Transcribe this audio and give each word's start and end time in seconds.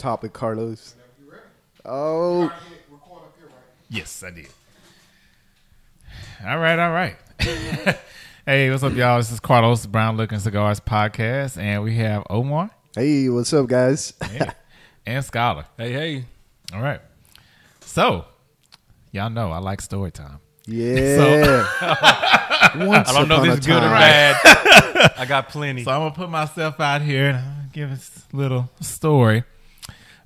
topic, 0.00 0.32
Carlos. 0.32 0.94
Oh, 1.84 2.52
Yes, 3.88 4.22
I 4.22 4.30
did. 4.30 4.48
All 6.46 6.58
right, 6.58 6.78
all 6.78 6.92
right. 6.92 7.16
hey, 8.46 8.70
what's 8.70 8.82
up, 8.82 8.94
y'all? 8.94 9.18
This 9.18 9.32
is 9.32 9.40
Carlos 9.40 9.86
Brown 9.86 10.16
Looking 10.16 10.38
Cigars 10.38 10.80
podcast, 10.80 11.56
and 11.60 11.82
we 11.82 11.96
have 11.96 12.24
Omar 12.30 12.70
hey, 12.94 13.28
what's 13.28 13.52
up, 13.52 13.66
guys? 13.66 14.12
and, 14.20 14.54
and 15.06 15.24
Scholar. 15.24 15.64
Hey, 15.76 15.92
hey. 15.92 16.24
All 16.74 16.80
right. 16.80 17.00
So, 17.80 18.24
y'all 19.12 19.30
know 19.30 19.50
I 19.50 19.58
like 19.58 19.80
story 19.80 20.10
time. 20.10 20.38
Yeah. 20.66 21.66
Once 22.76 23.08
I 23.08 23.12
don't 23.12 23.28
know 23.28 23.42
if 23.42 23.42
a 23.42 23.46
this 23.46 23.60
is 23.60 23.66
good 23.66 23.76
or 23.82 23.88
time. 23.88 23.90
bad. 23.90 25.12
I 25.16 25.24
got 25.26 25.48
plenty. 25.48 25.82
So 25.82 25.90
I'm 25.90 26.00
gonna 26.00 26.14
put 26.14 26.30
myself 26.30 26.78
out 26.78 27.02
here 27.02 27.30
and 27.30 27.72
give 27.72 27.90
us 27.90 28.24
a 28.32 28.36
little 28.36 28.70
story. 28.80 29.44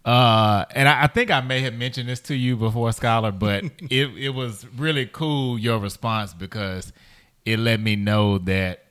Uh, 0.04 0.66
and 0.72 0.86
I, 0.88 1.04
I 1.04 1.06
think 1.06 1.30
I 1.30 1.40
may 1.40 1.60
have 1.60 1.74
mentioned 1.74 2.08
this 2.08 2.20
to 2.22 2.34
you 2.34 2.56
before, 2.56 2.92
Scholar, 2.92 3.32
but 3.32 3.64
it 3.90 4.10
it 4.18 4.34
was 4.34 4.66
really 4.76 5.06
cool 5.06 5.58
your 5.58 5.78
response 5.78 6.34
because 6.34 6.92
it 7.46 7.58
let 7.58 7.80
me 7.80 7.96
know 7.96 8.38
that 8.38 8.84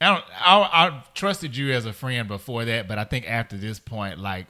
I 0.00 0.06
don't 0.06 0.24
I, 0.38 0.58
I 0.60 1.04
trusted 1.14 1.56
you 1.56 1.72
as 1.72 1.86
a 1.86 1.92
friend 1.92 2.28
before 2.28 2.64
that, 2.66 2.88
but 2.88 2.98
I 2.98 3.04
think 3.04 3.28
after 3.28 3.56
this 3.56 3.78
point, 3.78 4.18
like 4.18 4.46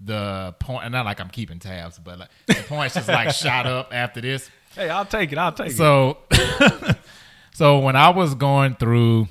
the 0.00 0.54
point, 0.60 0.84
and 0.84 0.92
not 0.92 1.04
like 1.04 1.20
I'm 1.20 1.28
keeping 1.28 1.58
tabs, 1.58 1.98
but 1.98 2.18
like 2.20 2.28
the 2.46 2.54
points 2.54 2.94
just 2.94 3.08
like 3.08 3.30
shot 3.34 3.66
up 3.66 3.92
after 3.92 4.20
this. 4.20 4.48
hey, 4.74 4.88
I'll 4.88 5.04
take 5.04 5.32
it. 5.32 5.38
I'll 5.38 5.52
take 5.52 5.70
it. 5.70 5.76
So, 5.76 6.18
so 7.52 7.78
when 7.80 7.96
I 7.96 8.10
was 8.10 8.34
going 8.36 8.76
through 8.76 9.26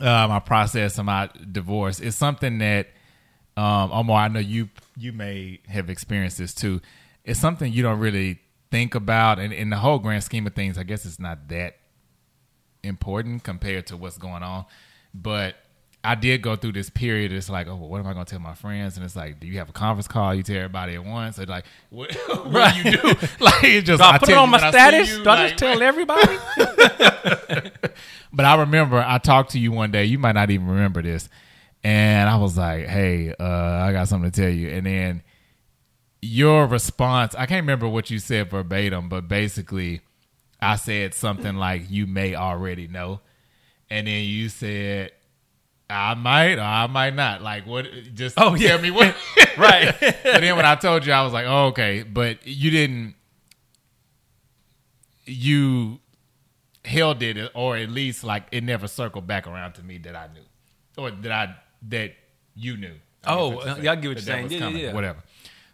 uh, 0.00 0.26
my 0.28 0.40
process 0.40 0.98
of 0.98 1.06
my 1.06 1.30
divorce, 1.50 2.00
it's 2.00 2.16
something 2.16 2.58
that 2.58 2.88
um, 3.56 3.90
Omar, 3.92 4.24
I 4.24 4.28
know 4.28 4.40
you 4.40 4.68
you 4.96 5.12
may 5.12 5.60
have 5.68 5.88
experienced 5.90 6.38
this 6.38 6.54
too. 6.54 6.80
It's 7.24 7.40
something 7.40 7.72
you 7.72 7.82
don't 7.82 7.98
really 7.98 8.40
think 8.70 8.94
about, 8.94 9.38
and 9.38 9.52
in 9.52 9.70
the 9.70 9.76
whole 9.76 9.98
grand 9.98 10.24
scheme 10.24 10.46
of 10.46 10.54
things, 10.54 10.78
I 10.78 10.82
guess 10.82 11.04
it's 11.06 11.18
not 11.18 11.48
that 11.48 11.76
important 12.82 13.42
compared 13.44 13.86
to 13.88 13.96
what's 13.96 14.18
going 14.18 14.42
on. 14.42 14.66
But 15.14 15.56
I 16.04 16.14
did 16.14 16.40
go 16.42 16.54
through 16.54 16.72
this 16.72 16.88
period. 16.90 17.32
It's 17.32 17.48
like, 17.50 17.66
oh, 17.66 17.74
well, 17.74 17.88
what 17.88 17.98
am 18.00 18.06
I 18.06 18.12
going 18.12 18.24
to 18.26 18.30
tell 18.30 18.38
my 18.38 18.54
friends? 18.54 18.96
And 18.96 19.04
it's 19.04 19.16
like, 19.16 19.40
do 19.40 19.46
you 19.48 19.58
have 19.58 19.68
a 19.70 19.72
conference 19.72 20.06
call? 20.06 20.34
You 20.34 20.42
tell 20.44 20.56
everybody 20.56 20.94
at 20.94 21.04
once. 21.04 21.38
It's 21.38 21.50
like, 21.50 21.64
what, 21.90 22.12
what 22.46 22.74
do 22.74 22.82
you 22.82 22.96
do? 22.96 23.02
Like, 23.40 23.64
it's 23.64 23.86
just 23.86 24.00
Do 24.00 24.06
I 24.06 24.12
I 24.12 24.18
put 24.18 24.28
it 24.28 24.36
on 24.36 24.50
my 24.50 24.58
when 24.58 24.64
I 24.64 24.70
see 24.70 24.76
status? 24.78 25.10
you, 25.16 25.24
Do 25.24 25.30
I 25.30 25.48
just 25.48 25.58
tell 25.58 25.82
everybody? 25.90 26.38
But 28.32 28.44
I 28.44 28.56
remember 28.56 29.02
I 29.04 29.18
talked 29.18 29.50
to 29.52 29.58
you 29.58 29.72
one 29.72 29.90
day. 29.90 30.04
You 30.04 30.18
might 30.18 30.32
not 30.32 30.50
even 30.50 30.66
remember 30.68 31.02
this, 31.02 31.28
and 31.86 32.28
I 32.28 32.36
was 32.36 32.58
like, 32.58 32.86
"Hey, 32.86 33.32
uh, 33.38 33.44
I 33.44 33.92
got 33.92 34.08
something 34.08 34.30
to 34.30 34.40
tell 34.40 34.50
you." 34.50 34.68
And 34.70 34.84
then 34.86 35.22
your 36.20 36.66
response, 36.66 37.34
I 37.36 37.46
can't 37.46 37.62
remember 37.62 37.86
what 37.88 38.10
you 38.10 38.18
said 38.18 38.50
verbatim, 38.50 39.08
but 39.08 39.28
basically, 39.28 40.00
I 40.60 40.76
said 40.76 41.14
something 41.14 41.54
like, 41.56 41.88
"You 41.88 42.06
may 42.06 42.34
already 42.34 42.88
know," 42.88 43.20
and 43.90 44.06
then 44.06 44.24
you 44.24 44.48
said. 44.48 45.12
I 45.88 46.14
might 46.14 46.58
or 46.58 46.62
I 46.62 46.88
might 46.88 47.14
not. 47.14 47.42
Like 47.42 47.64
what 47.64 47.86
just 48.12 48.34
Oh, 48.40 48.56
tell 48.56 48.58
yeah. 48.58 48.76
me 48.78 48.90
what 48.90 49.14
right. 49.56 49.94
and 50.02 50.42
then 50.42 50.56
when 50.56 50.66
I 50.66 50.74
told 50.74 51.06
you, 51.06 51.12
I 51.12 51.22
was 51.22 51.32
like, 51.32 51.46
oh, 51.46 51.66
okay. 51.66 52.02
But 52.02 52.44
you 52.44 52.72
didn't, 52.72 53.14
you 55.26 56.00
held 56.84 57.22
it, 57.22 57.52
or 57.54 57.76
at 57.76 57.88
least 57.88 58.24
like 58.24 58.46
it 58.50 58.64
never 58.64 58.88
circled 58.88 59.28
back 59.28 59.46
around 59.46 59.74
to 59.74 59.82
me 59.84 59.98
that 59.98 60.16
I 60.16 60.28
knew, 60.34 60.42
or 60.98 61.12
that 61.12 61.30
I, 61.32 61.54
that 61.88 62.12
you 62.54 62.76
knew. 62.76 62.94
Oh, 63.26 63.58
I 63.60 63.64
should 63.64 63.76
say. 63.76 63.82
yeah, 63.82 63.94
get 63.94 64.08
what 64.08 64.16
you're 64.16 64.18
saying. 64.18 64.50
Yeah, 64.50 64.58
coming, 64.58 64.76
yeah, 64.78 64.86
yeah. 64.88 64.94
Whatever. 64.94 65.22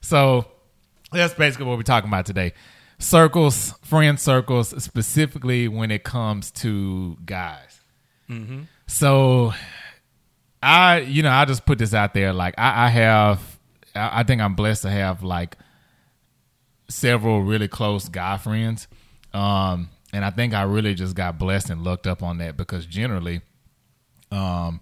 So 0.01 0.47
that's 1.13 1.35
basically 1.35 1.67
what 1.67 1.77
we're 1.77 1.83
talking 1.83 2.09
about 2.09 2.27
today. 2.27 2.53
Circles, 2.99 3.75
friend 3.83 4.19
circles, 4.19 4.83
specifically 4.83 5.69
when 5.69 5.91
it 5.91 6.05
comes 6.05 6.51
to 6.53 7.17
guys. 7.25 7.81
Mm-hmm. 8.31 8.63
So 8.87 9.53
I, 10.63 11.01
you 11.01 11.23
know, 11.23 11.31
I 11.31 11.45
just 11.45 11.67
put 11.67 11.79
this 11.79 11.95
out 11.95 12.15
there. 12.15 12.33
Like 12.33 12.55
I, 12.59 12.87
I 12.87 12.89
have, 12.89 13.59
I 13.95 14.21
I 14.21 14.23
think 14.23 14.41
I'm 14.41 14.55
blessed 14.55 14.83
to 14.83 14.91
have 14.91 15.23
like 15.23 15.57
several 16.89 17.43
really 17.43 17.69
close 17.69 18.09
guy 18.09 18.37
friends. 18.39 18.87
Um, 19.35 19.89
and 20.13 20.25
I 20.25 20.31
think 20.31 20.55
I 20.55 20.63
really 20.63 20.95
just 20.95 21.17
got 21.17 21.39
blessed 21.39 21.71
and 21.71 21.83
looked 21.83 22.07
up 22.07 22.23
on 22.23 22.39
that 22.39 22.57
because 22.57 22.87
generally, 22.87 23.41
um, 24.31 24.81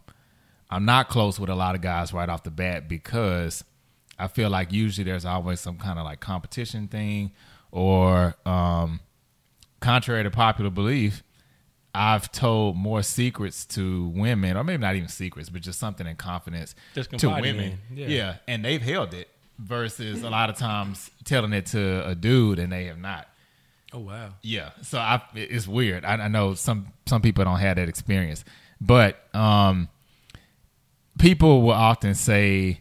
I'm 0.70 0.84
not 0.84 1.08
close 1.08 1.38
with 1.41 1.50
a 1.50 1.54
lot 1.54 1.75
of 1.75 1.81
guys 1.81 2.12
right 2.12 2.28
off 2.28 2.44
the 2.44 2.50
bat 2.50 2.88
because 2.88 3.64
I 4.19 4.28
feel 4.28 4.50
like 4.50 4.72
usually 4.72 5.04
there's 5.04 5.25
always 5.25 5.60
some 5.60 5.78
kind 5.78 5.98
of 5.98 6.04
like 6.04 6.20
competition 6.20 6.86
thing 6.88 7.32
or, 7.72 8.34
um, 8.47 9.00
contrary 9.80 10.22
to 10.25 10.30
popular 10.30 10.70
belief, 10.70 11.22
I've 11.94 12.30
told 12.30 12.76
more 12.76 13.03
secrets 13.03 13.64
to 13.66 14.09
women, 14.09 14.56
or 14.56 14.62
maybe 14.62 14.80
not 14.80 14.94
even 14.94 15.09
secrets, 15.09 15.48
but 15.48 15.62
just 15.62 15.80
something 15.80 16.06
in 16.06 16.16
confidence 16.16 16.75
Just 16.94 17.10
to 17.19 17.28
women. 17.30 17.78
yeah. 17.92 18.06
yeah, 18.06 18.34
and 18.47 18.64
they've 18.64 18.82
held 18.82 19.12
it 19.14 19.28
versus 19.59 20.22
a 20.22 20.30
lot 20.30 20.50
of 20.50 20.56
times 20.56 21.10
telling 21.25 21.53
it 21.53 21.66
to 21.66 22.06
a 22.06 22.14
dude 22.14 22.59
and 22.59 22.72
they 22.72 22.84
have 22.84 22.98
not. 22.98 23.26
Oh, 23.92 23.98
wow. 23.98 24.30
Yeah, 24.42 24.70
so 24.82 24.98
I 24.98 25.20
it's 25.34 25.66
weird. 25.66 26.04
I, 26.04 26.12
I 26.14 26.28
know 26.28 26.54
some 26.54 26.92
some 27.06 27.22
people 27.22 27.44
don't 27.44 27.59
have 27.59 27.76
that 27.76 27.88
experience, 27.88 28.44
but 28.80 29.19
um, 29.34 29.88
people 31.20 31.62
will 31.62 31.72
often 31.72 32.14
say 32.14 32.81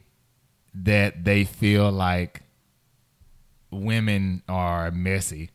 that 0.73 1.23
they 1.23 1.43
feel 1.43 1.91
like 1.91 2.43
women 3.71 4.41
are 4.47 4.91
messy, 4.91 5.49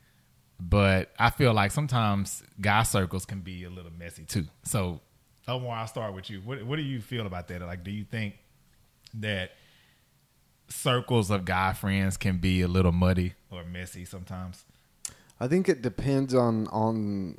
but 0.61 1.11
I 1.19 1.31
feel 1.31 1.53
like 1.53 1.71
sometimes 1.71 2.43
guy 2.61 2.83
circles 2.83 3.25
can 3.25 3.41
be 3.41 3.65
a 3.65 3.71
little 3.71 3.91
messy 3.91 4.25
too. 4.25 4.47
So, 4.65 5.01
Omar, 5.49 5.79
I'll 5.79 5.87
start 5.87 6.15
with 6.15 6.31
you. 6.31 6.41
What 6.41 6.63
what 6.65 6.77
do 6.77 6.83
you 6.83 7.01
feel 7.01 7.27
about 7.27 7.49
that? 7.49 7.61
Like, 7.63 7.85
do 7.85 7.91
you 7.91 8.05
think 8.05 8.35
that 9.15 9.53
circles 10.69 11.31
of 11.31 11.45
guy 11.45 11.73
friends 11.73 12.17
can 12.17 12.39
be 12.39 12.63
a 12.63 12.69
little 12.69 12.93
muddy 12.93 13.35
or 13.51 13.65
messy 13.65 14.05
sometimes? 14.05 14.65
I 15.41 15.49
think 15.49 15.69
it 15.69 15.83
depends 15.83 16.35
on 16.35 16.67
on 16.69 17.39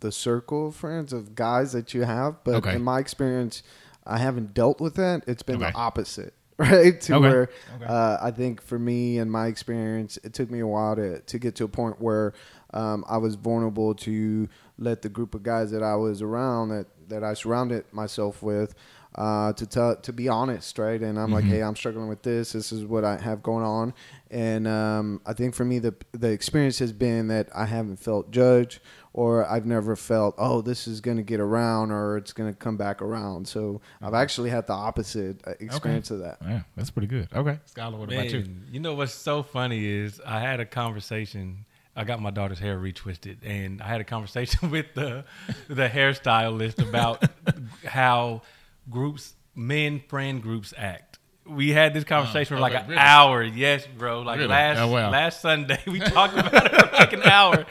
the 0.00 0.10
circle 0.10 0.68
of 0.68 0.74
friends 0.76 1.12
of 1.12 1.34
guys 1.34 1.72
that 1.72 1.92
you 1.92 2.02
have, 2.02 2.42
but 2.42 2.54
Okay. 2.56 2.76
in 2.76 2.82
my 2.82 2.98
experience, 2.98 3.62
I 4.06 4.18
haven't 4.18 4.54
dealt 4.54 4.80
with 4.80 4.94
that. 4.96 5.24
It's 5.26 5.42
been 5.42 5.62
Okay. 5.62 5.70
the 5.70 5.76
opposite, 5.76 6.34
right? 6.58 7.00
To 7.02 7.14
Okay. 7.14 7.20
where 7.20 7.50
Okay. 7.76 7.84
uh, 7.86 8.18
I 8.20 8.30
think 8.30 8.60
for 8.62 8.78
me 8.78 9.18
and 9.18 9.30
my 9.30 9.46
experience, 9.46 10.18
it 10.24 10.32
took 10.34 10.50
me 10.50 10.60
a 10.60 10.66
while 10.66 10.96
to 10.96 11.20
to 11.20 11.38
get 11.38 11.54
to 11.56 11.64
a 11.64 11.68
point 11.68 12.00
where 12.00 12.32
um, 12.72 13.04
I 13.08 13.16
was 13.18 13.34
vulnerable 13.34 13.94
to 13.96 14.48
let 14.78 15.02
the 15.02 15.08
group 15.08 15.34
of 15.34 15.42
guys 15.42 15.70
that 15.72 15.82
I 15.82 15.96
was 15.96 16.22
around 16.22 16.68
that 16.70 16.86
that 17.08 17.22
I 17.24 17.34
surrounded 17.34 17.84
myself 17.92 18.42
with. 18.42 18.74
Uh, 19.16 19.52
to 19.54 19.66
tell, 19.66 19.96
to 19.96 20.12
be 20.12 20.28
honest, 20.28 20.78
right? 20.78 21.02
And 21.02 21.18
I'm 21.18 21.32
like, 21.32 21.42
Mm-hmm. 21.42 21.54
hey, 21.54 21.62
I'm 21.64 21.74
struggling 21.74 22.06
with 22.08 22.22
this. 22.22 22.52
This 22.52 22.70
is 22.70 22.84
what 22.84 23.04
I 23.04 23.18
have 23.20 23.42
going 23.42 23.64
on, 23.64 23.92
and 24.30 24.68
um, 24.68 25.20
I 25.26 25.32
think 25.32 25.56
for 25.56 25.64
me, 25.64 25.80
the 25.80 25.94
the 26.12 26.28
experience 26.30 26.78
has 26.78 26.92
been 26.92 27.26
that 27.26 27.48
I 27.52 27.66
haven't 27.66 27.96
felt 27.96 28.30
judged, 28.30 28.78
or 29.12 29.44
I've 29.50 29.66
never 29.66 29.96
felt, 29.96 30.34
oh, 30.38 30.60
this 30.60 30.86
is 30.86 31.00
going 31.00 31.16
to 31.16 31.22
get 31.22 31.40
around, 31.40 31.90
or 31.90 32.16
it's 32.16 32.32
going 32.32 32.50
to 32.52 32.56
come 32.56 32.76
back 32.76 33.02
around. 33.02 33.48
So 33.48 33.80
I've 34.00 34.14
actually 34.14 34.50
had 34.50 34.66
the 34.66 34.72
opposite 34.72 35.40
uh, 35.46 35.52
experience 35.58 36.10
of 36.10 36.20
that. 36.20 36.38
Yeah, 36.42 36.60
that's 36.76 36.90
pretty 36.90 37.08
good. 37.08 37.28
Okay, 37.34 37.58
Scholar, 37.66 37.98
what 37.98 38.12
about 38.12 38.30
you? 38.30 38.44
You 38.70 38.80
know 38.80 38.94
what's 38.94 39.12
so 39.12 39.42
funny 39.42 39.84
is 39.84 40.20
I 40.24 40.40
had 40.40 40.60
a 40.60 40.66
conversation. 40.66 41.64
I 41.96 42.04
got 42.04 42.22
my 42.22 42.30
daughter's 42.30 42.60
hair 42.60 42.78
retwisted, 42.78 43.38
and 43.44 43.82
I 43.82 43.88
had 43.88 44.00
a 44.00 44.04
conversation 44.04 44.70
with 44.70 44.94
the 44.94 45.24
the 45.68 45.88
hairstylist 45.88 46.80
about 46.80 47.24
how 47.84 48.42
groups, 48.88 49.34
men 49.56 50.00
friend 50.08 50.40
groups 50.40 50.72
act. 50.76 51.09
We 51.50 51.70
had 51.70 51.94
this 51.94 52.04
conversation 52.04 52.56
for 52.56 52.60
like 52.60 52.72
okay, 52.74 52.82
an 52.84 52.88
really? 52.90 53.00
hour. 53.00 53.42
Yes, 53.42 53.86
bro. 53.86 54.22
Like 54.22 54.38
Really? 54.38 54.48
last 54.50 54.78
Oh, 54.78 54.88
wow. 54.88 55.10
last 55.10 55.40
Sunday, 55.40 55.80
we 55.86 55.98
talked 56.16 56.34
about 56.38 56.66
it 56.66 56.72
for 56.90 56.96
like 56.96 57.12
an 57.12 57.22
hour. 57.24 57.66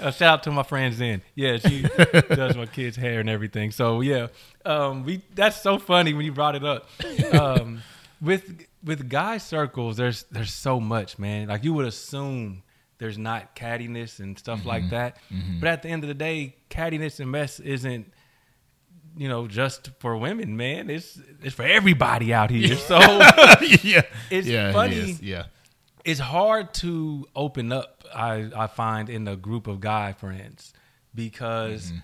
Uh, 0.00 0.10
shout 0.10 0.22
out 0.34 0.42
to 0.44 0.50
my 0.50 0.62
friends 0.62 0.98
then. 0.98 1.22
Yeah, 1.34 1.58
she 1.58 1.82
does 2.34 2.56
my 2.56 2.66
kids' 2.66 2.96
hair 2.96 3.20
and 3.20 3.28
everything. 3.30 3.70
So 3.70 4.00
yeah, 4.00 4.28
um, 4.64 5.04
we 5.04 5.22
that's 5.34 5.60
so 5.60 5.78
funny 5.78 6.12
when 6.14 6.24
you 6.24 6.32
brought 6.32 6.56
it 6.56 6.64
up. 6.64 6.88
Um, 7.32 7.82
with 8.20 8.66
with 8.82 9.08
guy 9.08 9.38
circles, 9.38 9.96
there's 9.96 10.24
there's 10.30 10.52
so 10.52 10.80
much, 10.80 11.18
man. 11.18 11.48
Like 11.48 11.64
you 11.64 11.72
would 11.74 11.86
assume 11.86 12.62
there's 12.98 13.16
not 13.18 13.54
cattiness 13.56 14.18
and 14.20 14.38
stuff 14.38 14.64
like 14.66 14.82
Mm-hmm. 14.84 14.90
that, 14.90 15.16
but 15.60 15.68
at 15.68 15.82
the 15.82 15.88
end 15.88 16.02
of 16.04 16.08
the 16.08 16.14
day, 16.14 16.56
cattiness 16.68 17.20
and 17.20 17.30
mess 17.30 17.60
isn't 17.60 18.12
you 19.16 19.28
know 19.28 19.46
just 19.48 19.90
for 19.98 20.16
women, 20.16 20.56
man. 20.56 20.90
It's 20.90 21.18
it's 21.42 21.54
for 21.54 21.64
everybody 21.64 22.32
out 22.34 22.50
here. 22.50 22.76
So 22.76 22.98
yeah, 23.82 24.02
It's 24.30 24.46
yeah, 24.48 24.72
funny. 24.72 24.96
is. 24.96 25.20
Yeah, 25.22 25.44
it's 26.04 26.20
hard 26.20 26.72
to 26.74 27.26
open 27.34 27.72
up. 27.72 28.04
I 28.14 28.50
I 28.56 28.66
find 28.66 29.08
in 29.10 29.28
a 29.28 29.36
group 29.36 29.66
of 29.66 29.80
guy 29.80 30.12
friends 30.12 30.72
because 31.14 31.86
Mm-hmm. 31.86 31.98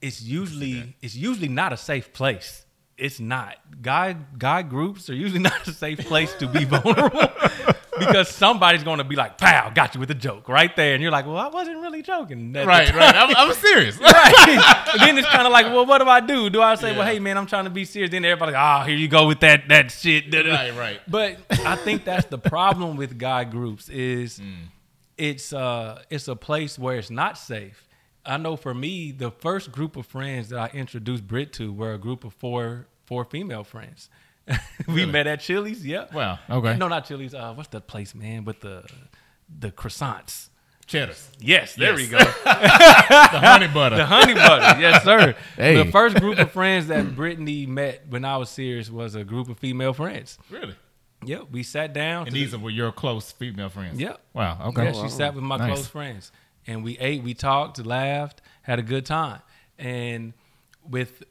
it's 0.00 0.22
usually 0.22 0.96
it's 1.02 1.14
usually 1.14 1.48
not 1.48 1.72
a 1.72 1.76
safe 1.76 2.12
place. 2.12 2.64
it's 2.98 3.18
not. 3.20 3.56
Guy 3.80 4.16
guy 4.38 4.62
groups 4.62 5.08
are 5.10 5.14
usually 5.14 5.40
not 5.50 5.66
a 5.68 5.72
safe 5.72 5.98
place 6.00 6.34
to 6.40 6.46
be 6.46 6.64
vulnerable 6.74 7.28
because 8.06 8.28
somebody's 8.28 8.82
going 8.84 8.98
to 8.98 9.04
be 9.04 9.16
like, 9.16 9.38
"Pow, 9.38 9.70
got 9.70 9.94
you 9.94 10.00
with 10.00 10.10
a 10.10 10.14
joke 10.14 10.48
right 10.48 10.74
there," 10.76 10.94
and 10.94 11.02
you're 11.02 11.10
like, 11.12 11.26
"Well, 11.26 11.36
I 11.38 11.48
wasn't 11.48 11.78
really 11.80 12.02
joking." 12.02 12.52
Right, 12.52 12.66
right. 12.94 13.14
I'm, 13.16 13.34
I'm 13.36 13.52
serious. 13.68 13.98
right. 13.98 14.86
Then 14.98 15.18
it's 15.18 15.28
kind 15.28 15.46
of 15.46 15.52
like, 15.52 15.66
well, 15.66 15.86
what 15.86 15.98
do 15.98 16.08
I 16.08 16.20
do? 16.20 16.50
Do 16.50 16.60
I 16.62 16.74
say, 16.74 16.96
well, 16.96 17.06
hey, 17.06 17.18
man, 17.18 17.36
I'm 17.38 17.46
trying 17.46 17.64
to 17.64 17.70
be 17.70 17.84
serious? 17.84 18.10
Then 18.10 18.24
everybody's 18.24 18.54
like, 18.54 18.82
oh, 18.82 18.86
here 18.86 18.96
you 18.96 19.08
go 19.08 19.26
with 19.26 19.40
that 19.40 19.68
that 19.68 19.90
shit. 19.90 20.32
Right, 20.34 20.74
right. 20.76 21.00
But 21.08 21.38
I 21.64 21.76
think 21.76 22.04
that's 22.04 22.26
the 22.26 22.38
problem 22.38 22.96
with 22.96 23.18
guy 23.18 23.44
groups 23.44 23.88
is 23.88 24.38
Mm. 24.38 24.68
it's 25.18 25.52
uh 25.52 26.02
it's 26.10 26.28
a 26.28 26.36
place 26.36 26.78
where 26.78 26.96
it's 26.96 27.10
not 27.10 27.36
safe. 27.38 27.88
I 28.24 28.36
know 28.36 28.56
for 28.56 28.72
me, 28.72 29.12
the 29.12 29.30
first 29.30 29.72
group 29.72 29.96
of 29.96 30.06
friends 30.06 30.50
that 30.50 30.58
I 30.58 30.76
introduced 30.76 31.26
Brit 31.26 31.52
to 31.54 31.72
were 31.72 31.94
a 31.94 31.98
group 31.98 32.24
of 32.24 32.32
four 32.34 32.86
four 33.06 33.24
female 33.24 33.64
friends. 33.64 34.08
we 34.86 34.94
Really? 34.94 35.12
met 35.12 35.26
at 35.26 35.40
Chili's. 35.40 35.84
Yeah. 35.86 36.06
Wow. 36.12 36.38
Okay. 36.50 36.76
No, 36.76 36.88
not 36.88 37.06
Chili's. 37.06 37.34
Uh, 37.34 37.52
what's 37.54 37.68
that 37.70 37.86
place, 37.86 38.14
man? 38.14 38.44
With 38.44 38.60
the 38.60 38.84
the 39.58 39.70
croissants. 39.70 40.48
Cheddars. 40.86 41.28
Yes, 41.38 41.74
there 41.76 41.98
Yes. 41.98 41.98
we 41.98 42.08
go. 42.08 42.18
The 42.44 43.38
honey 43.38 43.68
butter. 43.68 43.96
The 43.96 44.04
honey 44.06 44.34
butter, 44.34 44.80
yes, 44.80 45.04
sir. 45.04 45.34
Hey. 45.56 45.76
The 45.84 45.90
first 45.92 46.16
group 46.16 46.38
of 46.38 46.50
friends 46.50 46.88
that 46.88 47.14
Brittany 47.14 47.66
met 47.66 48.02
when 48.08 48.24
I 48.24 48.36
was 48.36 48.50
serious 48.50 48.90
was 48.90 49.14
a 49.14 49.22
group 49.24 49.48
of 49.48 49.58
female 49.58 49.92
friends. 49.92 50.38
really? 50.50 50.74
Yep, 51.24 51.44
we 51.52 51.62
sat 51.62 51.92
down. 51.92 52.26
And 52.26 52.34
these 52.34 52.50
the- 52.50 52.58
are 52.58 52.68
your 52.70 52.90
close 52.90 53.30
female 53.30 53.68
friends. 53.68 54.00
Yep. 54.00 54.20
Wow. 54.34 54.58
Okay. 54.68 54.86
yeah, 54.86 54.92
she 54.92 55.08
sat 55.08 55.34
with 55.34 55.44
my 55.44 55.56
Nice. 55.56 55.68
close 55.72 55.86
friends, 55.86 56.32
and 56.66 56.82
we 56.82 56.98
ate, 56.98 57.22
we 57.22 57.32
talked, 57.32 57.78
laughed, 57.86 58.42
had 58.62 58.80
a 58.80 58.82
good 58.82 59.06
time. 59.06 59.40
And 59.78 60.32
with 60.84 61.22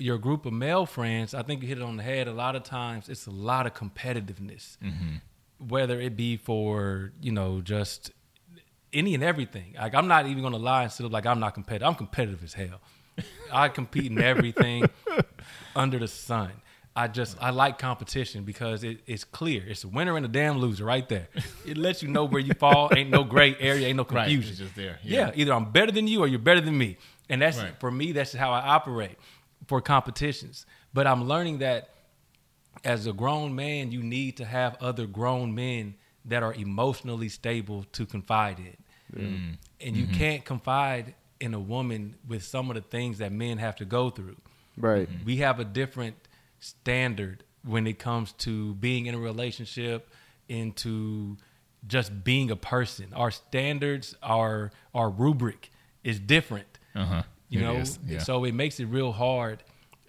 your 0.00 0.18
group 0.18 0.46
of 0.46 0.52
male 0.52 0.86
friends, 0.86 1.34
I 1.34 1.42
think 1.42 1.62
you 1.62 1.68
hit 1.68 1.78
it 1.78 1.84
on 1.84 1.96
the 1.96 2.02
head. 2.02 2.28
A 2.28 2.32
lot 2.32 2.56
of 2.56 2.62
times, 2.62 3.08
it's 3.08 3.26
a 3.26 3.30
lot 3.30 3.66
of 3.66 3.74
competitiveness, 3.74 4.76
Mm-hmm. 4.78 5.16
whether 5.68 6.00
it 6.00 6.16
be 6.16 6.36
for 6.36 7.12
you 7.20 7.32
know 7.32 7.60
just 7.60 8.10
any 8.92 9.14
and 9.14 9.22
everything. 9.24 9.74
Like 9.78 9.94
I'm 9.94 10.08
not 10.08 10.26
even 10.26 10.42
gonna 10.42 10.56
lie 10.58 10.84
and 10.84 10.92
sit 10.92 11.04
up 11.06 11.12
like 11.12 11.26
I'm 11.26 11.40
not 11.40 11.54
competitive. 11.54 11.86
I'm 11.88 11.94
competitive 11.94 12.42
as 12.44 12.54
hell. 12.54 12.80
I 13.52 13.68
compete 13.68 14.10
in 14.10 14.20
everything 14.20 14.88
under 15.76 15.98
the 15.98 16.08
sun. 16.08 16.52
I 16.94 17.08
just 17.08 17.36
I 17.42 17.50
like 17.50 17.78
competition 17.78 18.44
because 18.44 18.82
it, 18.82 19.00
it's 19.06 19.22
clear. 19.24 19.62
It's 19.66 19.84
a 19.84 19.88
winner 19.88 20.16
and 20.16 20.24
a 20.24 20.28
damn 20.28 20.58
loser 20.58 20.84
right 20.84 21.06
there. 21.08 21.28
It 21.66 21.76
lets 21.76 22.02
you 22.02 22.08
know 22.08 22.24
where 22.24 22.40
you 22.40 22.54
fall. 22.54 22.90
Ain't 22.96 23.10
no 23.10 23.22
gray 23.22 23.54
area. 23.60 23.86
Ain't 23.88 23.98
no 23.98 24.04
Right. 24.04 24.22
confusion. 24.24 24.50
It's 24.52 24.58
just 24.60 24.74
there. 24.76 24.98
Yeah. 25.02 25.30
either 25.34 25.52
I'm 25.52 25.70
better 25.72 25.92
than 25.92 26.06
you 26.08 26.20
or 26.20 26.26
you're 26.26 26.38
better 26.38 26.62
than 26.62 26.76
me. 26.78 26.96
And 27.28 27.42
that's 27.42 27.58
Right. 27.58 27.78
for 27.80 27.90
me. 27.90 28.12
That's 28.12 28.32
how 28.32 28.50
I 28.52 28.60
operate 28.60 29.18
for 29.66 29.80
competitions. 29.80 30.66
But 30.92 31.06
I'm 31.06 31.26
learning 31.26 31.58
that 31.58 31.90
as 32.84 33.06
a 33.06 33.12
grown 33.12 33.54
man, 33.54 33.90
you 33.90 34.02
need 34.02 34.36
to 34.38 34.44
have 34.44 34.76
other 34.80 35.06
grown 35.06 35.54
men 35.54 35.94
that 36.24 36.42
are 36.42 36.54
emotionally 36.54 37.28
stable 37.28 37.84
to 37.92 38.06
confide 38.06 38.58
in. 38.58 38.76
Mm. 39.14 39.58
And 39.80 39.96
you 39.96 40.04
mm-hmm. 40.04 40.14
can't 40.14 40.44
confide 40.44 41.14
in 41.40 41.54
a 41.54 41.60
woman 41.60 42.16
with 42.26 42.42
some 42.42 42.70
of 42.70 42.76
the 42.76 42.82
things 42.82 43.18
that 43.18 43.32
men 43.32 43.58
have 43.58 43.76
to 43.76 43.84
go 43.84 44.10
through. 44.10 44.36
Right. 44.76 45.08
Mm-hmm. 45.08 45.24
We 45.24 45.36
have 45.38 45.60
a 45.60 45.64
different 45.64 46.16
standard 46.58 47.44
when 47.64 47.86
it 47.86 47.98
comes 47.98 48.32
to 48.32 48.74
being 48.74 49.06
in 49.06 49.14
a 49.14 49.18
relationship, 49.18 50.10
into 50.48 51.36
just 51.86 52.24
being 52.24 52.50
a 52.50 52.56
person. 52.56 53.12
Our 53.14 53.30
standards, 53.30 54.14
our 54.22 54.70
our 54.94 55.10
rubric 55.10 55.70
is 56.04 56.18
different. 56.18 56.78
Uh-huh. 56.94 57.22
You 57.48 57.60
It 57.60 57.62
know, 57.62 57.84
yeah. 58.06 58.18
so 58.18 58.44
it 58.44 58.54
makes 58.54 58.80
it 58.80 58.86
real 58.86 59.12
hard 59.12 59.62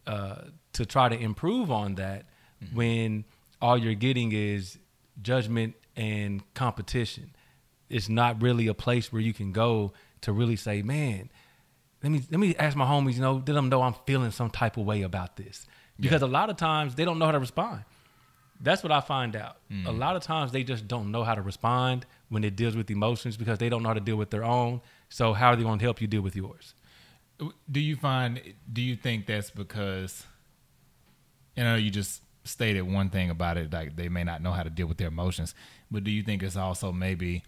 uh, 0.07 0.43
to 0.73 0.85
try 0.85 1.09
to 1.09 1.17
improve 1.17 1.71
on 1.71 1.95
that 1.95 2.25
Mm-hmm. 2.63 2.75
when 2.75 3.25
all 3.61 3.77
you're 3.77 3.93
getting 3.93 4.31
is 4.31 4.79
judgment 5.21 5.75
and 5.95 6.41
competition. 6.55 7.35
It's 7.87 8.09
not 8.09 8.41
really 8.41 8.65
a 8.65 8.73
place 8.73 9.13
where 9.13 9.21
you 9.21 9.31
can 9.31 9.51
go 9.51 9.93
to 10.21 10.31
really 10.33 10.55
say, 10.55 10.81
"Man, 10.81 11.29
let 12.01 12.11
me 12.11 12.23
let 12.31 12.39
me 12.39 12.55
ask 12.55 12.75
my 12.75 12.85
homies, 12.85 13.13
you 13.13 13.21
know, 13.21 13.33
let 13.35 13.45
them 13.45 13.69
know 13.69 13.83
I'm 13.83 13.93
feeling 14.07 14.31
some 14.31 14.49
type 14.49 14.75
of 14.77 14.85
way 14.85 15.03
about 15.03 15.35
this." 15.35 15.67
Because 15.99 16.23
a 16.23 16.27
lot 16.27 16.49
of 16.49 16.57
times 16.57 16.95
they 16.95 17.05
don't 17.05 17.19
know 17.19 17.25
how 17.25 17.31
to 17.33 17.39
respond. 17.39 17.83
That's 18.59 18.81
what 18.81 18.91
I 18.91 19.01
find 19.01 19.35
out. 19.35 19.57
Mm. 19.71 19.85
A 19.85 19.91
lot 19.91 20.15
of 20.15 20.23
times 20.23 20.51
they 20.51 20.63
just 20.63 20.87
don't 20.87 21.11
know 21.11 21.23
how 21.23 21.35
to 21.35 21.43
respond 21.43 22.07
when 22.29 22.43
it 22.43 22.55
deals 22.55 22.75
with 22.75 22.89
emotions 22.89 23.37
because 23.37 23.59
they 23.59 23.69
don't 23.69 23.83
know 23.83 23.89
how 23.89 23.93
to 23.93 23.99
deal 23.99 24.15
with 24.15 24.31
their 24.31 24.43
own. 24.43 24.81
So 25.09 25.33
how 25.33 25.49
are 25.49 25.55
they 25.55 25.61
going 25.61 25.77
to 25.77 25.85
help 25.85 26.01
you 26.01 26.07
deal 26.07 26.21
with 26.23 26.35
yours? 26.35 26.73
Do 27.71 27.79
you 27.79 27.95
find? 27.95 28.41
Do 28.71 28.81
you 28.81 28.95
think 28.95 29.27
that's 29.27 29.49
because? 29.49 30.25
You 31.55 31.63
know, 31.63 31.75
you 31.75 31.89
just 31.89 32.21
stated 32.43 32.83
one 32.83 33.09
thing 33.09 33.29
about 33.29 33.57
it, 33.57 33.73
like 33.73 33.95
they 33.95 34.09
may 34.09 34.23
not 34.23 34.41
know 34.41 34.51
how 34.51 34.63
to 34.63 34.69
deal 34.69 34.87
with 34.87 34.97
their 34.97 35.07
emotions. 35.07 35.53
But 35.89 36.03
do 36.03 36.11
you 36.11 36.23
think 36.23 36.43
it's 36.43 36.55
also 36.55 36.91
maybe 36.91 37.43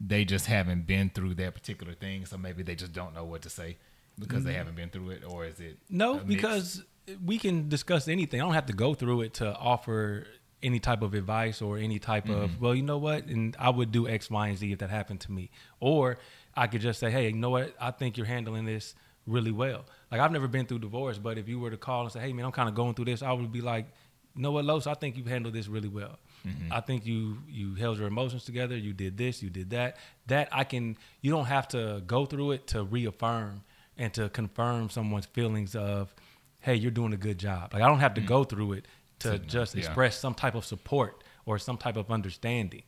they 0.00 0.24
just 0.24 0.46
haven't 0.46 0.86
been 0.86 1.10
through 1.10 1.34
that 1.34 1.54
particular 1.54 1.94
thing, 1.94 2.26
so 2.26 2.36
maybe 2.36 2.62
they 2.62 2.74
just 2.74 2.92
don't 2.92 3.14
know 3.14 3.24
what 3.24 3.42
to 3.42 3.50
say 3.50 3.78
because 4.18 4.44
they 4.44 4.50
mm-hmm. 4.50 4.58
haven't 4.58 4.76
been 4.76 4.90
through 4.90 5.10
it, 5.10 5.22
or 5.26 5.44
is 5.44 5.60
it? 5.60 5.78
No, 5.88 6.18
because 6.18 6.82
we 7.24 7.38
can 7.38 7.68
discuss 7.68 8.08
anything. 8.08 8.40
I 8.40 8.44
don't 8.44 8.54
have 8.54 8.66
to 8.66 8.72
go 8.72 8.94
through 8.94 9.22
it 9.22 9.34
to 9.34 9.54
offer 9.54 10.26
any 10.62 10.80
type 10.80 11.02
of 11.02 11.14
advice 11.14 11.62
or 11.62 11.78
any 11.78 11.98
type 11.98 12.28
of, 12.28 12.50
mm-hmm. 12.50 12.64
well, 12.64 12.74
you 12.74 12.82
know 12.82 12.98
what? 12.98 13.26
And 13.26 13.54
I 13.58 13.70
would 13.70 13.92
do 13.92 14.08
X, 14.08 14.30
Y, 14.30 14.48
and 14.48 14.58
Z 14.58 14.72
if 14.72 14.78
that 14.78 14.90
happened 14.90 15.20
to 15.20 15.32
me. 15.32 15.50
Or 15.80 16.18
I 16.54 16.66
could 16.66 16.80
just 16.80 16.98
say, 16.98 17.10
hey, 17.10 17.28
you 17.28 17.34
know 17.34 17.50
what? 17.50 17.74
I 17.80 17.90
think 17.90 18.16
you're 18.16 18.26
handling 18.26 18.64
this 18.64 18.94
really 19.26 19.52
well. 19.52 19.84
Like 20.10 20.20
I've 20.20 20.32
never 20.32 20.48
been 20.48 20.66
through 20.66 20.80
divorce, 20.80 21.18
but 21.18 21.38
if 21.38 21.48
you 21.48 21.58
were 21.58 21.70
to 21.70 21.76
call 21.76 22.02
and 22.02 22.12
say, 22.12 22.20
hey, 22.20 22.32
man, 22.32 22.44
I'm 22.44 22.52
kind 22.52 22.68
of 22.68 22.74
going 22.74 22.94
through 22.94 23.06
this, 23.06 23.22
I 23.22 23.32
would 23.32 23.52
be 23.52 23.60
like, 23.60 23.86
you 24.34 24.42
know 24.42 24.52
what, 24.52 24.64
Los, 24.64 24.86
I 24.86 24.94
think 24.94 25.16
you've 25.16 25.26
handled 25.26 25.54
this 25.54 25.66
really 25.68 25.88
well. 25.88 26.18
Mm-hmm. 26.46 26.72
I 26.72 26.80
think 26.80 27.06
you 27.06 27.38
you 27.48 27.74
held 27.74 27.98
your 27.98 28.06
emotions 28.06 28.44
together. 28.44 28.76
You 28.76 28.92
did 28.92 29.16
this, 29.16 29.42
you 29.42 29.50
did 29.50 29.70
that. 29.70 29.96
That 30.26 30.48
I 30.52 30.64
can. 30.64 30.96
You 31.20 31.30
don't 31.32 31.46
have 31.46 31.66
to 31.68 32.02
go 32.06 32.26
through 32.26 32.52
it 32.52 32.66
to 32.68 32.84
reaffirm 32.84 33.64
and 33.96 34.12
to 34.14 34.28
confirm 34.28 34.90
someone's 34.90 35.26
feelings 35.26 35.74
of, 35.74 36.14
hey, 36.60 36.74
you're 36.76 36.90
doing 36.90 37.14
a 37.14 37.16
good 37.16 37.38
job. 37.38 37.72
Like 37.72 37.82
I 37.82 37.88
don't 37.88 37.98
have 38.00 38.14
to 38.14 38.20
mm. 38.20 38.26
go 38.26 38.44
through 38.44 38.74
it 38.74 38.86
to 39.20 39.32
To- 39.32 39.38
just 39.38 39.74
yeah. 39.74 39.80
express 39.80 40.18
some 40.18 40.34
type 40.34 40.54
of 40.54 40.64
support 40.64 41.24
or 41.46 41.58
some 41.58 41.78
type 41.78 41.96
of 41.96 42.10
understanding. 42.10 42.82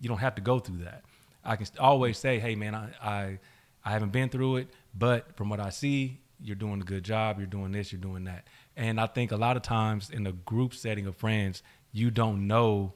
You 0.00 0.08
don't 0.08 0.18
have 0.18 0.34
to 0.36 0.42
go 0.42 0.58
through 0.58 0.78
that. 0.78 1.04
I 1.44 1.56
can 1.56 1.66
always 1.78 2.18
say, 2.18 2.40
hey, 2.40 2.54
man, 2.56 2.74
I 2.74 2.88
I, 3.02 3.38
I 3.84 3.90
haven't 3.90 4.12
been 4.12 4.28
through 4.28 4.56
it, 4.56 4.68
but 4.94 5.36
from 5.36 5.48
what 5.48 5.60
I 5.60 5.70
see, 5.70 6.20
you're 6.40 6.56
doing 6.56 6.80
a 6.80 6.84
good 6.84 7.04
job. 7.04 7.38
You're 7.38 7.46
doing 7.46 7.72
this. 7.72 7.92
You're 7.92 8.00
doing 8.00 8.24
that. 8.24 8.46
And 8.76 9.00
I 9.00 9.06
think 9.06 9.32
a 9.32 9.36
lot 9.36 9.56
of 9.56 9.62
times 9.62 10.10
in 10.10 10.26
a 10.26 10.32
group 10.32 10.74
setting 10.74 11.06
of 11.06 11.16
friends, 11.16 11.62
you 11.92 12.10
don't 12.10 12.46
know 12.46 12.94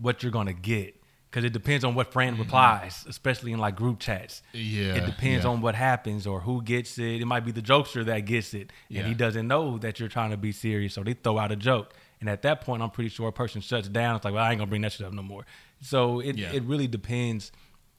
what 0.00 0.22
you're 0.22 0.32
gonna 0.32 0.52
get 0.52 1.00
because 1.30 1.44
it 1.44 1.52
depends 1.52 1.84
on 1.84 1.96
what 1.96 2.12
friend 2.12 2.34
mm-hmm. 2.34 2.42
replies, 2.42 3.04
especially 3.08 3.52
in 3.52 3.58
like 3.58 3.74
group 3.74 3.98
chats. 3.98 4.42
Yeah, 4.52 4.94
it 4.94 5.06
depends 5.06 5.44
yeah. 5.44 5.50
on 5.50 5.60
what 5.60 5.74
happens 5.74 6.28
or 6.28 6.40
who 6.40 6.62
gets 6.62 6.96
it. 6.98 7.20
It 7.20 7.26
might 7.26 7.44
be 7.44 7.50
the 7.50 7.62
jokester 7.62 8.04
that 8.04 8.20
gets 8.20 8.54
it, 8.54 8.70
and 8.88 8.98
Yeah. 8.98 9.02
he 9.08 9.14
doesn't 9.14 9.48
know 9.48 9.78
that 9.78 9.98
you're 9.98 10.08
trying 10.08 10.30
to 10.30 10.36
be 10.36 10.52
serious, 10.52 10.94
so 10.94 11.02
they 11.02 11.14
throw 11.14 11.38
out 11.38 11.50
a 11.50 11.56
joke. 11.56 11.94
And 12.20 12.30
at 12.30 12.42
that 12.42 12.60
point, 12.60 12.82
I'm 12.82 12.90
pretty 12.90 13.10
sure 13.10 13.28
a 13.28 13.32
person 13.32 13.60
shuts 13.60 13.88
down. 13.88 14.16
It's 14.16 14.24
like, 14.24 14.32
well, 14.32 14.44
I 14.44 14.50
ain't 14.50 14.58
gonna 14.58 14.70
bring 14.70 14.82
that 14.82 14.92
shit 14.92 15.06
up 15.06 15.12
no 15.12 15.22
more. 15.22 15.44
So 15.80 16.20
it 16.20 16.38
Yeah. 16.38 16.52
it 16.52 16.62
really 16.62 16.86
depends 16.86 17.50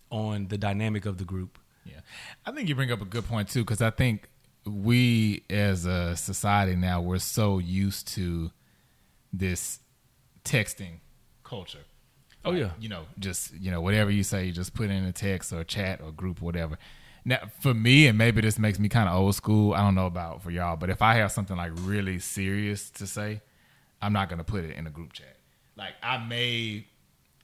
on 0.09 0.47
the 0.47 0.57
dynamic 0.57 1.05
of 1.05 1.17
the 1.17 1.25
group. 1.25 1.59
Yeah, 1.85 1.99
I 2.45 2.51
think 2.51 2.67
you 2.69 2.75
bring 2.75 2.91
up 2.91 3.01
a 3.01 3.05
good 3.05 3.25
point 3.25 3.49
too, 3.49 3.61
because 3.61 3.81
I 3.81 3.91
think 3.91 4.27
we 4.65 5.43
as 5.49 5.85
a 5.85 6.15
society 6.15 6.75
now 6.75 6.99
we're 6.99 7.19
so 7.19 7.59
used 7.59 8.07
to 8.15 8.51
this 9.31 9.79
texting 10.43 10.99
culture. 11.43 11.83
Oh, 12.43 12.51
Like, 12.51 12.59
yeah. 12.59 12.69
you 12.79 12.89
know, 12.89 13.03
just 13.19 13.53
you 13.53 13.71
know 13.71 13.81
whatever 13.81 14.09
you 14.11 14.23
say, 14.23 14.45
you 14.45 14.51
just 14.51 14.73
put 14.73 14.89
in 14.89 15.03
a 15.05 15.11
text 15.11 15.51
or 15.53 15.63
chat 15.63 16.01
or 16.01 16.11
group 16.11 16.41
or 16.41 16.45
whatever. 16.45 16.77
Now, 17.27 17.39
for 17.59 17.73
me, 17.73 18.05
and 18.05 18.17
maybe 18.19 18.41
this 18.41 18.59
makes 18.59 18.77
me 18.77 18.87
kind 18.87 19.09
of 19.09 19.15
old 19.15 19.33
school. 19.35 19.73
I 19.73 19.79
don't 19.79 19.95
know 19.95 20.05
about 20.05 20.43
for 20.43 20.51
y'all, 20.51 20.75
but 20.75 20.89
if 20.91 21.01
I 21.01 21.15
have 21.15 21.31
something 21.31 21.57
like 21.57 21.71
really 21.81 22.19
serious 22.19 22.89
to 22.91 23.07
say, 23.07 23.41
I'm 24.01 24.13
not 24.13 24.29
gonna 24.29 24.43
put 24.43 24.63
it 24.63 24.75
in 24.75 24.85
a 24.85 24.91
group 24.91 25.13
chat. 25.13 25.37
Like 25.75 25.93
I 26.03 26.17
may, 26.19 26.85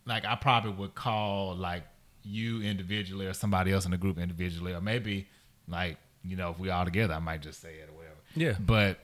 like 0.05 0.23
I 0.25 0.35
probably 0.35 0.71
would 0.71 0.93
call 0.95 1.55
like 1.55 1.83
you 2.23 2.61
individually 2.61 3.25
or 3.25 3.33
somebody 3.33 3.71
else 3.71 3.85
in 3.85 3.91
the 3.91 3.97
group 3.97 4.17
individually, 4.17 4.73
or 4.73 4.81
maybe 4.81 5.27
like 5.67 5.97
you 6.23 6.35
know 6.35 6.51
if 6.51 6.59
we 6.59 6.69
all 6.69 6.85
together, 6.85 7.13
I 7.13 7.19
might 7.19 7.41
just 7.41 7.61
say 7.61 7.75
it 7.75 7.89
or 7.89 7.95
whatever. 7.95 8.17
Yeah. 8.35 8.55
But 8.59 8.99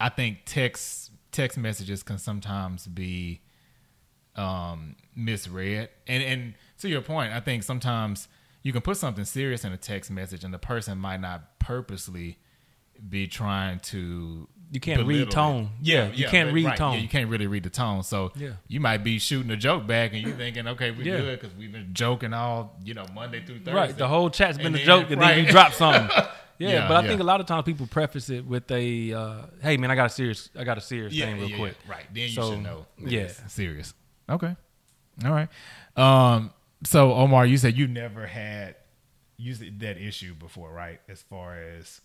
I 0.00 0.08
think 0.08 0.38
text 0.44 1.10
text 1.32 1.58
messages 1.58 2.02
can 2.02 2.18
sometimes 2.18 2.86
be 2.86 3.40
um, 4.36 4.96
misread, 5.14 5.90
and 6.06 6.22
and 6.22 6.54
to 6.78 6.88
your 6.88 7.02
point, 7.02 7.32
I 7.32 7.40
think 7.40 7.62
sometimes 7.62 8.28
you 8.62 8.72
can 8.72 8.82
put 8.82 8.96
something 8.96 9.24
serious 9.24 9.64
in 9.64 9.72
a 9.72 9.76
text 9.76 10.10
message, 10.10 10.44
and 10.44 10.54
the 10.54 10.58
person 10.58 10.98
might 10.98 11.20
not 11.20 11.58
purposely 11.58 12.38
be 13.08 13.26
trying 13.26 13.80
to. 13.80 14.48
You 14.70 14.80
can't 14.80 15.06
read 15.06 15.30
tone. 15.30 15.70
Yeah, 15.80 15.96
Yeah, 15.96 16.06
you 16.08 16.12
yeah, 16.24 16.30
can't 16.30 16.52
read 16.52 16.66
right. 16.66 16.76
tone. 16.76 16.94
Yeah, 16.94 17.00
you 17.00 17.08
can't 17.08 17.30
really 17.30 17.46
read 17.46 17.62
the 17.62 17.70
tone. 17.70 18.02
So 18.02 18.32
Yeah. 18.36 18.50
you 18.66 18.80
might 18.80 18.98
be 19.04 19.18
shooting 19.18 19.50
a 19.50 19.56
joke 19.56 19.86
back, 19.86 20.12
and 20.12 20.20
you 20.22 20.32
thinking, 20.34 20.66
okay, 20.68 20.90
we're 20.90 21.04
Yeah. 21.06 21.16
good 21.20 21.40
because 21.40 21.56
we've 21.56 21.72
been 21.72 21.94
joking 21.94 22.34
all 22.34 22.76
you 22.84 22.92
know 22.94 23.06
Monday 23.14 23.42
through 23.44 23.60
Thursday. 23.60 23.72
Right. 23.72 23.96
The 23.96 24.08
whole 24.08 24.28
chat's 24.28 24.58
been 24.58 24.66
And 24.66 24.74
a 24.74 24.78
then- 24.78 24.86
joke, 24.86 25.10
and 25.10 25.20
then 25.22 25.44
you 25.44 25.50
drop 25.50 25.72
something. 25.72 26.10
yeah, 26.58 26.86
but 26.86 27.02
I 27.02 27.08
think 27.08 27.20
a 27.20 27.24
lot 27.24 27.40
of 27.40 27.46
times 27.46 27.64
people 27.64 27.86
preface 27.86 28.28
it 28.28 28.44
with 28.44 28.70
a, 28.70 29.12
uh, 29.14 29.42
"Hey, 29.62 29.76
man, 29.78 29.90
I 29.90 29.94
got 29.94 30.06
a 30.06 30.10
serious, 30.10 30.50
I 30.58 30.64
got 30.64 30.76
a 30.76 30.82
serious 30.82 31.16
thing 31.16 31.38
real 31.40 31.56
quick." 31.56 31.76
Right. 31.88 32.04
Then 32.12 32.24
you 32.24 32.28
So, 32.34 32.50
should 32.50 32.62
know. 32.62 32.86
yeah. 32.98 33.28
serious. 33.46 33.94
Okay. 34.28 34.54
All 35.24 35.32
right. 35.32 35.48
Um. 35.96 36.52
So 36.84 37.12
Omar, 37.14 37.46
you 37.46 37.56
said 37.56 37.76
you 37.76 37.88
never 37.88 38.26
had 38.26 38.76
used 39.38 39.62
that 39.80 39.96
issue 39.96 40.34
before, 40.34 40.72
right? 40.72 41.00
As 41.08 41.22
far 41.22 41.58
as 41.58 42.00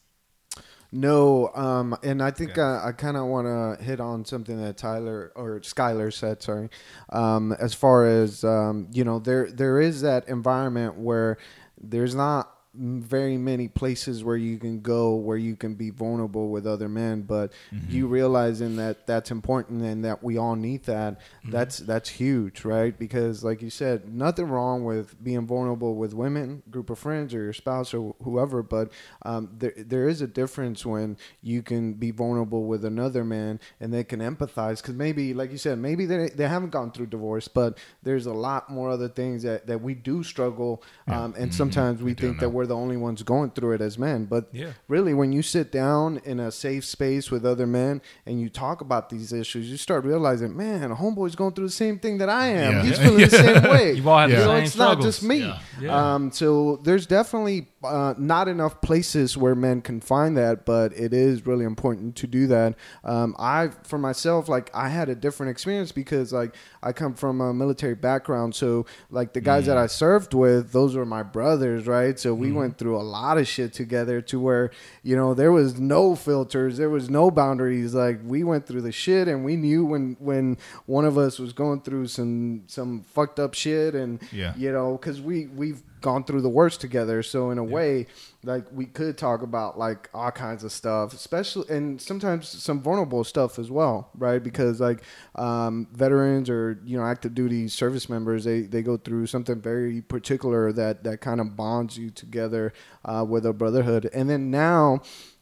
No, 0.95 1.49
um, 1.55 1.97
and 2.03 2.21
I 2.21 2.29
think 2.29 2.51
Okay. 2.51 2.61
uh, 2.61 2.87
I 2.87 2.91
kind 2.91 3.17
of 3.17 3.25
want 3.25 3.47
to 3.47 3.83
hit 3.83 3.99
on 3.99 4.25
something 4.25 4.61
that 4.61 4.77
Tyler 4.77 5.31
or 5.35 5.59
Skylar 5.61 6.13
said. 6.13 6.43
Sorry, 6.43 6.69
um, 7.09 7.51
as 7.53 7.73
far 7.73 8.05
as 8.05 8.43
um, 8.43 8.87
you 8.91 9.03
know, 9.03 9.17
there 9.17 9.49
there 9.51 9.79
is 9.81 10.01
that 10.01 10.29
environment 10.29 10.95
where 10.97 11.39
there's 11.81 12.13
not 12.13 12.51
very 12.75 13.37
many 13.37 13.67
places 13.67 14.23
where 14.23 14.35
you 14.35 14.57
can 14.57 14.81
go 14.81 15.13
where 15.13 15.37
you 15.37 15.55
can 15.55 15.75
be 15.75 15.91
vulnerable 15.91 16.49
with 16.49 16.65
other 16.65 16.89
men 16.89 17.21
but 17.21 17.51
you 17.87 18.07
realizing 18.07 18.77
that 18.77 19.05
that's 19.05 19.29
important 19.29 19.83
and 19.83 20.03
that 20.03 20.23
we 20.23 20.37
all 20.37 20.55
need 20.55 20.83
that 20.83 21.19
that's 21.49 21.77
that's 21.79 22.09
huge 22.09 22.65
right? 22.65 22.97
Because 22.97 23.43
like 23.43 23.61
you 23.61 23.69
said 23.69 24.11
nothing 24.13 24.45
wrong 24.47 24.83
with 24.85 25.21
being 25.23 25.45
vulnerable 25.45 25.95
with 25.95 26.13
women 26.13 26.63
group 26.71 26.89
of 26.89 26.97
friends 26.97 27.33
or 27.33 27.43
your 27.43 27.53
spouse 27.53 27.93
or 27.93 28.15
whoever 28.23 28.63
but 28.63 28.91
um, 29.23 29.49
there, 29.57 29.73
there 29.77 30.07
is 30.09 30.21
a 30.21 30.27
difference 30.27 30.85
when 30.85 31.17
you 31.41 31.61
can 31.61 31.93
be 31.93 32.09
vulnerable 32.11 32.65
with 32.65 32.83
another 32.85 33.23
man 33.23 33.59
and 33.79 33.93
they 33.93 34.03
can 34.03 34.19
empathize 34.19 34.77
because 34.81 34.95
maybe 34.95 35.33
like 35.33 35.51
you 35.51 35.57
said 35.57 35.77
maybe 35.77 36.05
they, 36.05 36.29
they 36.29 36.47
haven't 36.47 36.71
gone 36.71 36.91
through 36.91 37.05
divorce 37.05 37.47
but 37.47 37.77
there's 38.01 38.25
a 38.25 38.33
lot 38.33 38.69
more 38.69 38.89
other 38.89 39.09
things 39.09 39.43
that, 39.43 39.67
that 39.67 39.81
we 39.81 39.93
do 39.93 40.23
struggle 40.23 40.81
um, 41.07 41.33
and 41.37 41.53
sometimes 41.53 42.01
we, 42.01 42.11
We 42.11 42.15
think 42.15 42.39
that 42.39 42.49
we're 42.49 42.62
the 42.65 42.75
only 42.75 42.97
ones 42.97 43.23
going 43.23 43.51
through 43.51 43.71
it 43.73 43.81
as 43.81 43.97
men 43.97 44.25
but 44.25 44.49
Yeah. 44.51 44.71
really 44.87 45.13
when 45.13 45.31
you 45.31 45.41
sit 45.41 45.71
down 45.71 46.19
in 46.25 46.39
a 46.39 46.51
safe 46.51 46.85
space 46.85 47.29
with 47.31 47.45
other 47.45 47.67
men 47.67 48.01
and 48.25 48.39
you 48.39 48.49
talk 48.49 48.81
about 48.81 49.09
these 49.09 49.31
issues 49.33 49.69
you 49.69 49.77
start 49.77 50.03
realizing 50.05 50.55
man 50.55 50.91
a 50.91 50.95
homeboy's 50.95 51.35
going 51.35 51.53
through 51.53 51.67
the 51.67 51.71
same 51.71 51.99
thing 51.99 52.17
that 52.19 52.29
i 52.29 52.47
am 52.47 52.73
Yeah. 52.73 52.83
he's 52.83 52.97
feeling 52.99 53.21
the 53.21 53.29
same 53.45 53.63
way 53.63 53.93
You 53.93 54.09
all 54.09 54.19
have 54.19 54.29
the 54.29 54.35
You 54.37 54.41
know, 54.43 54.53
same 54.55 54.63
it's 54.63 54.75
not 54.77 55.01
just 55.01 55.23
me 55.23 55.39
Yeah. 55.39 55.59
Yeah. 55.81 56.13
um, 56.15 56.31
so 56.31 56.79
there's 56.83 57.05
definitely 57.05 57.67
uh, 57.83 58.13
not 58.17 58.47
enough 58.47 58.79
places 58.79 59.35
where 59.35 59.55
men 59.55 59.81
can 59.81 59.99
find 59.99 60.37
that, 60.37 60.65
but 60.65 60.93
it 60.93 61.13
is 61.13 61.45
really 61.45 61.65
important 61.65 62.15
to 62.15 62.25
do 62.27 62.47
that. 62.47 62.75
Um, 63.03 63.35
I, 63.37 63.71
for 63.83 63.97
myself, 63.97 64.47
like 64.47 64.71
I 64.73 64.87
had 64.87 65.09
a 65.09 65.15
different 65.15 65.49
experience 65.49 65.91
because 65.91 66.31
like 66.31 66.55
I 66.81 66.93
come 66.93 67.13
from 67.13 67.41
a 67.41 67.53
military 67.53 67.95
background, 67.95 68.55
so 68.55 68.85
like 69.09 69.33
the 69.33 69.41
guys 69.41 69.65
that 69.65 69.75
I 69.77 69.87
served 69.87 70.33
with, 70.33 70.71
those 70.71 70.95
were 70.95 71.05
my 71.05 71.23
brothers, 71.23 71.85
right? 71.85 72.17
So 72.17 72.33
we 72.33 72.52
Mm-hmm. 72.53 72.59
went 72.59 72.77
through 72.77 72.97
a 72.97 73.03
lot 73.03 73.37
of 73.37 73.47
shit 73.47 73.73
together 73.73 74.21
to 74.21 74.39
where 74.39 74.71
you 75.03 75.15
know 75.15 75.33
there 75.33 75.51
was 75.51 75.79
no 75.79 76.15
filters, 76.15 76.77
there 76.77 76.89
was 76.89 77.09
no 77.09 77.29
boundaries. 77.29 77.93
Like 77.93 78.19
we 78.23 78.43
went 78.43 78.65
through 78.65 78.81
the 78.81 78.91
shit, 78.91 79.27
and 79.27 79.43
we 79.43 79.55
knew 79.55 79.85
when 79.85 80.15
when 80.19 80.57
one 80.85 81.05
of 81.05 81.17
us 81.17 81.39
was 81.39 81.53
going 81.53 81.81
through 81.81 82.07
some 82.07 82.63
some 82.67 83.01
fucked 83.03 83.39
up 83.39 83.53
shit, 83.53 83.95
and 83.95 84.19
Yeah. 84.31 84.53
you 84.55 84.71
know, 84.71 84.93
because 84.97 85.21
we 85.21 85.47
we've 85.47 85.81
gone 86.03 86.23
through 86.23 86.41
the 86.41 86.49
worst 86.49 86.81
together. 86.81 87.23
So 87.23 87.49
in 87.49 87.57
a 87.57 87.63
way, 87.63 88.05
like 88.43 88.65
we 88.71 88.85
could 88.85 89.17
talk 89.17 89.41
about 89.41 89.79
like 89.79 90.09
all 90.13 90.29
kinds 90.29 90.63
of 90.63 90.71
stuff, 90.71 91.13
especially 91.13 91.75
and 91.75 91.99
sometimes 91.99 92.47
some 92.47 92.81
vulnerable 92.81 93.23
stuff 93.23 93.57
as 93.57 93.71
well, 93.71 94.09
right? 94.15 94.43
Because 94.43 94.79
like 94.79 95.01
um, 95.35 95.87
veterans 95.93 96.49
or 96.49 96.79
you 96.85 96.97
know 96.97 97.05
active 97.05 97.33
duty 97.33 97.67
service 97.67 98.07
members, 98.09 98.43
they 98.43 98.61
they 98.61 98.83
go 98.83 98.97
through 98.97 99.25
something 99.25 99.59
very 99.59 100.01
particular 100.01 100.71
that 100.73 101.03
that 101.05 101.21
kind 101.21 101.41
of 101.41 101.55
bonds 101.55 101.97
you 101.97 102.11
together 102.11 102.73
uh, 103.05 103.25
with 103.27 103.45
a 103.47 103.53
brotherhood. 103.53 104.09
And 104.13 104.29
then 104.29 104.51
now, 104.51 105.01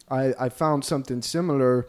I 0.09 0.33
I 0.39 0.49
found 0.49 0.85
something 0.85 1.21
similar 1.21 1.87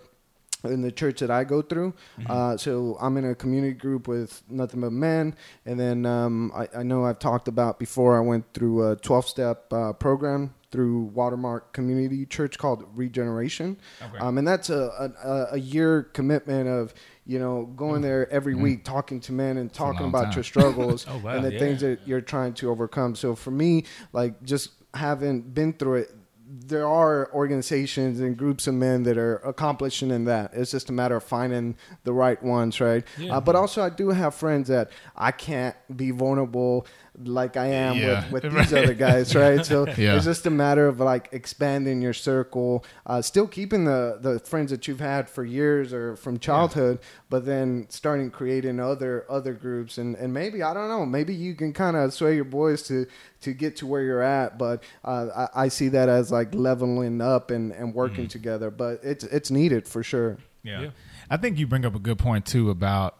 in 0.65 0.83
the 0.83 0.93
church 0.93 1.21
that 1.21 1.31
I 1.31 1.45
go 1.45 1.63
through. 1.63 1.95
Uh, 2.27 2.57
so 2.57 2.97
I'm 3.01 3.17
in 3.17 3.25
a 3.25 3.35
community 3.35 3.75
group 3.75 4.09
with 4.09 4.43
nothing 4.49 4.81
but 4.81 4.93
men. 4.93 5.35
And 5.67 5.79
then 5.79 6.07
um, 6.07 6.53
I, 6.55 6.69
I 6.79 6.83
know 6.83 7.05
I've 7.05 7.19
talked 7.19 7.49
about 7.49 7.79
before, 7.79 8.17
I 8.17 8.21
went 8.21 8.53
through 8.55 8.93
a 8.93 8.97
12 8.97 9.29
step 9.29 9.73
uh, 9.73 9.93
program 9.93 10.55
through 10.71 11.03
Watermark 11.15 11.75
Community 11.75 12.25
Church 12.25 12.57
called 12.57 12.85
Regeneration. 12.95 13.77
Okay. 14.03 14.19
Um, 14.19 14.39
and 14.39 14.49
that's 14.49 14.71
a, 14.71 15.13
a, 15.23 15.55
a 15.55 15.59
year 15.59 16.05
commitment 16.15 16.67
of, 16.67 16.95
you 17.27 17.39
know, 17.39 17.67
going 17.77 18.01
there 18.01 18.31
every 18.33 18.55
week, 18.55 18.83
talking 18.83 19.21
to 19.21 19.33
men 19.33 19.59
and 19.59 19.71
talking 19.71 20.07
about 20.07 20.25
time. 20.25 20.33
your 20.35 20.45
struggles 20.45 21.07
Oh, 21.13 21.19
wow, 21.19 21.37
and 21.37 21.45
the 21.45 21.53
yeah. 21.53 21.59
things 21.59 21.81
that 21.83 22.01
you're 22.07 22.23
trying 22.23 22.55
to 22.55 22.71
overcome. 22.71 23.15
So 23.15 23.35
for 23.35 23.51
me, 23.51 23.85
like 24.15 24.43
just 24.43 24.71
having 24.95 25.43
been 25.43 25.75
through 25.75 25.97
it, 25.97 26.15
there 26.55 26.87
are 26.87 27.33
organizations 27.33 28.21
and 28.21 28.37
groups 28.37 28.67
of 28.67 28.75
men 28.75 29.05
that 29.05 29.17
are 29.17 29.37
accomplishing 29.37 30.11
in 30.11 30.27
that. 30.27 30.51
It's 30.53 30.71
just 30.71 30.91
a 30.91 30.93
matter 30.93 31.17
of 31.17 31.25
finding 31.25 31.77
the 32.05 32.13
right 32.13 32.41
ones, 32.43 32.79
right? 32.79 33.05
Yeah. 33.19 33.37
Uh, 33.37 33.41
but 33.41 33.57
also, 33.57 33.83
I 33.83 33.89
do 33.89 34.11
have 34.11 34.35
friends 34.35 34.69
that 34.69 34.91
I 35.17 35.31
can't 35.31 35.75
be 35.97 36.11
vulnerable 36.11 36.87
like 37.25 37.57
I 37.59 37.67
am 37.67 37.97
Yeah. 37.99 38.31
with, 38.31 38.43
with 38.45 38.55
these 38.55 38.73
other 38.73 38.95
guys, 38.95 39.35
right? 39.35 39.65
So 39.67 39.87
Yeah. 39.99 40.17
it's 40.17 40.25
just 40.25 40.47
a 40.47 40.51
matter 40.51 40.87
of 40.89 40.99
like 40.99 41.29
expanding 41.33 42.01
your 42.01 42.15
circle, 42.15 42.85
uh, 43.05 43.21
still 43.21 43.47
keeping 43.47 43.85
the 43.85 44.19
the 44.21 44.39
friends 44.41 44.71
that 44.71 44.89
you've 44.89 45.01
had 45.01 45.29
for 45.29 45.45
years 45.45 45.93
or 45.93 46.17
from 46.17 46.39
childhood, 46.39 47.01
but 47.29 47.45
then 47.45 47.87
starting 47.91 48.31
creating 48.31 48.81
other 48.81 49.27
other 49.29 49.53
groups 49.53 49.99
and 49.99 50.17
and 50.17 50.33
maybe 50.33 50.63
I 50.63 50.73
don't 50.73 50.89
know, 50.89 51.05
maybe 51.05 51.35
you 51.35 51.55
can 51.55 51.73
kind 51.73 51.97
of 51.97 52.15
sway 52.15 52.35
your 52.35 52.45
boys 52.45 52.83
to 52.85 53.07
to 53.43 53.53
get 53.53 53.77
to 53.77 53.87
where 53.87 54.03
you're 54.03 54.23
at, 54.23 54.57
but 54.57 54.83
uh, 55.05 55.49
I, 55.55 55.65
I 55.65 55.69
see 55.69 55.89
that 55.89 56.09
as 56.09 56.33
like 56.33 56.55
leveling 56.55 57.21
up 57.21 57.51
and 57.51 57.73
and 57.73 57.95
working 57.95 58.27
together, 58.29 58.71
but 58.71 59.01
it's 59.03 59.25
it's 59.25 59.51
needed 59.51 59.87
for 59.87 60.03
sure. 60.03 60.39
Yeah. 60.63 60.81
Yeah. 60.83 60.91
I 61.29 61.37
think 61.37 61.59
you 61.59 61.67
bring 61.67 61.85
up 61.85 61.95
a 61.95 61.99
good 61.99 62.19
point 62.19 62.47
too 62.47 62.71
about 62.71 63.19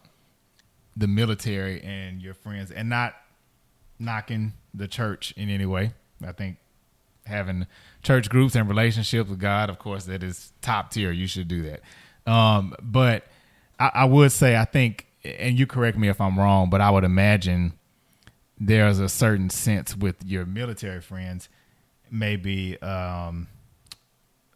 the 0.95 1.07
military 1.07 1.81
and 1.81 2.21
your 2.21 2.33
friends 2.33 2.71
and 2.71 2.87
not 2.87 3.15
knocking 4.03 4.53
the 4.73 4.87
church 4.87 5.33
in 5.37 5.49
any 5.49 5.65
way. 5.65 5.93
I 6.25 6.31
think 6.31 6.57
having 7.25 7.67
church 8.01 8.29
groups 8.29 8.55
and 8.55 8.67
relationships 8.67 9.29
with 9.29 9.39
God, 9.39 9.69
of 9.69 9.79
course, 9.79 10.05
that 10.05 10.23
is 10.23 10.51
top 10.61 10.91
tier. 10.91 11.11
You 11.11 11.27
should 11.27 11.47
do 11.47 11.63
that. 11.63 12.31
Um, 12.31 12.75
but 12.81 13.27
I, 13.79 13.91
I 13.93 14.05
would 14.05 14.31
say, 14.31 14.55
I 14.55 14.65
think, 14.65 15.07
and 15.23 15.57
you 15.57 15.67
correct 15.67 15.97
me 15.97 16.09
if 16.09 16.19
I'm 16.19 16.37
wrong, 16.37 16.69
but 16.69 16.81
I 16.81 16.89
would 16.89 17.03
imagine 17.03 17.73
there's 18.59 18.99
a 18.99 19.09
certain 19.09 19.49
sense 19.49 19.95
with 19.95 20.17
your 20.25 20.45
military 20.45 21.01
friends, 21.01 21.49
maybe 22.11 22.79
um, 22.81 23.47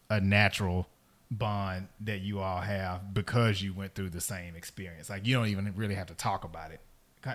a 0.09 0.19
natural 0.19 0.87
bond 1.29 1.87
that 2.01 2.21
you 2.21 2.39
all 2.39 2.61
have 2.61 3.13
because 3.13 3.61
you 3.61 3.73
went 3.73 3.95
through 3.95 4.09
the 4.09 4.21
same 4.21 4.55
experience. 4.55 5.09
Like 5.09 5.25
you 5.25 5.35
don't 5.35 5.47
even 5.47 5.73
really 5.75 5.95
have 5.95 6.07
to 6.07 6.15
talk 6.15 6.43
about 6.43 6.71
it. 6.71 6.79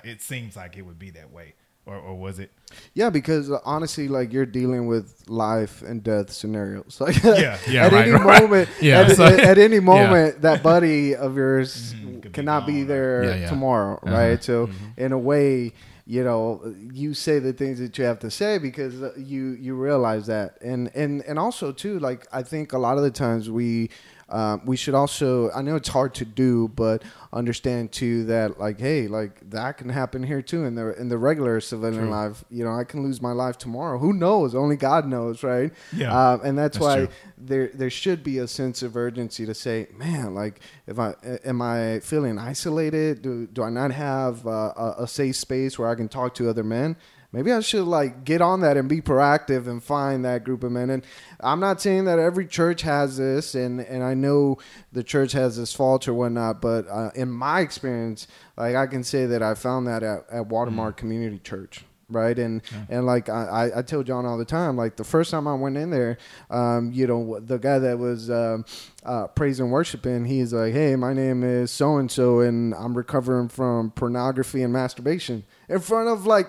It 0.05 0.23
seems 0.23 0.57
like 0.57 0.77
it 0.77 0.83
would 0.83 0.99
be 0.99 1.11
that 1.11 1.31
way, 1.31 1.55
or, 1.87 1.97
or 1.97 2.15
was 2.19 2.39
it? 2.39 2.51
Yeah, 2.95 3.11
because 3.11 3.51
uh, 3.51 3.59
honestly, 3.65 4.09
like 4.09 4.33
you're 4.33 4.47
dealing 4.47 4.87
with 4.87 5.25
life 5.29 5.83
and 5.83 6.03
death 6.03 6.31
scenarios. 6.33 6.97
Like, 7.01 7.23
Yeah, 7.23 7.59
yeah, 7.69 7.87
at 7.87 7.93
right, 7.93 8.03
any 8.09 8.11
right. 8.13 8.43
moment, 8.43 8.69
Yeah, 8.81 9.01
at, 9.01 9.17
so- 9.17 9.25
at- 9.25 9.41
at 9.41 9.59
any 9.59 9.81
moment, 9.81 10.43
that 10.43 10.63
buddy 10.63 11.15
of 11.15 11.37
yours 11.37 11.95
Mhm, 11.95 12.23
could 12.23 12.33
be 12.33 12.37
cannot 12.37 12.67
be 12.67 12.83
there? 12.85 13.25
Yeah, 13.25 13.35
yeah. 13.37 13.49
tomorrow, 13.49 13.99
Uh-huh. 14.03 14.15
right? 14.17 14.43
So, 14.45 14.71
in 14.97 15.13
a 15.13 15.19
way, 15.19 15.73
you 16.07 16.25
know, 16.25 16.75
you 16.93 17.15
say 17.15 17.39
the 17.39 17.53
things 17.53 17.79
that 17.79 17.97
you 17.99 18.05
have 18.05 18.19
to 18.21 18.31
say 18.31 18.59
because 18.59 19.03
uh, 19.03 19.13
you 19.17 19.51
you 19.61 19.75
realize 19.75 20.27
that, 20.27 20.59
and 20.63 20.91
and 20.95 21.23
and 21.29 21.39
also 21.39 21.73
too, 21.73 21.99
like 22.01 22.27
I 22.33 22.43
think 22.43 22.73
a 22.73 22.79
lot 22.79 22.97
of 22.97 23.03
the 23.05 23.11
times 23.11 23.51
we. 23.51 23.91
Um, 24.33 24.63
we 24.65 24.77
should 24.79 24.95
also 24.95 25.51
i 25.51 25.61
know 25.61 25.77
it's 25.77 25.91
hard 25.91 26.15
to 26.15 26.25
do 26.25 26.69
but 26.69 27.03
understand 27.35 27.93
too 27.93 28.25
that 28.25 28.59
like 28.59 28.81
hey 28.81 29.07
like 29.07 29.39
that 29.51 29.77
can 29.77 29.91
happen 29.91 30.23
here 30.23 30.41
too 30.41 30.65
in 30.65 30.75
the 30.75 30.99
in 30.99 31.09
the 31.11 31.19
regular 31.19 31.61
civilian 31.61 32.05
True. 32.05 32.11
life 32.11 32.43
you 32.51 32.65
know 32.65 32.73
i 32.73 32.85
can 32.85 33.03
lose 33.03 33.21
my 33.21 33.33
life 33.33 33.59
tomorrow 33.59 33.99
who 33.99 34.13
knows 34.15 34.55
only 34.55 34.77
god 34.77 35.07
knows 35.07 35.43
right 35.43 35.71
Yeah. 35.93 36.13
um, 36.33 36.41
and 36.45 36.57
that's, 36.57 36.79
That's 36.79 36.83
why 36.87 36.97
true. 36.97 37.09
there 37.37 37.71
there 37.75 37.91
should 37.91 38.25
be 38.25 38.39
a 38.39 38.49
sense 38.49 38.83
of 38.83 38.97
urgency 38.97 39.45
to 39.45 39.55
say 39.55 39.89
man 39.97 40.35
like 40.35 40.61
if 40.87 40.99
i 40.99 41.15
am 41.45 41.61
i 41.61 42.01
feeling 42.01 42.39
isolated 42.39 43.21
do, 43.23 43.47
do 43.47 43.63
i 43.63 43.71
not 43.71 43.91
have 43.93 44.47
uh, 44.47 44.73
a, 44.77 44.95
a 45.01 45.07
safe 45.09 45.37
space 45.37 45.79
where 45.79 45.89
i 45.89 45.95
can 45.95 46.09
talk 46.09 46.35
to 46.37 46.49
other 46.49 46.65
men 46.65 46.97
maybe 47.33 47.51
I 47.53 47.61
should 47.61 47.85
like 47.87 48.25
get 48.25 48.41
on 48.41 48.61
that 48.61 48.77
and 48.77 48.89
be 48.89 49.01
proactive 49.01 49.67
and 49.67 49.83
find 49.83 50.25
that 50.25 50.45
group 50.45 50.63
of 50.63 50.73
men. 50.73 50.91
And 50.91 51.05
I'm 51.41 51.61
not 51.61 51.81
saying 51.81 52.05
that 52.05 52.19
every 52.19 52.47
church 52.47 52.83
has 52.83 53.17
this, 53.17 53.55
and 53.55 53.81
and 53.81 54.03
I 54.05 54.15
know 54.15 54.59
the 54.93 55.03
church 55.03 55.33
has 55.33 55.57
this 55.57 55.73
fault 55.75 56.07
or 56.09 56.15
whatnot, 56.15 56.61
but 56.61 56.87
uh, 56.89 57.11
in 57.15 57.31
my 57.31 57.61
experience, 57.61 58.27
like 58.57 58.77
I 58.77 58.87
can 58.87 59.03
say 59.05 59.27
that 59.27 59.43
I 59.43 59.55
found 59.55 59.87
that 59.87 60.03
at, 60.03 60.25
at 60.31 60.47
Watermark 60.47 60.97
Community 60.97 61.39
Church. 61.39 61.85
Right 62.09 62.39
and 62.39 62.61
and 62.91 63.07
like 63.07 63.31
I, 63.31 63.71
I- 63.75 63.81
tell 63.83 64.03
John 64.03 64.27
all 64.27 64.37
the 64.37 64.45
time, 64.45 64.77
like 64.77 64.97
the 64.97 65.05
first 65.05 65.31
time 65.31 65.49
I 65.49 65.55
went 65.55 65.79
in 65.79 65.89
there, 65.89 66.19
um, 66.51 66.93
you 66.93 67.07
know, 67.07 67.41
the 67.41 67.57
guy 67.57 67.79
that 67.79 67.99
was 67.99 68.29
um, 68.31 68.67
uh, 69.03 69.29
praise 69.29 69.61
and 69.61 69.73
worshiping, 69.73 70.27
he's 70.27 70.53
like, 70.53 70.75
"Hey, 70.75 70.95
my 70.95 71.15
name 71.15 71.43
is 71.43 71.71
so 71.71 71.97
and 71.97 72.11
so, 72.11 72.41
and 72.41 72.75
I'm 72.75 72.95
recovering 72.95 73.49
from 73.49 73.93
pornography 73.93 74.63
and 74.63 74.75
masturbation." 74.75 75.45
In 75.71 75.79
front 75.81 76.11
of 76.11 76.27
like 76.27 76.49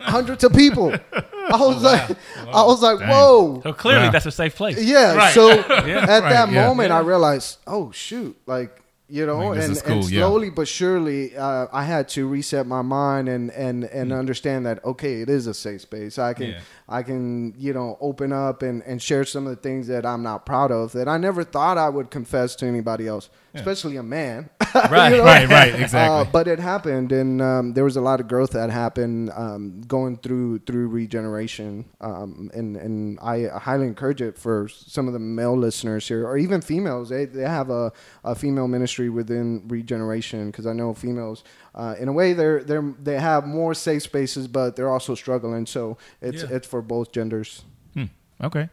hundreds 0.00 0.44
of 0.44 0.52
people. 0.52 0.92
I 1.12 1.56
was 1.60 1.82
like, 1.82 2.10
I 2.52 2.62
was 2.64 2.82
like, 2.82 2.98
Dang. 3.00 3.08
whoa. 3.08 3.60
So 3.62 3.72
clearly, 3.72 4.06
Wow. 4.06 4.10
that's 4.12 4.26
a 4.26 4.30
safe 4.32 4.54
place. 4.56 4.82
Yeah. 4.82 5.14
Right. 5.14 5.34
So 5.34 5.48
Yeah. 5.86 6.02
at 6.02 6.22
Right, 6.22 6.30
that 6.30 6.50
yeah. 6.52 6.66
moment, 6.66 6.90
Yeah. 6.90 6.98
I 6.98 7.00
realized, 7.00 7.58
oh 7.66 7.90
shoot, 7.92 8.36
like 8.46 8.76
you 9.12 9.26
know, 9.26 9.38
Like, 9.48 9.58
this 9.58 9.66
and, 9.68 9.82
cool, 9.82 9.96
and 10.02 10.10
yeah. 10.10 10.20
slowly 10.20 10.50
but 10.50 10.68
surely, 10.68 11.36
uh, 11.36 11.66
I 11.72 11.82
had 11.82 12.08
to 12.10 12.28
reset 12.28 12.64
my 12.68 12.82
mind 12.82 13.28
and 13.28 13.50
and 13.50 13.82
and 13.84 14.12
understand 14.12 14.66
that 14.66 14.84
okay, 14.84 15.20
it 15.22 15.28
is 15.28 15.48
a 15.48 15.54
safe 15.54 15.80
space. 15.80 16.16
I 16.18 16.32
can 16.34 16.46
Mm. 16.46 16.52
Yeah. 16.52 16.60
I 16.90 17.02
can 17.02 17.54
you 17.56 17.72
know 17.72 17.96
open 18.00 18.32
up 18.32 18.62
and 18.62 18.82
and 18.82 19.00
share 19.00 19.24
some 19.24 19.46
of 19.46 19.54
the 19.56 19.62
things 19.62 19.86
that 19.86 20.04
I'm 20.04 20.22
not 20.22 20.44
proud 20.44 20.70
of 20.72 20.92
that 20.92 21.08
I 21.08 21.16
never 21.18 21.44
thought 21.44 21.78
I 21.78 21.88
would 21.88 22.10
confess 22.10 22.56
to 22.56 22.66
anybody 22.66 23.06
else, 23.06 23.30
especially 23.54 23.96
a 23.96 24.02
man. 24.02 24.50
Right, 24.72 25.18
Right, 25.20 25.48
right, 25.48 25.74
exactly. 25.74 25.98
Uh, 25.98 26.24
but 26.32 26.46
it 26.46 26.60
happened, 26.60 27.10
and 27.10 27.42
um, 27.42 27.72
there 27.74 27.82
was 27.82 27.96
a 27.96 28.00
lot 28.00 28.20
of 28.20 28.28
growth 28.28 28.50
that 28.52 28.70
happened 28.70 29.30
um, 29.34 29.80
going 29.88 30.16
through 30.18 30.60
through 30.60 30.86
regeneration, 30.88 31.84
um, 32.00 32.50
and 32.54 32.76
and 32.76 33.18
I 33.20 33.46
highly 33.46 33.86
encourage 33.88 34.22
it 34.22 34.38
for 34.38 34.68
some 34.68 35.06
of 35.08 35.12
the 35.12 35.18
male 35.18 35.56
listeners 35.56 36.06
here, 36.06 36.24
or 36.26 36.38
even 36.38 36.60
females. 36.60 37.08
They 37.08 37.24
they 37.24 37.42
have 37.42 37.68
a, 37.70 37.92
a 38.24 38.34
female 38.36 38.68
ministry 38.68 39.08
within 39.10 39.66
regeneration 39.66 40.50
because 40.52 40.66
I 40.66 40.72
know 40.72 40.94
females, 40.94 41.42
uh, 41.74 41.96
in 41.98 42.06
a 42.08 42.12
way, 42.12 42.32
they're 42.32 42.62
they're 42.62 42.94
they 43.02 43.18
have 43.18 43.46
more 43.46 43.74
safe 43.74 44.02
spaces, 44.04 44.46
but 44.46 44.76
they're 44.76 44.90
also 44.90 45.14
struggling. 45.16 45.66
So 45.66 45.98
it's 46.20 46.42
Yeah. 46.44 46.56
it's 46.56 46.66
for 46.68 46.79
both 46.82 47.12
genders. 47.12 47.62
Hmm. 47.94 48.04
Okay. 48.42 48.68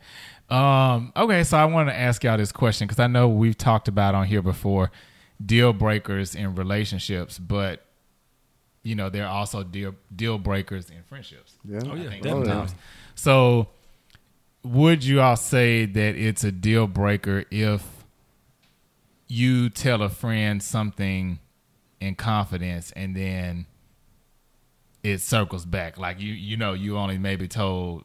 Um, 0.50 1.12
okay, 1.16 1.44
so 1.44 1.58
I 1.58 1.66
want 1.66 1.90
to 1.90 1.96
ask 1.96 2.24
y'all 2.24 2.38
this 2.38 2.52
question 2.52 2.88
because 2.88 3.00
I 3.00 3.08
know 3.08 3.28
we've 3.28 3.58
talked 3.58 3.88
about 3.88 4.16
on 4.16 4.26
here 4.28 4.42
before 4.42 4.92
deal 5.46 5.74
breakers 5.74 6.36
in 6.36 6.56
relationships, 6.56 7.38
but 7.38 7.84
you 8.84 8.96
know 8.96 9.10
there 9.10 9.26
are 9.26 9.36
also 9.36 9.64
deal 9.64 9.96
deal 10.16 10.38
breakers 10.38 10.90
in 10.90 11.04
friendships. 11.04 11.54
Yeah. 11.68 11.80
Oh, 11.86 11.96
yeah, 11.96 12.10
think 12.10 12.24
definitely. 12.24 12.46
sometimes. 12.48 12.76
So, 13.16 13.68
would 14.64 15.04
you 15.04 15.20
all 15.20 15.36
say 15.36 15.86
that 15.86 16.16
it's 16.16 16.44
a 16.44 16.52
deal 16.52 16.88
breaker 16.88 17.44
if 17.52 17.86
you 19.28 19.70
tell 19.70 20.02
a 20.02 20.10
friend 20.10 20.64
something 20.64 21.40
in 22.00 22.16
confidence 22.16 22.92
and 22.92 23.16
then 23.16 23.66
it 25.08 25.22
circles 25.22 25.66
back? 25.66 25.98
Like 25.98 26.20
you, 26.20 26.34
you 26.34 26.58
know, 26.58 26.74
you 26.74 26.98
only 26.98 27.18
maybe 27.18 27.48
told 27.48 28.04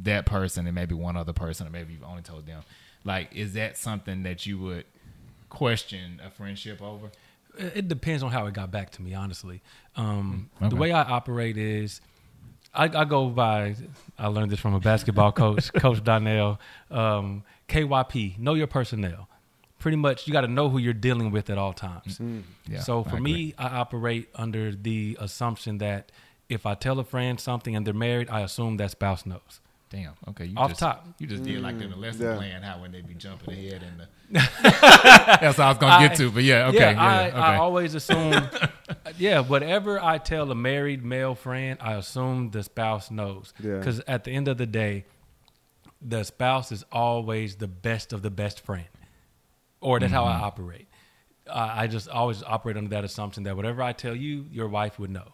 that 0.00 0.26
person 0.26 0.66
and 0.66 0.74
maybe 0.74 0.94
one 0.94 1.16
other 1.16 1.32
person, 1.32 1.66
or 1.66 1.70
maybe 1.70 1.94
you've 1.94 2.04
only 2.04 2.22
told 2.22 2.46
them. 2.46 2.62
Like, 3.04 3.34
is 3.34 3.54
that 3.54 3.76
something 3.76 4.22
that 4.24 4.46
you 4.46 4.58
would 4.58 4.84
question 5.48 6.20
a 6.24 6.30
friendship 6.30 6.82
over? 6.82 7.10
It 7.56 7.88
depends 7.88 8.22
on 8.22 8.30
how 8.30 8.46
it 8.46 8.54
got 8.54 8.70
back 8.70 8.90
to 8.92 9.02
me, 9.02 9.14
honestly. 9.14 9.62
Um, 9.96 10.50
Okay. 10.60 10.68
The 10.68 10.76
way 10.76 10.92
I 10.92 11.02
operate 11.02 11.56
is 11.56 12.00
I, 12.74 12.84
I 12.84 13.04
go 13.04 13.28
by, 13.28 13.74
I 14.18 14.28
learned 14.28 14.50
this 14.52 14.60
from 14.60 14.74
a 14.74 14.80
basketball 14.80 15.32
coach, 15.32 15.72
Coach 15.74 16.04
Donnell, 16.04 16.60
um, 16.90 17.42
KYP, 17.68 18.38
know 18.38 18.54
your 18.54 18.66
personnel. 18.66 19.28
Pretty 19.78 19.96
much, 19.96 20.26
you 20.26 20.32
got 20.32 20.40
to 20.42 20.48
know 20.48 20.68
who 20.68 20.78
you're 20.78 20.92
dealing 20.92 21.30
with 21.30 21.50
at 21.50 21.58
all 21.58 21.72
times. 21.72 22.20
Yeah, 22.66 22.80
so 22.80 23.04
for 23.04 23.16
agree. 23.16 23.20
me, 23.20 23.54
I 23.58 23.68
operate 23.68 24.28
under 24.34 24.72
the 24.72 25.16
assumption 25.20 25.78
that 25.78 26.10
if 26.48 26.66
I 26.66 26.74
tell 26.74 26.98
a 26.98 27.04
friend 27.04 27.38
something 27.38 27.76
and 27.76 27.86
they're 27.86 27.94
married, 27.94 28.28
I 28.30 28.40
assume 28.40 28.76
that 28.78 28.90
spouse 28.92 29.26
knows. 29.26 29.60
Damn. 29.90 30.12
Okay. 30.28 30.44
You 30.46 30.56
Off 30.58 30.70
just, 30.70 30.80
top. 30.80 31.06
You 31.18 31.26
just 31.26 31.44
did 31.44 31.60
like 31.62 31.80
in 31.80 31.88
the 31.90 31.96
lesson 31.96 32.22
Yeah. 32.26 32.36
plan 32.36 32.62
how 32.62 32.80
when 32.82 32.92
they 32.92 33.00
be 33.00 33.14
jumping 33.14 33.54
ahead 33.54 33.82
and 33.82 34.00
the. 34.00 34.08
That's 35.40 35.56
what 35.56 35.64
I 35.64 35.68
was 35.70 35.78
gonna 35.78 36.06
get 36.08 36.16
to, 36.18 36.30
but 36.30 36.42
yeah. 36.44 36.66
Okay. 36.68 36.92
Yeah. 36.92 37.02
I, 37.02 37.28
okay. 37.28 37.36
I 37.38 37.56
always 37.56 37.94
assume, 37.94 38.34
yeah, 39.18 39.40
whatever 39.40 39.98
I 40.02 40.18
tell 40.18 40.50
a 40.50 40.54
married 40.54 41.02
male 41.02 41.34
friend, 41.34 41.78
I 41.80 41.94
assume 41.94 42.50
the 42.50 42.62
spouse 42.62 43.10
knows. 43.10 43.54
Yeah. 43.62 43.78
Because 43.78 44.00
at 44.06 44.24
the 44.24 44.30
end 44.32 44.48
of 44.48 44.58
the 44.58 44.66
day, 44.66 45.06
the 46.02 46.22
spouse 46.24 46.70
is 46.70 46.84
always 46.92 47.56
the 47.56 47.68
best 47.68 48.12
of 48.12 48.20
the 48.20 48.30
best 48.30 48.60
friend, 48.60 48.86
or 49.80 49.98
that's 50.00 50.12
how 50.12 50.24
Mm-hmm. 50.24 50.42
I 50.42 50.46
operate. 50.46 50.88
I 51.50 51.84
I 51.84 51.86
just 51.86 52.10
always 52.10 52.42
operate 52.42 52.76
under 52.76 52.90
that 52.90 53.04
assumption 53.04 53.44
that 53.44 53.56
whatever 53.56 53.82
I 53.82 53.92
tell 53.94 54.14
you, 54.14 54.44
your 54.52 54.68
wife 54.68 54.98
would 54.98 55.10
know. 55.10 55.32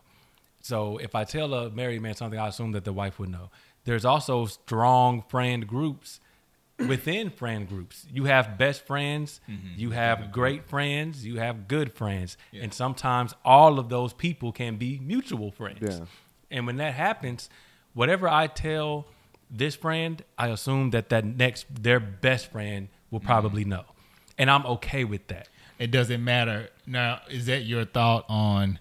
So 0.64 0.96
if 0.96 1.14
I 1.14 1.24
tell 1.24 1.52
a 1.52 1.68
married 1.68 2.00
man 2.00 2.14
something, 2.14 2.40
I 2.40 2.48
assume 2.48 2.72
that 2.72 2.84
the 2.84 2.92
wife 2.92 3.18
would 3.18 3.28
know. 3.28 3.50
There's 3.84 4.06
also 4.06 4.46
strong 4.46 5.22
friend 5.28 5.66
groups 5.66 6.20
within 6.78 7.28
friend 7.28 7.68
groups. 7.68 8.06
You 8.10 8.24
have 8.24 8.56
best 8.56 8.86
friends, 8.86 9.42
mm-hmm. 9.46 9.78
you 9.78 9.90
have 9.90 10.32
great 10.32 10.64
friends, 10.66 11.26
you 11.26 11.38
have 11.38 11.68
good 11.68 11.92
friends, 11.92 12.38
and 12.54 12.72
sometimes 12.72 13.34
all 13.44 13.78
of 13.78 13.90
those 13.90 14.14
people 14.14 14.52
can 14.52 14.76
be 14.76 14.98
mutual 15.04 15.50
friends. 15.50 15.80
Yeah. 15.82 16.06
And 16.50 16.66
when 16.66 16.76
that 16.76 16.94
happens, 16.94 17.50
whatever 17.92 18.26
I 18.26 18.46
tell 18.46 19.04
this 19.50 19.76
friend, 19.76 20.24
I 20.38 20.48
assume 20.48 20.92
that 20.92 21.10
that 21.10 21.26
next 21.26 21.66
their 21.82 22.00
best 22.00 22.50
friend 22.50 22.88
will 23.10 23.18
mm-hmm. 23.18 23.26
probably 23.26 23.66
know, 23.66 23.84
and 24.38 24.50
I'm 24.50 24.64
okay 24.64 25.04
with 25.04 25.26
that. 25.26 25.48
It 25.78 25.90
doesn't 25.90 26.24
matter. 26.24 26.70
Now, 26.86 27.20
is 27.28 27.44
that 27.46 27.64
your 27.64 27.84
thought 27.84 28.24
on 28.30 28.78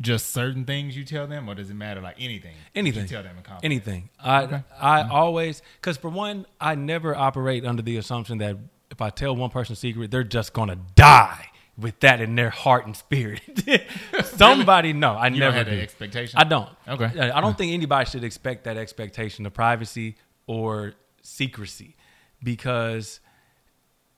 just 0.00 0.30
certain 0.32 0.64
things 0.64 0.96
you 0.96 1.04
tell 1.04 1.26
them, 1.26 1.48
or 1.48 1.54
does 1.54 1.68
it 1.70 1.74
matter 1.74 2.00
like 2.00 2.16
anything? 2.18 2.54
anything 2.74 3.02
you 3.02 3.08
tell 3.08 3.22
them 3.22 3.36
in 3.36 3.42
confidence. 3.42 3.64
anything 3.64 4.08
i 4.18 4.42
Okay. 4.44 4.62
i 4.80 5.02
always 5.08 5.60
because 5.80 5.96
for 5.96 6.08
one 6.08 6.46
i 6.60 6.74
never 6.74 7.14
operate 7.14 7.64
under 7.66 7.82
the 7.82 7.96
assumption 7.96 8.38
that 8.38 8.56
if 8.90 9.00
i 9.02 9.10
tell 9.10 9.34
one 9.36 9.50
person 9.50 9.72
a 9.74 9.76
secret 9.76 10.10
they're 10.10 10.24
just 10.24 10.52
gonna 10.52 10.76
die 10.94 11.46
with 11.76 11.98
that 12.00 12.20
in 12.20 12.34
their 12.36 12.50
heart 12.50 12.86
and 12.86 12.96
spirit 12.96 13.40
somebody 14.24 14.92
no 14.92 15.12
i 15.12 15.26
You 15.28 15.40
never 15.40 15.56
have 15.56 15.66
do. 15.66 15.72
expectation. 15.72 16.38
i 16.38 16.44
don't 16.44 16.68
Okay. 16.88 17.10
I- 17.20 17.36
i 17.36 17.40
don't 17.40 17.56
think 17.58 17.72
anybody 17.72 18.08
should 18.08 18.24
expect 18.24 18.64
that 18.64 18.76
expectation 18.76 19.44
of 19.46 19.52
privacy 19.54 20.16
or 20.46 20.94
secrecy 21.22 21.96
because 22.42 23.20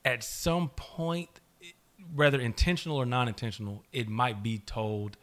at 0.04 0.22
some 0.22 0.68
point 0.70 1.28
whether 2.14 2.40
intentional 2.40 2.96
or 2.96 3.06
non-intentional 3.06 3.84
it 3.92 4.08
might 4.08 4.42
be 4.42 4.58
told 4.58 5.16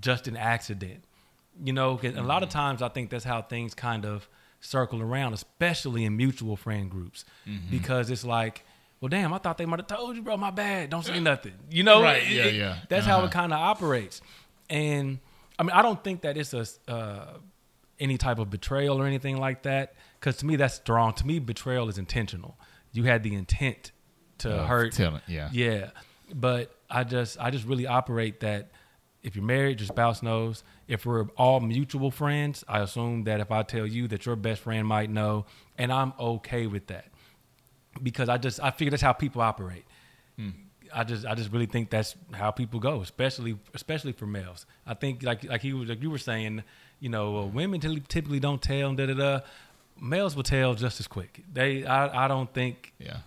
just 0.00 0.28
an 0.28 0.36
accident. 0.36 1.04
You 1.62 1.72
know, 1.72 1.96
'cause 1.96 2.14
a 2.14 2.22
lot 2.22 2.42
of 2.42 2.48
times 2.50 2.82
I 2.82 2.88
think 2.88 3.10
that's 3.10 3.24
how 3.24 3.42
things 3.42 3.74
kind 3.74 4.04
of 4.04 4.28
circle 4.60 5.02
around, 5.02 5.32
especially 5.34 6.04
in 6.04 6.16
mutual 6.16 6.56
friend 6.56 6.90
groups, 6.90 7.24
because 7.70 8.10
it's 8.10 8.24
like, 8.24 8.64
well, 9.00 9.08
damn, 9.08 9.32
I 9.32 9.38
thought 9.38 9.58
they 9.58 9.66
might 9.66 9.78
have 9.80 9.86
told 9.88 10.16
you, 10.16 10.22
bro. 10.22 10.36
My 10.36 10.50
bad. 10.50 10.90
Don't 10.90 11.04
say 11.04 11.20
nothing. 11.20 11.54
You 11.70 11.82
know, 11.84 12.02
Right, 12.02 12.22
It- 12.22 12.28
yeah, 12.30 12.44
it- 12.44 12.54
yeah. 12.54 12.78
That's 12.88 13.06
how 13.06 13.18
Uh-huh. 13.18 13.26
it 13.26 13.32
kind 13.32 13.52
of 13.52 13.58
operates. 13.60 14.20
And 14.70 15.18
I 15.58 15.62
mean, 15.64 15.70
I 15.72 15.82
don't 15.82 16.02
think 16.04 16.22
that 16.22 16.36
it's 16.36 16.54
a 16.54 16.64
uh, 16.92 17.38
any 18.00 18.16
type 18.18 18.38
of 18.38 18.48
betrayal 18.50 19.00
or 19.00 19.06
anything 19.06 19.38
like 19.38 19.62
that, 19.62 19.94
because 20.20 20.36
to 20.38 20.46
me 20.46 20.54
that's 20.56 20.74
strong. 20.74 21.12
To 21.14 21.26
me, 21.26 21.40
betrayal 21.40 21.88
is 21.88 21.98
intentional. 21.98 22.56
You 22.92 23.04
had 23.04 23.22
the 23.24 23.34
intent 23.34 23.90
to 24.38 24.50
Of 24.60 24.68
hurt. 24.68 24.98
yeah. 25.26 25.48
Yeah, 25.52 25.90
but 26.32 26.76
I 26.88 27.02
just 27.04 27.40
I 27.40 27.50
just 27.50 27.64
really 27.66 27.86
operate 27.88 28.38
that 28.40 28.70
if 29.28 29.36
you're 29.36 29.44
married, 29.44 29.78
your 29.78 29.86
spouse 29.86 30.22
knows. 30.22 30.64
If 30.88 31.06
we're 31.06 31.26
all 31.36 31.60
mutual 31.60 32.10
friends, 32.10 32.64
I 32.66 32.80
assume 32.80 33.24
that 33.24 33.40
if 33.40 33.50
I 33.52 33.62
tell 33.62 33.86
you 33.86 34.08
that 34.08 34.24
your 34.26 34.34
best 34.36 34.62
friend 34.62 34.86
might 34.88 35.10
know, 35.10 35.44
and 35.76 35.92
I'm 35.92 36.12
okay 36.18 36.66
with 36.66 36.86
that 36.88 37.04
because 38.02 38.28
I 38.28 38.38
just 38.38 38.58
I 38.60 38.70
figure 38.70 38.90
that's 38.90 39.02
how 39.02 39.12
people 39.12 39.42
operate. 39.42 39.84
I 40.94 41.04
just 41.04 41.26
I 41.26 41.34
just 41.34 41.52
really 41.52 41.66
think 41.66 41.90
that's 41.90 42.16
how 42.32 42.50
people 42.50 42.80
go, 42.80 43.02
especially 43.02 43.58
especially 43.74 44.12
for 44.12 44.26
males. 44.26 44.64
I 44.86 44.94
think 44.94 45.22
like 45.22 45.44
like 45.44 45.60
he 45.60 45.74
was 45.74 45.90
like 45.90 46.00
you 46.02 46.10
were 46.10 46.16
saying, 46.18 46.62
you 46.98 47.10
know, 47.10 47.36
uh, 47.40 47.44
women 47.46 47.78
typically- 47.80 48.04
typically 48.08 48.40
don't 48.40 48.62
tell 48.62 48.94
da 48.94 49.04
da 49.06 49.12
da. 49.14 49.40
Males 50.00 50.34
will 50.34 50.44
tell 50.44 50.74
just 50.74 50.98
as 51.00 51.06
quick. 51.06 51.42
They 51.52 51.84
I 51.84 52.24
I 52.24 52.28
don't 52.28 52.50
think 52.54 52.94
Yeah. 52.98 53.18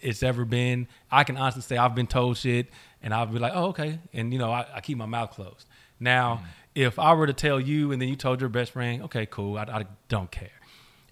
it's 0.00 0.22
ever 0.22 0.44
been. 0.44 0.86
I 1.10 1.24
can 1.24 1.36
honestly 1.36 1.62
say 1.62 1.76
I've 1.76 1.96
been 1.96 2.06
told 2.06 2.36
shit, 2.36 2.68
and 3.02 3.14
I'll 3.14 3.26
be 3.26 3.38
like, 3.38 3.52
oh 3.54 3.66
okay, 3.66 4.00
and 4.12 4.32
you 4.32 4.38
know 4.38 4.50
I, 4.52 4.66
I 4.74 4.80
keep 4.80 4.98
my 4.98 5.06
mouth 5.06 5.30
closed. 5.30 5.66
Now, 6.00 6.42
if 6.74 6.98
I 6.98 7.12
were 7.14 7.26
to 7.26 7.32
tell 7.32 7.58
you, 7.60 7.92
and 7.92 8.00
then 8.00 8.08
you 8.08 8.16
told 8.16 8.40
your 8.40 8.50
best 8.50 8.72
friend, 8.72 9.02
okay, 9.04 9.26
cool, 9.26 9.58
I, 9.58 9.62
I 9.62 9.84
don't 10.08 10.30
care, 10.30 10.50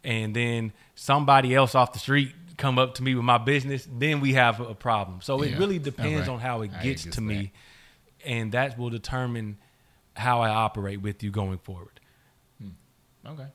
and 0.05 0.35
then 0.35 0.73
somebody 0.95 1.55
else 1.55 1.75
off 1.75 1.93
the 1.93 1.99
street 1.99 2.33
come 2.57 2.79
up 2.79 2.95
to 2.95 3.03
me 3.03 3.15
with 3.15 3.25
my 3.25 3.39
business, 3.39 3.87
then 3.99 4.21
we 4.21 4.33
have 4.35 4.61
a 4.61 4.75
problem. 4.75 5.21
So 5.21 5.43
it 5.43 5.59
really 5.59 5.79
depends 5.79 6.29
Alright. 6.29 6.29
on 6.29 6.41
how 6.41 6.63
it 6.63 6.71
gets 6.83 7.03
to 7.05 7.11
that. 7.11 7.21
me, 7.21 7.53
and 8.25 8.53
that 8.53 8.79
will 8.79 8.91
determine 8.91 9.59
how 10.15 10.41
I 10.41 10.49
operate 10.49 11.03
with 11.03 11.23
you 11.23 11.31
going 11.31 11.59
forward. 11.59 12.01
Okay. 13.27 13.47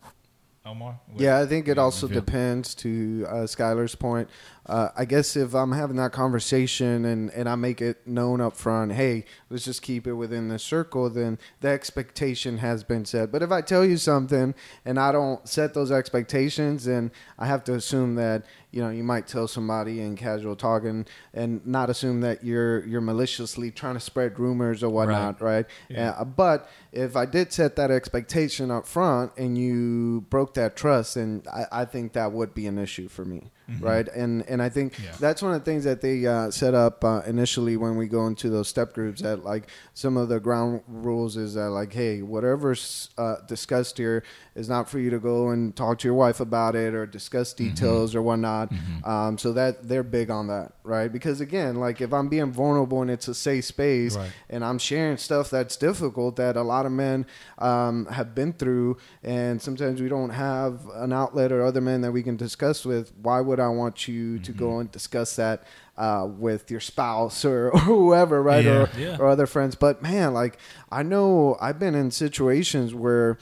Omar. 0.65 0.99
Yeah, 1.15 1.39
I 1.39 1.47
think 1.47 1.67
it 1.67 1.79
also 1.79 2.07
depends 2.07 2.75
to 2.75 3.25
uh, 3.27 3.33
Skylar's 3.47 3.95
point. 3.95 4.29
Uh, 4.65 4.89
I 4.95 5.05
guess 5.05 5.35
if 5.35 5.55
I'm 5.55 5.71
having 5.71 5.95
that 5.97 6.11
conversation 6.11 7.03
and, 7.05 7.31
and 7.31 7.49
I 7.49 7.55
make 7.55 7.81
it 7.81 8.05
known 8.05 8.41
up 8.41 8.55
front, 8.55 8.93
hey, 8.93 9.25
let's 9.49 9.65
just 9.65 9.81
keep 9.81 10.05
it 10.05 10.13
within 10.13 10.49
the 10.49 10.59
circle, 10.59 11.09
then 11.09 11.39
the 11.61 11.69
expectation 11.69 12.59
has 12.59 12.83
been 12.83 13.05
set. 13.05 13.31
But 13.31 13.41
if 13.41 13.51
I 13.51 13.61
tell 13.61 13.83
you 13.83 13.97
something 13.97 14.53
and 14.85 14.99
I 14.99 15.11
don't 15.11 15.47
set 15.47 15.73
those 15.73 15.91
expectations, 15.91 16.85
then 16.85 17.11
I 17.39 17.47
have 17.47 17.63
to 17.65 17.73
assume 17.73 18.15
that 18.15 18.45
you 18.71 18.81
know 18.81 18.89
you 18.89 19.03
might 19.03 19.27
tell 19.27 19.47
somebody 19.47 19.99
in 19.99 20.15
casual 20.15 20.55
talking 20.55 21.05
and 21.33 21.65
not 21.65 21.89
assume 21.89 22.21
that 22.21 22.43
you're 22.43 22.85
you're 22.85 23.01
maliciously 23.01 23.69
trying 23.71 23.95
to 23.95 23.99
spread 23.99 24.39
rumors 24.39 24.83
or 24.83 24.89
whatnot, 24.89 25.41
right? 25.41 25.65
Yeah. 25.89 26.11
Uh, 26.11 26.23
but 26.23 26.69
if 26.91 27.15
I 27.15 27.25
did 27.25 27.51
set 27.51 27.75
that 27.75 27.91
expectation 27.91 28.71
up 28.71 28.87
front 28.87 29.33
and 29.37 29.57
you 29.57 30.21
broke 30.29 30.53
that 30.53 30.75
trust, 30.75 31.15
then 31.15 31.43
I, 31.51 31.81
I 31.81 31.85
think 31.85 32.13
that 32.13 32.31
would 32.31 32.53
be 32.53 32.67
an 32.67 32.77
issue 32.77 33.09
for 33.09 33.25
me, 33.25 33.51
right? 33.79 34.07
And 34.09 34.43
and 34.49 34.61
I 34.61 34.69
think 34.69 34.99
Yeah. 34.99 35.11
that's 35.19 35.41
one 35.41 35.53
of 35.53 35.59
the 35.63 35.65
things 35.65 35.83
that 35.85 36.01
they 36.01 36.25
uh, 36.25 36.51
set 36.51 36.73
up 36.73 37.03
uh, 37.03 37.21
initially 37.25 37.77
when 37.77 37.95
we 37.95 38.07
go 38.07 38.27
into 38.27 38.49
those 38.49 38.67
step 38.67 38.93
groups. 38.93 39.21
That 39.21 39.43
like 39.43 39.67
some 39.93 40.17
of 40.17 40.29
the 40.29 40.39
ground 40.39 40.81
rules 40.87 41.37
is 41.37 41.53
that 41.53 41.69
like, 41.69 41.93
hey, 41.93 42.21
whatever's 42.21 43.09
uh, 43.17 43.35
discussed 43.47 43.97
here 43.97 44.23
is 44.55 44.67
not 44.67 44.89
for 44.89 44.99
you 44.99 45.09
to 45.09 45.19
go 45.19 45.49
and 45.49 45.73
talk 45.75 45.99
to 45.99 46.07
your 46.07 46.15
wife 46.15 46.39
about 46.41 46.75
it 46.75 46.93
or 46.93 47.05
discuss 47.05 47.53
details 47.53 48.13
or 48.15 48.21
whatnot. 48.21 48.71
Um, 49.05 49.37
so 49.37 49.53
that 49.53 49.87
they're 49.87 50.03
big 50.03 50.29
on 50.29 50.47
that, 50.47 50.73
right? 50.83 51.11
Because 51.11 51.39
again, 51.41 51.75
like 51.75 52.01
if 52.01 52.11
I'm 52.13 52.27
being 52.27 52.51
vulnerable 52.51 53.01
and 53.01 53.09
it's 53.09 53.27
a 53.27 53.33
safe 53.35 53.65
space, 53.65 54.15
Right. 54.15 54.31
and 54.49 54.65
I'm 54.65 54.77
sharing 54.79 55.17
stuff 55.17 55.49
that's 55.49 55.77
difficult 55.77 56.35
that 56.35 56.57
a 56.57 56.61
lot 56.63 56.85
of 56.85 56.91
men 56.91 57.25
um, 57.59 58.05
have 58.07 58.35
been 58.35 58.53
through, 58.53 58.97
and 59.23 59.61
sometimes 59.61 60.01
we 60.01 60.09
don't 60.09 60.31
have 60.31 60.81
an 60.95 61.13
outlet 61.13 61.51
or 61.51 61.63
other 61.63 61.81
men 61.81 62.01
that 62.01 62.11
we 62.11 62.23
can 62.23 62.35
discuss 62.35 62.85
with. 62.85 63.13
Why 63.21 63.39
would 63.41 63.50
I 63.59 63.67
want 63.69 64.07
you 64.07 64.39
to 64.39 64.51
go 64.51 64.79
and 64.79 64.91
discuss 64.91 65.35
that 65.35 65.63
uh, 65.97 66.27
with 66.29 66.71
your 66.71 66.79
spouse 66.79 67.43
or, 67.45 67.69
or 67.73 67.79
whoever, 67.79 68.41
right? 68.41 68.63
Yeah. 68.65 68.71
Or, 68.83 68.89
Yeah. 68.97 69.17
or 69.19 69.27
other 69.27 69.45
friends. 69.47 69.75
But 69.75 70.01
man, 70.01 70.33
like 70.33 70.57
I 70.91 71.03
know 71.03 71.57
I've 71.59 71.79
been 71.79 71.95
in 71.95 72.11
situations 72.11 72.93
where 72.93 73.37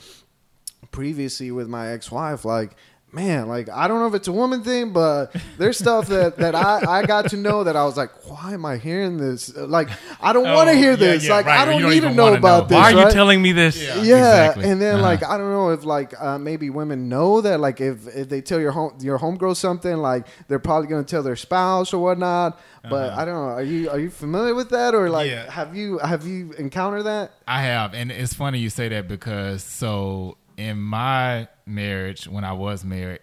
previously 0.90 1.50
with 1.52 1.68
my 1.68 1.88
ex-wife 1.88 2.44
like 2.44 2.72
man 3.12 3.48
like 3.48 3.68
i 3.70 3.88
don't 3.88 3.98
know 3.98 4.06
if 4.06 4.14
it's 4.14 4.28
a 4.28 4.32
woman 4.32 4.62
thing 4.62 4.92
but 4.92 5.34
there's 5.58 5.76
stuff 5.78 6.06
that 6.06 6.36
that 6.36 6.54
i 6.54 7.00
i 7.00 7.02
got 7.06 7.28
to 7.28 7.36
know 7.36 7.64
that 7.64 7.74
i 7.74 7.84
was 7.84 7.96
like 7.96 8.10
why 8.28 8.52
am 8.52 8.64
i 8.64 8.76
hearing 8.76 9.16
this 9.16 9.54
like 9.56 9.88
i 10.20 10.32
don't 10.32 10.44
want 10.44 10.68
to 10.68 10.74
Oh, 10.74 10.78
hear 10.78 10.90
yeah, 10.92 10.96
this 10.96 11.26
yeah, 11.26 11.34
like 11.34 11.46
right. 11.46 11.60
i 11.60 11.64
don't 11.64 11.82
don't 11.82 11.90
need 11.90 12.00
to 12.02 12.14
know 12.14 12.32
about 12.34 12.64
know. 12.64 12.68
this 12.68 12.76
Why 12.76 12.92
are 12.92 12.92
you 12.92 13.04
right? 13.04 13.12
telling 13.12 13.42
me 13.42 13.50
this? 13.52 13.76
Yeah. 13.82 13.96
yeah, 13.96 14.44
exactly. 14.50 14.64
and 14.70 14.80
then 14.80 14.94
Uh-huh. 14.96 15.02
like 15.02 15.22
I 15.24 15.36
don't 15.38 15.50
know 15.50 15.70
if 15.70 15.84
like 15.84 16.14
uh, 16.20 16.38
maybe 16.38 16.70
women 16.70 17.08
know 17.08 17.40
that 17.40 17.58
like 17.58 17.80
if 17.80 18.06
if 18.14 18.28
they 18.28 18.40
tell 18.40 18.60
your 18.60 18.70
home 18.72 18.92
your 19.00 19.18
homegirl 19.18 19.56
something 19.56 19.96
like 19.96 20.26
they're 20.48 20.58
probably 20.60 20.86
gonna 20.88 21.02
tell 21.04 21.22
their 21.22 21.36
spouse 21.36 21.92
or 21.92 21.98
whatnot. 22.02 22.60
But 22.88 23.10
Uh-huh. 23.10 23.20
I 23.20 23.24
don't 23.24 23.34
know. 23.34 23.52
Are 23.54 23.62
you 23.62 23.90
are 23.90 23.98
you 23.98 24.10
familiar 24.10 24.54
with 24.54 24.70
that 24.70 24.94
or 24.94 25.10
like 25.10 25.30
Yeah. 25.30 25.50
have 25.50 25.74
you 25.74 25.98
have 25.98 26.24
you 26.26 26.52
encountered 26.58 27.04
that? 27.04 27.32
I 27.48 27.62
have, 27.62 27.94
and 27.94 28.12
it's 28.12 28.34
funny 28.34 28.58
you 28.60 28.70
say 28.70 28.88
that 28.88 29.08
because 29.08 29.62
so 29.64 30.36
in 30.56 30.80
my 30.80 31.48
marriage, 31.70 32.28
when 32.28 32.44
I 32.44 32.52
was 32.52 32.84
married, 32.84 33.20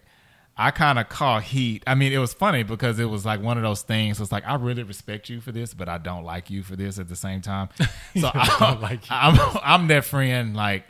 I 0.60 0.72
kind 0.72 0.98
of 0.98 1.08
caught 1.08 1.44
heat. 1.44 1.84
I 1.86 1.94
mean, 1.94 2.12
it 2.12 2.18
was 2.18 2.34
funny 2.34 2.64
because 2.64 2.98
it 2.98 3.04
was 3.04 3.24
like 3.24 3.40
one 3.40 3.56
of 3.56 3.62
those 3.62 3.82
things. 3.82 4.20
It's 4.20 4.32
like 4.32 4.44
I 4.44 4.56
really 4.56 4.82
respect 4.82 5.28
you 5.28 5.40
for 5.40 5.52
this, 5.52 5.72
but 5.72 5.88
I 5.88 5.98
don't 5.98 6.24
like 6.24 6.50
you 6.50 6.64
for 6.64 6.74
this 6.74 6.98
at 6.98 7.08
the 7.08 7.16
same 7.16 7.40
time. 7.40 7.68
So 8.18 8.30
I'm, 8.34 8.80
like 8.80 9.08
you. 9.08 9.16
I'm 9.16 9.58
I'm 9.62 9.86
that 9.88 10.04
friend. 10.04 10.56
Like, 10.56 10.84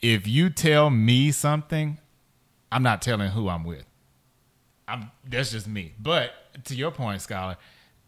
if 0.00 0.26
you 0.26 0.48
tell 0.48 0.88
me 0.88 1.32
something, 1.32 1.98
I'm 2.72 2.82
not 2.82 3.02
telling 3.02 3.30
who 3.32 3.50
I'm 3.50 3.64
with. 3.64 3.84
I'm 4.88 5.10
that's 5.28 5.50
just 5.50 5.68
me. 5.68 5.92
But 6.00 6.32
to 6.64 6.74
your 6.74 6.90
point, 6.90 7.20
scholar, 7.20 7.58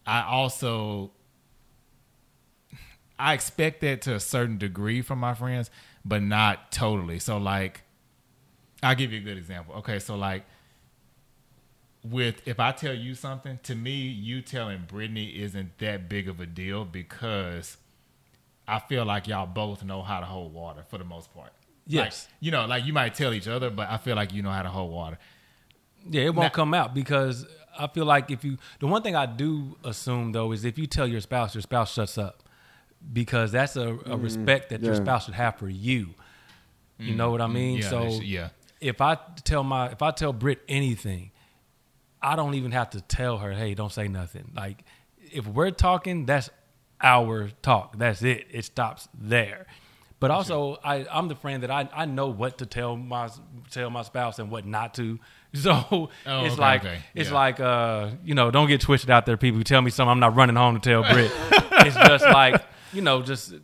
I 0.07 0.23
also 0.23 1.11
I 3.19 3.35
expect 3.35 3.81
that 3.83 4.03
to 4.03 4.15
a 4.15 4.21
certain 4.21 4.57
degree 4.57 5.03
from 5.03 5.19
my 5.19 5.35
friends, 5.35 5.71
but 6.05 6.23
not 6.23 6.73
totally. 6.73 7.19
So 7.19 7.37
like 7.39 7.83
I'll 8.83 8.95
give 8.95 9.13
you 9.13 9.21
a 9.21 9.23
good 9.23 9.39
example. 9.39 9.75
Okay, 9.77 9.99
so 9.99 10.17
like 10.17 10.45
with 12.05 12.47
if 12.47 12.61
I 12.61 12.73
tell 12.73 12.95
you 12.95 13.15
something, 13.15 13.59
to 13.65 13.75
me, 13.75 13.93
you 14.03 14.43
telling 14.43 14.85
Brittany 14.87 15.29
isn't 15.43 15.79
that 15.79 16.09
big 16.09 16.29
of 16.29 16.41
a 16.41 16.47
deal 16.47 16.85
because 16.85 17.77
I 18.69 18.79
feel 18.79 19.05
like 19.05 19.27
y'all 19.29 19.47
both 19.47 19.85
know 19.85 20.03
how 20.03 20.21
to 20.21 20.27
hold 20.27 20.53
water 20.53 20.83
for 20.89 20.99
the 20.99 21.05
most 21.05 21.33
part. 21.35 21.53
Yes. 21.87 22.27
Like, 22.29 22.37
you 22.41 22.51
know, 22.51 22.67
like 22.67 22.85
you 22.85 22.93
might 22.93 23.15
tell 23.15 23.33
each 23.33 23.49
other, 23.49 23.71
but 23.71 23.89
I 23.89 23.97
feel 23.97 24.17
like 24.17 24.33
you 24.33 24.43
know 24.43 24.51
how 24.51 24.63
to 24.63 24.69
hold 24.69 24.93
water. 24.93 25.19
Yeah, 26.09 26.23
it 26.23 26.35
won't 26.35 26.47
Now- 26.53 26.57
come 26.57 26.75
out 26.75 26.95
because 26.95 27.47
I 27.79 27.87
feel 27.89 28.05
like 28.05 28.31
if 28.31 28.45
you, 28.45 28.59
the 28.81 28.87
one 28.87 29.03
thing 29.03 29.15
I 29.17 29.27
do 29.27 29.77
assume 29.85 30.33
though 30.33 30.53
is 30.53 30.65
if 30.65 30.79
you 30.79 30.87
tell 30.87 31.07
your 31.07 31.21
spouse, 31.21 31.55
your 31.55 31.63
spouse 31.63 31.93
shuts 31.93 32.19
up 32.19 32.43
because 33.13 33.53
that's 33.53 33.77
a, 33.77 33.89
a 33.89 34.17
mm, 34.17 34.23
respect 34.23 34.71
that 34.71 34.83
your 34.83 34.95
spouse 34.95 35.27
should 35.27 35.35
have 35.35 35.57
for 35.59 35.69
you. 35.69 36.15
You 36.99 37.13
mm, 37.13 37.17
know 37.17 37.31
what 37.31 37.41
I 37.41 37.47
mm, 37.47 37.53
mean? 37.53 37.79
Yeah, 37.79 37.91
so 37.91 38.09
yeah. 38.23 38.49
If 38.81 39.01
I 39.01 39.17
tell 39.45 39.63
my, 39.63 39.89
if 39.91 40.03
I 40.03 40.11
tell 40.11 40.33
Britt 40.33 40.61
anything, 40.69 41.31
I 42.23 42.37
don't 42.37 42.55
even 42.55 42.73
have 42.73 42.91
to 42.91 43.01
tell 43.01 43.39
her, 43.39 43.53
hey, 43.53 43.75
don't 43.75 43.93
say 43.93 44.09
nothing. 44.09 44.51
Like 44.55 44.85
if 45.33 45.47
we're 45.47 45.71
talking, 45.71 46.27
that's 46.27 46.51
our 47.03 47.51
talk. 47.63 47.99
That's 47.99 48.23
it. 48.23 48.47
It 48.51 48.65
stops 48.65 49.09
there. 49.19 49.67
But 50.19 50.31
also, 50.31 50.79
I, 50.83 51.05
I'm 51.11 51.29
the 51.29 51.35
friend 51.35 51.63
that 51.63 51.71
I, 51.71 51.89
I 51.95 52.07
know 52.07 52.29
what 52.29 52.59
to 52.59 52.67
tell 52.67 52.97
my 52.97 53.29
tell 53.71 53.91
my 53.91 54.01
spouse 54.03 54.39
and 54.39 54.51
what 54.51 54.67
not 54.67 54.95
to. 54.95 55.19
So 55.55 55.73
Oh, 56.27 56.45
it's 56.45 56.53
okay, 56.55 56.61
like 56.61 56.81
okay. 56.85 56.99
it's 57.15 57.31
Yeah. 57.31 57.35
like 57.35 57.61
uh 57.61 58.11
you 58.23 58.35
know 58.35 58.51
don't 58.51 58.69
get 58.69 58.83
twisted 58.83 59.09
out 59.09 59.25
there. 59.25 59.39
People 59.39 59.63
tell 59.63 59.81
me 59.81 59.91
something, 59.91 60.11
I'm 60.11 60.21
not 60.21 60.35
running 60.37 60.57
home 60.57 60.79
to 60.79 60.81
tell 60.81 61.03
Britt. 61.03 61.31
it's 61.87 61.97
just 61.97 62.25
like 62.25 62.63
you 62.93 63.01
know 63.01 63.23
just 63.23 63.55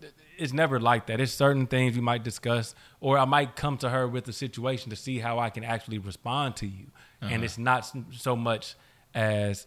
it's 0.43 0.53
never 0.53 0.79
like 0.81 1.07
that. 1.07 1.21
It's 1.21 1.33
certain 1.33 1.67
things 1.67 1.97
you 1.97 2.03
might 2.03 2.23
discuss, 2.25 2.75
or 3.01 3.17
I 3.19 3.25
might 3.25 3.57
come 3.57 3.77
to 3.79 3.89
her 3.91 4.07
with 4.09 4.27
a 4.29 4.33
situation 4.33 4.91
to 4.91 4.97
see 4.97 5.19
how 5.19 5.39
I 5.39 5.51
can 5.51 5.65
actually 5.65 5.99
respond 5.99 6.57
to 6.57 6.67
you, 6.67 6.87
Uh-huh. 7.23 7.33
and 7.33 7.45
it's 7.45 7.59
not 7.59 7.91
so 8.13 8.37
much 8.37 8.75
as. 9.15 9.67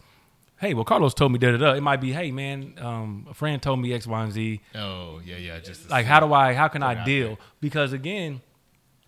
Hey, 0.57 0.73
well, 0.73 0.85
Carlos 0.85 1.13
told 1.13 1.31
me 1.33 1.37
da 1.39 1.51
da 1.51 1.57
da. 1.57 1.73
It 1.73 1.81
might 1.81 1.99
be, 1.99 2.13
hey 2.13 2.31
man, 2.31 2.75
um, 2.79 3.27
a 3.29 3.33
friend 3.33 3.61
told 3.61 3.79
me 3.81 3.91
X, 3.93 4.07
Y, 4.07 4.23
and 4.23 4.31
Z 4.31 4.61
Oh, 4.73 5.19
yeah, 5.25 5.35
yeah. 5.35 5.59
Just 5.59 5.89
like 5.89 6.05
how 6.05 6.19
do 6.25 6.33
I 6.33 6.53
how 6.53 6.69
can 6.69 6.81
I 6.81 7.03
deal? 7.03 7.37
Because 7.59 7.91
again, 7.91 8.41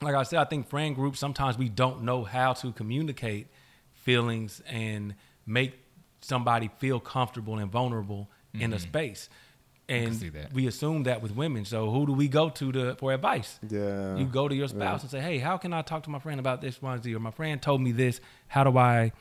like 0.01 0.13
I 0.13 0.23
said, 0.23 0.39
I 0.39 0.43
think 0.45 0.67
friend 0.67 0.93
groups 0.93 1.19
sometimes 1.19 1.57
we 1.57 1.69
don't 1.69 2.01
know 2.03 2.25
how 2.25 2.51
to 2.61 2.71
communicate 2.73 3.47
feelings 3.93 4.61
and 4.67 5.15
make 5.45 5.73
somebody 6.21 6.69
feel 6.79 6.99
comfortable 6.99 7.57
and 7.59 7.71
vulnerable 7.71 8.29
in 8.53 8.73
a 8.73 8.79
space. 8.79 9.29
And 9.89 10.07
Mm-hmm. 10.07 10.19
see 10.19 10.29
that. 10.29 10.51
we 10.53 10.67
assume 10.67 11.03
that 11.03 11.21
with 11.21 11.33
women. 11.35 11.63
So 11.63 11.89
who 11.89 12.05
do 12.05 12.11
we 12.13 12.27
go 12.27 12.49
to 12.49 12.71
to 12.73 12.95
for 12.95 13.13
advice? 13.13 13.57
Yeah. 13.69 14.17
You 14.17 14.25
go 14.25 14.47
to 14.49 14.53
your 14.55 14.67
spouse 14.67 15.01
and 15.03 15.09
say, 15.09 15.21
"Hey, 15.21 15.37
how 15.37 15.57
can 15.57 15.71
I 15.71 15.81
talk 15.81 16.03
to 16.03 16.09
my 16.09 16.19
friend 16.19 16.39
about 16.41 16.59
this, 16.61 16.81
one 16.81 17.01
Z? 17.01 17.15
Or 17.15 17.19
my 17.19 17.31
friend 17.31 17.61
told 17.61 17.79
me 17.81 17.93
this. 17.93 18.19
How 18.47 18.63
do 18.65 18.77
I 18.77 19.11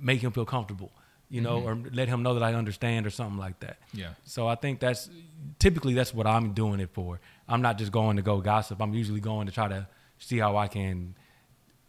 make 0.00 0.20
him 0.20 0.30
feel 0.32 0.44
comfortable? 0.44 0.92
You 1.28 1.40
know, 1.40 1.60
or 1.62 1.76
let 1.92 2.08
him 2.08 2.22
know 2.24 2.34
that 2.34 2.42
I 2.42 2.54
understand, 2.54 3.06
or 3.06 3.10
something 3.10 3.38
like 3.38 3.58
that." 3.60 3.78
Mm-hmm. 3.88 3.98
Yeah. 3.98 4.10
So 4.24 4.46
I 4.46 4.54
think 4.54 4.78
that's 4.80 5.10
typically 5.58 5.94
that's 5.94 6.14
what 6.14 6.26
I'm 6.26 6.52
doing 6.52 6.78
it 6.80 6.90
for. 6.92 7.20
I'm 7.48 7.62
not 7.62 7.78
just 7.78 7.90
going 7.90 8.16
to 8.16 8.22
go 8.22 8.40
gossip. 8.40 8.80
I'm 8.80 8.94
usually 8.94 9.20
going 9.20 9.46
to 9.48 9.52
try 9.52 9.66
to 9.68 9.88
see 10.18 10.38
how 10.38 10.56
I 10.56 10.68
can 10.68 11.16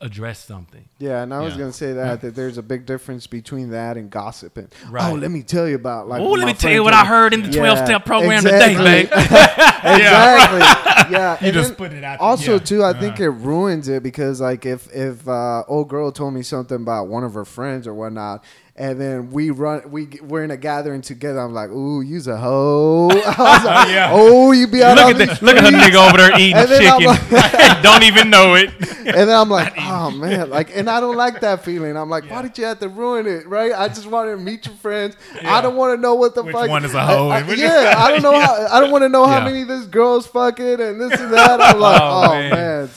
address 0.01 0.43
something. 0.43 0.83
Yeah, 0.97 1.21
and 1.21 1.33
I 1.33 1.41
was 1.41 1.53
Yeah. 1.53 1.59
gonna 1.59 1.73
say 1.73 1.93
that 1.93 2.21
that 2.21 2.35
there's 2.35 2.57
a 2.57 2.63
big 2.63 2.85
difference 2.85 3.27
between 3.27 3.69
that 3.69 3.97
and 3.97 4.09
gossiping. 4.09 4.67
Right. 4.89 5.09
Oh, 5.11 5.15
let 5.15 5.29
me 5.31 5.43
tell 5.43 5.67
you 5.67 5.75
about 5.75 6.07
like. 6.09 6.21
Oh, 6.21 6.31
let 6.31 6.47
me 6.47 6.53
tell 6.53 6.71
you 6.71 6.83
what 6.83 6.93
told 6.93 7.05
I 7.05 7.07
heard 7.07 7.33
in 7.33 7.43
the 7.43 7.51
12 7.51 7.77
Yeah, 7.77 7.85
step 7.85 8.05
program 8.05 8.45
exactly. 8.45 8.75
today, 8.75 9.03
babe. 9.03 9.09
exactly. 9.83 11.11
Yeah. 11.11 11.37
and 11.41 11.53
just 11.53 11.77
put 11.77 11.91
it 11.93 12.03
out. 12.03 12.19
Also, 12.19 12.53
Yeah. 12.53 12.59
too, 12.59 12.83
I 12.83 12.93
think 12.93 13.15
Uh-huh. 13.15 13.23
it 13.25 13.33
ruins 13.33 13.87
it 13.89 14.01
because, 14.03 14.39
like, 14.39 14.65
if 14.65 14.87
if 14.93 15.27
uh, 15.27 15.63
old 15.67 15.89
girl 15.89 16.11
told 16.11 16.33
me 16.33 16.41
something 16.41 16.77
about 16.77 17.07
one 17.07 17.23
of 17.23 17.33
her 17.33 17.43
friends 17.45 17.85
or 17.87 17.93
whatnot, 17.93 18.43
and 18.81 18.99
then 18.99 19.29
we 19.29 19.51
run, 19.51 19.91
we 19.91 20.07
we're 20.23 20.43
in 20.43 20.49
a 20.49 20.57
gathering 20.57 21.01
together. 21.03 21.39
I'm 21.39 21.53
like, 21.53 21.69
ooh, 21.69 22.01
you's 22.01 22.25
a 22.25 22.35
hoe. 22.35 23.09
I 23.11 23.15
was 23.15 23.63
like, 23.65 23.89
Yeah. 23.89 24.09
Oh, 24.11 24.51
you 24.51 24.65
be 24.65 24.81
out 24.83 24.97
look 24.97 25.05
on 25.05 25.11
at 25.11 25.17
these 25.29 25.39
the, 25.39 25.45
look 25.45 25.55
at 25.57 25.63
the 25.63 25.69
nigga 25.77 26.07
over 26.07 26.17
there 26.17 26.31
eating 26.39 26.55
And 26.57 26.67
then 26.67 26.91
I'm 26.91 26.99
chicken. 26.99 27.81
Don't 27.83 28.03
even 28.03 28.29
know 28.31 28.55
it. 28.55 28.71
And 29.01 29.27
then 29.29 29.35
I'm 29.35 29.49
like, 29.49 29.73
oh 29.77 30.11
man, 30.11 30.49
like, 30.51 30.75
and 30.77 30.87
I 30.89 30.99
don't 30.99 31.17
like 31.17 31.41
that 31.41 31.65
feeling. 31.65 31.97
I'm 31.97 32.09
like, 32.09 32.29
why 32.29 32.43
did 32.43 32.55
you 32.57 32.65
have 32.65 32.79
to 32.79 32.87
ruin 32.87 33.25
it, 33.25 33.47
right? 33.47 33.71
I 33.73 33.87
just 33.87 34.05
wanted 34.05 34.31
to 34.31 34.37
meet 34.37 34.65
your 34.67 34.75
friends. 34.75 35.15
Yeah. 35.35 35.55
I 35.55 35.61
don't 35.61 35.75
want 35.75 35.97
to 35.97 36.01
know 36.01 36.13
what 36.15 36.35
the 36.35 36.43
Which 36.43 36.53
fuck. 36.53 36.69
one 36.69 36.85
is 36.85 36.93
a 36.93 36.99
I- 36.99 37.05
hoe 37.05 37.29
I- 37.29 37.39
and 37.39 37.47
which- 37.47 37.59
yeah, 37.59 37.95
I 37.97 38.11
don't 38.11 38.21
know 38.21 38.39
how. 38.39 38.67
I 38.71 38.79
don't 38.79 38.91
want 38.91 39.01
to 39.03 39.09
know 39.09 39.25
how 39.25 39.39
Yeah. 39.39 39.45
many 39.45 39.61
of 39.63 39.67
this 39.67 39.85
girls 39.85 40.27
fucking 40.27 40.79
and 40.79 41.01
this 41.01 41.19
and 41.19 41.33
that. 41.33 41.59
I'm 41.59 41.79
like, 41.79 42.01
Oh, 42.01 42.23
oh, 42.25 42.29
man. 42.29 42.49
man. 42.51 42.89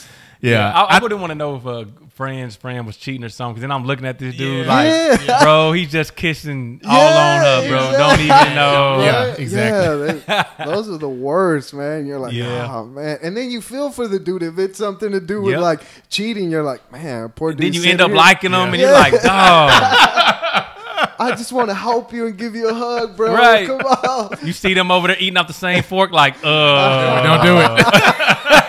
Yeah, 0.42 0.70
I, 0.72 0.98
I 0.98 1.02
wouldn't 1.02 1.20
want 1.22 1.30
to 1.30 1.34
know 1.34 1.56
if 1.56 1.64
a 1.64 1.86
friend's 2.14 2.54
friend 2.56 2.86
was 2.86 2.96
cheating 2.96 3.24
or 3.24 3.28
something. 3.28 3.54
Because 3.54 3.62
then 3.62 3.70
I'm 3.72 3.84
looking 3.84 4.06
at 4.06 4.18
this 4.18 4.36
dude 4.36 4.66
Yeah. 4.66 4.72
like, 4.74 5.20
Yeah. 5.26 5.42
bro, 5.42 5.72
he's 5.72 5.90
just 5.90 6.14
kissing 6.16 6.80
all 6.86 6.96
Yeah, 6.96 7.34
on 7.34 7.40
her, 7.64 7.68
bro. 7.68 7.78
exactly. 7.90 8.26
Don't 8.28 8.40
even 8.42 8.54
know. 8.54 9.02
Yeah, 9.04 9.34
exactly. 9.36 10.22
Yeah, 10.28 10.44
they- 10.58 10.64
those 10.64 10.88
are 10.88 10.96
the 10.98 11.08
worst, 11.08 11.74
man. 11.74 12.06
You're 12.06 12.18
like, 12.20 12.32
Yeah. 12.32 12.68
oh 12.72 12.84
man, 12.86 13.18
and 13.22 13.36
then 13.36 13.50
you 13.50 13.60
feel 13.60 13.90
for 13.90 14.06
the 14.08 14.18
dude 14.18 14.42
if 14.42 14.58
it's 14.58 14.78
something 14.78 15.10
to 15.12 15.20
do 15.20 15.42
with 15.42 15.52
Yep. 15.54 15.60
like 15.62 15.80
cheating. 16.08 16.50
You're 16.50 16.62
like, 16.62 16.90
man, 16.92 17.28
poor 17.30 17.52
dude. 17.52 17.60
Then 17.74 17.82
you 17.82 17.90
end 17.90 18.00
up 18.00 18.08
here. 18.08 18.16
liking 18.16 18.52
them, 18.52 18.68
and 18.72 18.80
you're 18.80 18.92
like, 18.92 19.12
dog. 19.22 19.70
I 21.16 21.30
just 21.36 21.52
want 21.52 21.68
to 21.68 21.74
help 21.74 22.12
you 22.12 22.26
and 22.26 22.36
give 22.36 22.54
you 22.54 22.68
a 22.68 22.74
hug, 22.74 23.16
bro. 23.16 23.32
Right. 23.34 23.66
Come 23.66 23.80
on. 23.80 24.36
You 24.46 24.52
see 24.52 24.74
them 24.74 24.90
over 24.90 25.08
there 25.08 25.16
eating 25.18 25.36
off 25.36 25.46
the 25.46 25.52
same 25.52 25.82
fork, 25.82 26.10
like, 26.12 26.34
uh, 26.42 27.22
don't 27.22 27.44
do 27.44 27.58
it. 27.58 28.63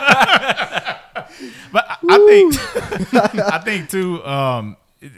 But 1.71 1.85
I, 1.89 1.97
I 2.09 2.17
think, 2.27 3.13
I 3.53 3.59
think 3.59 3.89
too. 3.89 4.23
Um, 4.25 4.77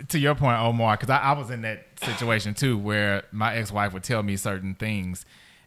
to 0.10 0.20
your 0.20 0.36
point, 0.36 0.60
Omar, 0.60 0.98
because 0.98 1.10
I, 1.10 1.18
I 1.18 1.32
was 1.34 1.50
in 1.50 1.62
that 1.62 1.86
situation 2.04 2.54
too, 2.54 2.78
where 2.78 3.24
my 3.32 3.56
ex-wife 3.56 3.94
would 3.94 4.04
tell 4.04 4.22
me 4.22 4.36
certain 4.36 4.76
things, 4.76 5.26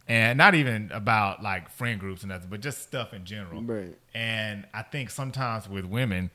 and 0.08 0.36
not 0.36 0.54
even 0.54 0.90
about 0.92 1.42
like 1.42 1.70
friend 1.70 1.98
groups 1.98 2.22
and 2.22 2.30
nothing, 2.30 2.48
but 2.50 2.60
just 2.60 2.82
stuff 2.82 3.14
in 3.14 3.24
general. 3.24 3.62
Right. 3.62 3.96
And 4.14 4.66
I 4.74 4.82
think 4.82 5.10
sometimes 5.10 5.68
with 5.68 5.84
women, 5.84 6.30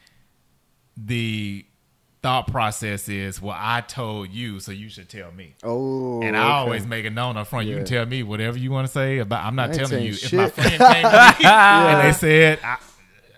the 0.97 1.65
thought 2.23 2.47
process 2.47 3.07
is, 3.07 3.39
"Well, 3.41 3.55
I 3.57 3.81
told 3.81 4.29
you, 4.31 4.59
so 4.59 4.71
you 4.71 4.89
should 4.89 5.09
tell 5.09 5.31
me." 5.31 5.53
Oh, 5.63 6.21
And 6.23 6.35
I 6.35 6.41
okay. 6.41 6.51
always 6.53 6.88
make 6.88 7.05
it 7.05 7.11
known 7.11 7.38
up 7.38 7.47
front. 7.47 7.67
You 7.67 7.75
can 7.75 7.85
tell 7.85 8.05
me 8.05 8.23
whatever 8.23 8.57
you 8.57 8.71
want 8.71 8.88
to 8.88 8.91
say 8.91 9.19
about. 9.19 9.45
I'm 9.45 9.55
not 9.55 9.73
telling 9.73 10.03
you. 10.03 10.13
If 10.13 10.33
my 10.33 10.49
friend 10.49 10.71
came 10.71 10.79
to 10.79 11.35
me 11.39 11.45
and 11.45 12.07
they 12.07 12.13
said, 12.13 12.59
I, 12.63 12.77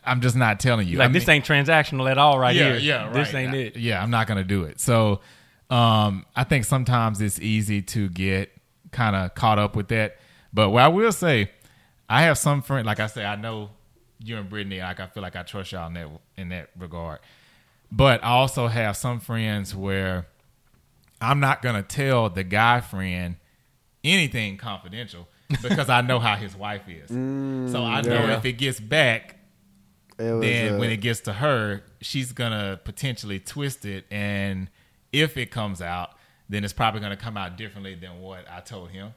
"I'm 0.07 0.21
just 0.21 0.35
not 0.35 0.59
telling 0.59 0.87
you." 0.87 0.97
Like 0.97 1.09
I 1.09 1.13
this 1.13 1.27
mean- 1.27 1.35
ain't 1.37 1.45
transactional 1.45 2.09
at 2.09 2.17
all, 2.17 2.39
right 2.39 2.55
yeah, 2.55 2.71
here. 2.71 2.77
Yeah, 2.77 3.03
right. 3.05 3.13
This 3.13 3.33
ain't 3.33 3.53
I- 3.53 3.57
it. 3.57 3.75
Yeah, 3.77 4.01
I'm 4.01 4.09
not 4.09 4.27
gonna 4.27 4.43
do 4.43 4.63
it. 4.63 4.79
So, 4.79 5.21
um, 5.69 6.25
I 6.35 6.43
think 6.43 6.65
sometimes 6.65 7.21
it's 7.21 7.39
easy 7.39 7.81
to 7.83 8.09
get 8.09 8.51
kind 8.91 9.15
of 9.15 9.35
caught 9.35 9.59
up 9.59 9.75
with 9.75 9.89
that. 9.89 10.17
But 10.53 10.69
what 10.69 10.83
I 10.83 10.87
will 10.87 11.11
say, 11.11 11.51
I 12.09 12.23
have 12.23 12.37
some 12.37 12.61
friends. 12.61 12.85
Like 12.85 12.99
I 12.99 13.07
say, 13.07 13.25
I 13.25 13.35
know 13.35 13.69
you 14.23 14.37
and 14.37 14.49
Brittany. 14.49 14.79
Like 14.79 14.99
I 14.99 15.07
feel 15.07 15.21
like 15.23 15.35
I 15.35 15.43
trust 15.43 15.71
y'all 15.71 15.87
in 15.87 15.93
that 15.93 16.07
in 16.37 16.49
that 16.49 16.69
regard. 16.77 17.19
But 17.91 18.23
I 18.23 18.29
also 18.29 18.67
have 18.67 18.97
some 18.97 19.19
friends 19.19 19.75
where 19.75 20.27
I'm 21.21 21.39
not 21.39 21.61
gonna 21.61 21.83
tell 21.83 22.29
the 22.29 22.43
guy 22.43 22.81
friend 22.81 23.35
anything 24.03 24.57
confidential 24.57 25.27
because 25.61 25.89
I 25.89 26.01
know 26.01 26.19
how 26.19 26.35
his 26.35 26.55
wife 26.55 26.83
is. 26.87 27.09
so 27.71 27.83
I 27.83 28.01
know 28.01 28.13
yeah. 28.13 28.37
if 28.37 28.45
it 28.45 28.53
gets 28.53 28.79
back, 28.79 29.31
It 29.31 29.36
was, 30.19 30.41
then 30.41 30.75
uh, 30.75 30.77
when 30.77 30.89
it 30.91 30.97
gets 30.97 31.21
to 31.21 31.33
her, 31.33 31.83
she's 32.01 32.31
gonna 32.31 32.79
potentially 32.83 33.39
twist 33.39 33.85
it, 33.85 34.05
and 34.11 34.69
if 35.13 35.37
it 35.37 35.51
comes 35.51 35.81
out, 35.81 36.11
then 36.49 36.63
it's 36.63 36.73
probably 36.73 37.01
gonna 37.01 37.17
come 37.17 37.37
out 37.37 37.57
differently 37.57 37.95
than 37.95 38.19
what 38.21 38.45
I 38.49 38.59
told 38.61 38.89
him. 38.89 39.13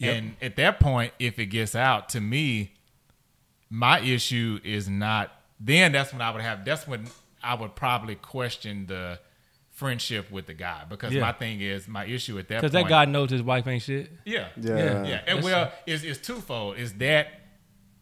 And 0.00 0.34
at 0.42 0.56
that 0.56 0.80
point, 0.80 1.12
if 1.20 1.38
it 1.38 1.46
gets 1.46 1.76
out 1.76 2.08
to 2.10 2.20
me, 2.20 2.72
my 3.70 4.00
issue 4.00 4.58
is 4.64 4.88
not. 4.88 5.30
Then 5.60 5.92
that's 5.92 6.12
when 6.12 6.20
I 6.20 6.30
would 6.32 6.42
have. 6.42 6.64
That's 6.64 6.88
when 6.88 7.06
I 7.42 7.54
would 7.54 7.76
probably 7.76 8.16
question 8.16 8.86
the 8.86 9.20
friendship 9.70 10.30
with 10.30 10.46
the 10.46 10.54
guy 10.54 10.82
because 10.88 11.12
Yeah. 11.12 11.20
my 11.20 11.32
thing 11.32 11.60
is 11.60 11.86
my 11.88 12.04
issue 12.04 12.36
at 12.38 12.48
that 12.48 12.56
Because 12.60 12.72
that 12.72 12.88
guy 12.88 13.04
knows 13.04 13.30
his 13.30 13.42
wife 13.42 13.66
ain't 13.68 13.82
shit. 13.82 14.10
yeah, 14.24 14.48
Yeah. 14.56 14.76
yeah, 14.76 15.22
And 15.26 15.38
That's- 15.38 15.44
well, 15.44 15.72
it's, 15.86 16.02
it's 16.04 16.18
twofold. 16.24 16.76
Is 16.78 16.94
that, 16.94 17.28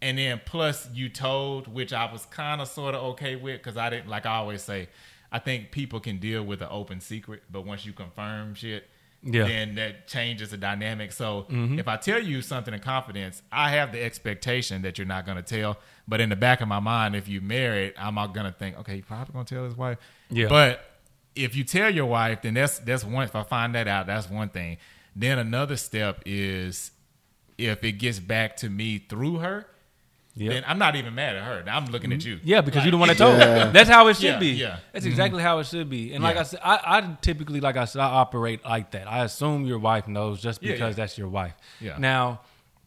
and 0.03 0.19
then 0.19 0.41
plus 0.45 0.89
you 0.93 1.09
told, 1.09 1.69
which 1.69 1.93
I 1.93 2.11
was 2.11 2.27
kind 2.27 2.61
of 2.61 2.69
sort 2.69 2.95
of 2.95 3.03
okay 3.13 3.37
with 3.37 3.59
because 3.59 3.77
I 3.77 3.91
didn't 3.91 4.09
like 4.09 4.27
I 4.27 4.37
always 4.37 4.63
say, 4.63 4.89
I 5.33 5.39
think 5.39 5.71
people 5.71 6.01
can 6.01 6.19
deal 6.19 6.43
with 6.43 6.61
an 6.63 6.69
open 6.71 7.01
secret, 7.01 7.43
but 7.51 7.63
once 7.67 7.85
you 7.87 7.93
confirm 7.93 8.55
shit, 8.55 8.89
Yeah. 9.23 9.47
then 9.47 9.75
that 9.77 10.09
changes 10.09 10.51
the 10.51 10.57
dynamic. 10.57 11.13
So 11.13 11.47
Mm-hmm. 11.51 11.79
if 11.79 11.87
I 11.89 11.97
tell 11.99 12.19
you 12.21 12.41
something 12.43 12.73
in 12.75 12.81
confidence, 12.81 13.43
I 13.53 13.71
have 13.71 13.93
the 13.93 14.03
expectation 14.03 14.83
that 14.83 14.97
you're 14.99 15.07
not 15.07 15.27
going 15.27 15.37
to 15.37 15.43
tell. 15.43 15.77
But 16.09 16.21
in 16.21 16.31
the 16.31 16.37
back 16.37 16.61
of 16.63 16.69
my 16.69 16.81
mind, 16.81 17.15
if 17.15 17.29
you 17.29 17.41
married, 17.41 17.93
I'm 17.99 18.15
not 18.17 18.35
going 18.35 18.47
to 18.47 18.53
think, 18.59 18.79
okay, 18.79 18.97
you 18.97 19.03
probably 19.03 19.33
going 19.35 19.45
to 19.45 19.55
tell 19.55 19.65
his 19.65 19.77
wife. 19.77 19.99
Yeah. 20.31 20.49
But 20.49 20.85
if 21.37 21.55
you 21.55 21.63
tell 21.63 21.91
your 21.95 22.07
wife, 22.07 22.43
then 22.43 22.55
that's 22.55 22.79
that's 22.81 23.05
one. 23.05 23.25
If 23.25 23.37
I 23.37 23.43
find 23.45 23.75
that 23.77 23.87
out, 23.87 24.07
that's 24.09 24.29
one 24.29 24.49
thing. 24.49 24.79
Then 25.15 25.39
another 25.39 25.77
step 25.77 26.23
is 26.27 26.91
if 27.59 27.85
it 27.85 27.93
gets 27.93 28.19
back 28.19 28.57
to 28.59 28.69
me 28.71 28.99
through 28.99 29.37
her, 29.39 29.67
Yeah. 30.37 30.51
then 30.53 30.65
I'm 30.67 30.79
not 30.79 30.95
even 30.97 31.15
mad 31.15 31.37
at 31.37 31.43
her. 31.45 31.65
I'm 31.71 31.87
looking 31.87 32.13
at 32.13 32.25
you. 32.25 32.39
Yeah, 32.45 32.61
because 32.61 32.77
Like, 32.79 32.85
you 32.87 32.91
the 32.93 32.97
one 32.99 33.09
that 33.09 33.19
told. 33.19 33.39
Yeah. 33.39 33.71
That's 33.71 33.91
how 33.91 34.07
it 34.09 34.15
should 34.15 34.25
Yeah, 34.25 34.39
be. 34.39 34.51
yeah. 34.53 34.79
That's 34.93 35.05
exactly 35.05 35.43
how 35.43 35.59
it 35.59 35.67
should 35.67 35.91
be. 35.91 36.13
And 36.13 36.23
like 36.23 36.37
Yeah. 36.37 36.41
I 36.41 36.45
said, 36.45 36.61
I, 36.63 36.81
I 36.85 37.17
typically, 37.21 37.61
like 37.61 37.77
I 37.77 37.85
said, 37.85 38.01
I 38.01 38.07
operate 38.07 38.65
like 38.65 38.93
that. 38.93 39.09
I 39.11 39.25
assume 39.25 39.67
your 39.67 39.79
wife 39.81 40.07
knows 40.09 40.41
just 40.41 40.61
because 40.61 40.79
yeah. 40.81 40.91
that's 40.93 41.19
your 41.19 41.29
wife. 41.29 41.55
Yeah. 41.81 41.97
Now, 41.99 42.41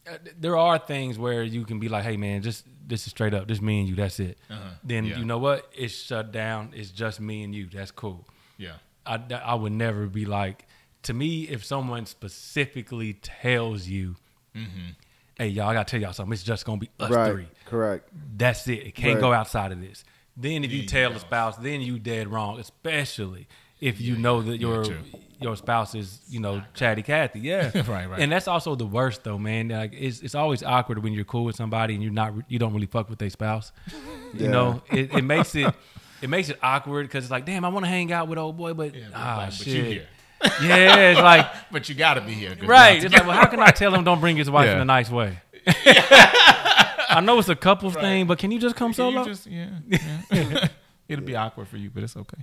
uh, 0.08 0.18
there 0.40 0.58
are 0.58 0.78
things 0.80 1.18
where 1.20 1.44
you 1.44 1.64
can 1.66 1.80
be 1.80 1.88
like, 1.90 2.04
"Hey, 2.04 2.18
man, 2.18 2.42
just 2.42 2.66
this 2.88 3.06
is 3.08 3.12
straight 3.12 3.34
up, 3.34 3.48
just 3.48 3.62
me 3.62 3.80
and 3.82 3.90
you. 3.90 3.96
That's 3.96 4.20
it." 4.20 4.38
Uh-huh. 4.50 4.60
Then 4.84 5.06
Yeah. 5.06 5.18
you 5.20 5.26
know 5.26 5.38
what? 5.38 5.70
It's 5.76 5.94
shut 5.94 6.32
down. 6.32 6.72
It's 6.76 6.92
just 6.92 7.20
me 7.22 7.44
and 7.44 7.54
you. 7.56 7.68
That's 7.72 7.92
cool. 7.92 8.28
Yeah. 8.58 8.74
I, 9.06 9.20
I 9.44 9.56
would 9.56 9.72
never 9.74 10.08
be 10.08 10.26
like 10.26 10.66
to 11.04 11.14
me 11.14 11.44
if 11.50 11.64
someone 11.66 12.06
specifically 12.06 13.14
tells 13.14 13.88
you, 13.88 14.16
Mm-hmm. 14.56 14.90
"Hey, 15.38 15.48
y'all, 15.48 15.70
I 15.70 15.74
gotta 15.74 15.90
tell 15.90 16.02
y'all 16.02 16.14
something. 16.14 16.34
It's 16.34 16.44
just 16.44 16.66
gonna 16.66 16.78
be 16.80 16.90
us 17.00 17.12
right, 17.12 17.32
three." 17.32 17.48
correct. 17.66 18.10
That's 18.38 18.68
it. 18.68 18.80
It 18.88 18.96
can't 18.96 19.16
Right. 19.16 19.22
go 19.22 19.34
outside 19.34 19.72
of 19.72 19.82
this. 19.82 20.04
Then 20.36 20.64
if 20.64 20.72
you 20.72 20.82
you 20.82 20.88
tell 20.88 21.10
don't. 21.10 21.14
the 21.16 21.20
spouse, 21.20 21.58
then 21.58 21.82
you 21.82 22.00
dead 22.00 22.28
wrong, 22.28 22.60
especially 22.60 23.48
if 23.80 24.00
you 24.02 24.16
know 24.16 24.42
that 24.42 24.60
Yeah, 24.60 24.68
your 24.68 24.84
true. 24.86 25.00
your 25.40 25.56
spouse 25.58 25.94
is, 25.94 26.22
you 26.30 26.40
know, 26.40 26.64
chatty 26.74 27.02
Cathy. 27.04 27.40
Yeah. 27.42 27.70
Right, 27.88 28.10
right. 28.10 28.20
And 28.20 28.32
that's 28.32 28.48
also 28.48 28.76
the 28.76 28.86
worst 28.86 29.24
though, 29.24 29.38
man. 29.38 29.68
Like 29.70 29.94
it's 29.94 30.22
it's 30.22 30.36
always 30.36 30.64
awkward 30.64 31.04
when 31.04 31.14
you're 31.14 31.26
cool 31.26 31.44
with 31.46 31.56
somebody 31.56 31.94
and 31.94 32.02
you're 32.04 32.12
not 32.14 32.34
you 32.48 32.58
don't 32.60 32.74
really 32.74 32.86
fuck 32.88 33.10
with 33.10 33.20
their 33.20 33.30
spouse. 33.30 33.72
You 34.34 34.48
know, 34.48 34.82
it, 34.92 35.14
it 35.14 35.22
makes 35.24 35.54
it 35.54 35.72
it 36.20 36.28
makes 36.30 36.50
it 36.50 36.58
awkward 36.64 37.04
because 37.06 37.24
it's 37.26 37.30
like, 37.32 37.46
damn, 37.46 37.64
I 37.64 37.68
want 37.70 37.86
to 37.86 37.90
hang 37.90 38.12
out 38.12 38.28
with 38.28 38.40
old 38.40 38.58
boy, 38.58 38.74
but 38.74 38.96
Yeah, 38.96 39.02
but 39.12 39.18
ah 39.20 39.36
like, 39.38 39.50
but 39.60 39.68
you 39.68 39.74
shit. 39.74 40.08
Here. 40.44 40.52
Yeah, 40.70 41.10
it's 41.12 41.20
like 41.22 41.48
But 41.72 41.90
you 41.90 41.96
got 41.96 42.16
to 42.16 42.22
be 42.22 42.34
here. 42.34 42.56
right. 42.66 43.04
It's 43.04 43.14
like, 43.14 43.26
well, 43.26 43.36
how 43.36 43.46
can 43.48 43.60
I 43.60 43.72
tell 43.72 43.94
him 43.94 44.04
don't 44.04 44.20
bring 44.20 44.38
his 44.38 44.50
wife 44.50 44.68
Yeah. 44.68 44.76
in 44.76 44.82
a 44.82 44.86
nice 44.86 45.10
way? 45.10 45.40
I 45.68 47.22
know 47.24 47.38
it's 47.40 47.50
a 47.50 47.56
couples 47.56 47.94
thing, 47.96 48.26
but 48.28 48.40
can 48.40 48.52
you 48.52 48.60
just 48.60 48.76
come 48.76 48.94
Can 48.94 49.06
you 49.06 49.12
solo? 49.14 49.26
just- 49.26 49.48
yeah, 49.48 49.70
yeah. 50.32 50.68
It'll 51.08 51.26
be 51.26 51.36
awkward 51.36 51.68
for 51.68 51.78
you, 51.78 51.90
but 51.90 52.02
it's 52.04 52.16
okay. 52.18 52.38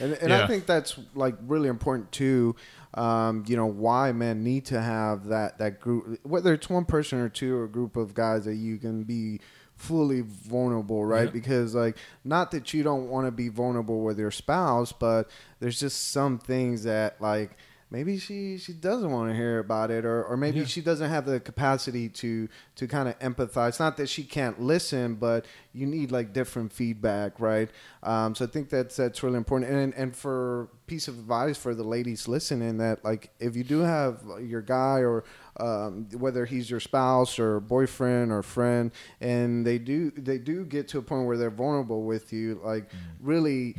And, 0.00 0.14
and 0.14 0.32
I 0.32 0.38
Yeah. 0.40 0.46
think 0.46 0.66
that's 0.66 0.98
like 1.14 1.34
really 1.46 1.68
important 1.68 2.10
too. 2.12 2.56
Um, 2.94 3.44
you 3.46 3.56
know 3.56 3.66
why 3.66 4.10
men 4.12 4.42
need 4.42 4.64
to 4.66 4.80
have 4.80 5.26
that 5.26 5.58
that 5.58 5.80
group, 5.80 6.18
whether 6.24 6.54
it's 6.54 6.68
one 6.70 6.84
person 6.86 7.18
or 7.20 7.28
two 7.28 7.54
or 7.56 7.64
a 7.64 7.68
group 7.68 7.96
of 7.96 8.14
guys 8.14 8.44
that 8.46 8.54
you 8.54 8.78
can 8.78 9.02
be 9.04 9.40
fully 9.80 10.20
vulnerable, 10.20 11.04
right? 11.04 11.24
Yeah. 11.24 11.30
Because 11.30 11.74
like, 11.74 11.96
not 12.22 12.50
that 12.50 12.74
you 12.74 12.82
don't 12.82 13.08
want 13.08 13.26
to 13.26 13.30
be 13.30 13.48
vulnerable 13.48 14.02
with 14.02 14.18
your 14.18 14.30
spouse, 14.30 14.92
but 14.92 15.30
there's 15.58 15.80
just 15.80 16.10
some 16.10 16.38
things 16.38 16.84
that 16.84 17.20
like 17.20 17.56
maybe 17.90 18.18
she 18.18 18.56
she 18.58 18.72
doesn't 18.72 19.10
want 19.10 19.30
to 19.30 19.34
hear 19.36 19.58
about 19.58 19.90
it 19.90 20.04
or 20.04 20.22
or 20.24 20.36
maybe 20.36 20.60
Yeah. 20.60 20.64
she 20.66 20.80
doesn't 20.80 21.10
have 21.10 21.26
the 21.26 21.40
capacity 21.40 22.08
to 22.08 22.48
to 22.76 22.86
kind 22.86 23.08
of 23.08 23.18
empathize. 23.18 23.78
Not 23.80 23.96
that 23.96 24.08
she 24.08 24.22
can't 24.24 24.60
listen 24.60 25.16
but 25.16 25.44
you 25.72 25.86
need 25.86 26.10
like 26.12 26.32
different 26.32 26.72
feedback 26.72 27.38
right? 27.40 27.68
Um, 28.02 28.34
so 28.34 28.44
i 28.44 28.48
think 28.48 28.70
that's 28.70 28.96
that's 28.96 29.22
really 29.22 29.36
important. 29.38 29.70
And 29.70 29.94
and 29.94 30.14
for 30.16 30.68
piece 30.86 31.08
of 31.08 31.18
advice 31.18 31.56
for 31.58 31.74
the 31.74 31.84
ladies 31.84 32.26
listening 32.28 32.78
that 32.78 33.04
like 33.04 33.30
if 33.40 33.54
you 33.56 33.64
do 33.64 33.80
have 33.80 34.22
your 34.40 34.62
guy 34.62 34.98
or 35.00 35.24
um, 35.58 36.08
whether 36.18 36.46
he's 36.46 36.70
your 36.70 36.80
spouse 36.80 37.38
or 37.38 37.60
boyfriend 37.60 38.32
or 38.32 38.42
friend 38.42 38.90
and 39.20 39.64
they 39.66 39.78
do 39.78 40.10
they 40.12 40.38
do 40.38 40.64
get 40.64 40.88
to 40.88 40.98
a 40.98 41.02
point 41.02 41.26
where 41.26 41.36
they're 41.36 41.50
vulnerable 41.50 42.02
with 42.04 42.32
you 42.32 42.60
like 42.64 42.90
really 43.20 43.76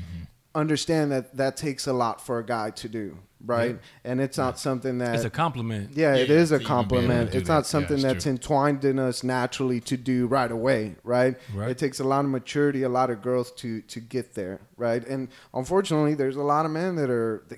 understand 0.53 1.11
that 1.11 1.35
that 1.37 1.57
takes 1.57 1.87
a 1.87 1.93
lot 1.93 2.19
for 2.25 2.39
a 2.39 2.45
guy 2.45 2.69
to 2.71 2.87
do 2.89 3.17
right 3.45 3.79
and 4.03 4.21
it's 4.21 4.37
not 4.37 4.59
something 4.59 4.99
that 4.99 5.15
It's 5.15 5.25
a 5.25 5.29
compliment. 5.29 5.91
yeah, 5.95 6.15
it 6.15 6.29
Yeah, 6.29 6.35
is 6.35 6.49
to 6.49 6.55
a 6.55 6.59
even 6.59 6.67
be 6.67 6.73
able 6.73 6.83
to 6.83 6.89
compliment. 6.89 7.31
do 7.31 7.37
It's 7.39 7.47
that. 7.47 7.53
not 7.53 7.63
Yeah, 7.63 7.67
something 7.67 7.93
it's 7.95 8.03
that's 8.03 8.23
true. 8.23 8.31
entwined 8.31 8.85
in 8.85 8.99
us 8.99 9.23
naturally 9.23 9.79
to 9.81 9.97
do 9.97 10.27
right 10.27 10.51
away, 10.51 10.95
right? 11.03 11.37
Right. 11.53 11.69
It 11.71 11.77
takes 11.77 11.99
a 11.99 12.03
lot 12.03 12.23
of 12.25 12.31
maturity, 12.31 12.83
a 12.83 12.89
lot 12.89 13.09
of 13.09 13.21
growth 13.21 13.55
to 13.57 13.81
to 13.81 13.99
get 13.99 14.33
there, 14.35 14.61
right? 14.77 15.05
And 15.07 15.29
unfortunately, 15.53 16.13
there's 16.13 16.35
a 16.35 16.43
lot 16.43 16.65
of 16.65 16.71
men 16.71 16.95
that 16.97 17.09
are 17.09 17.43
they, 17.49 17.57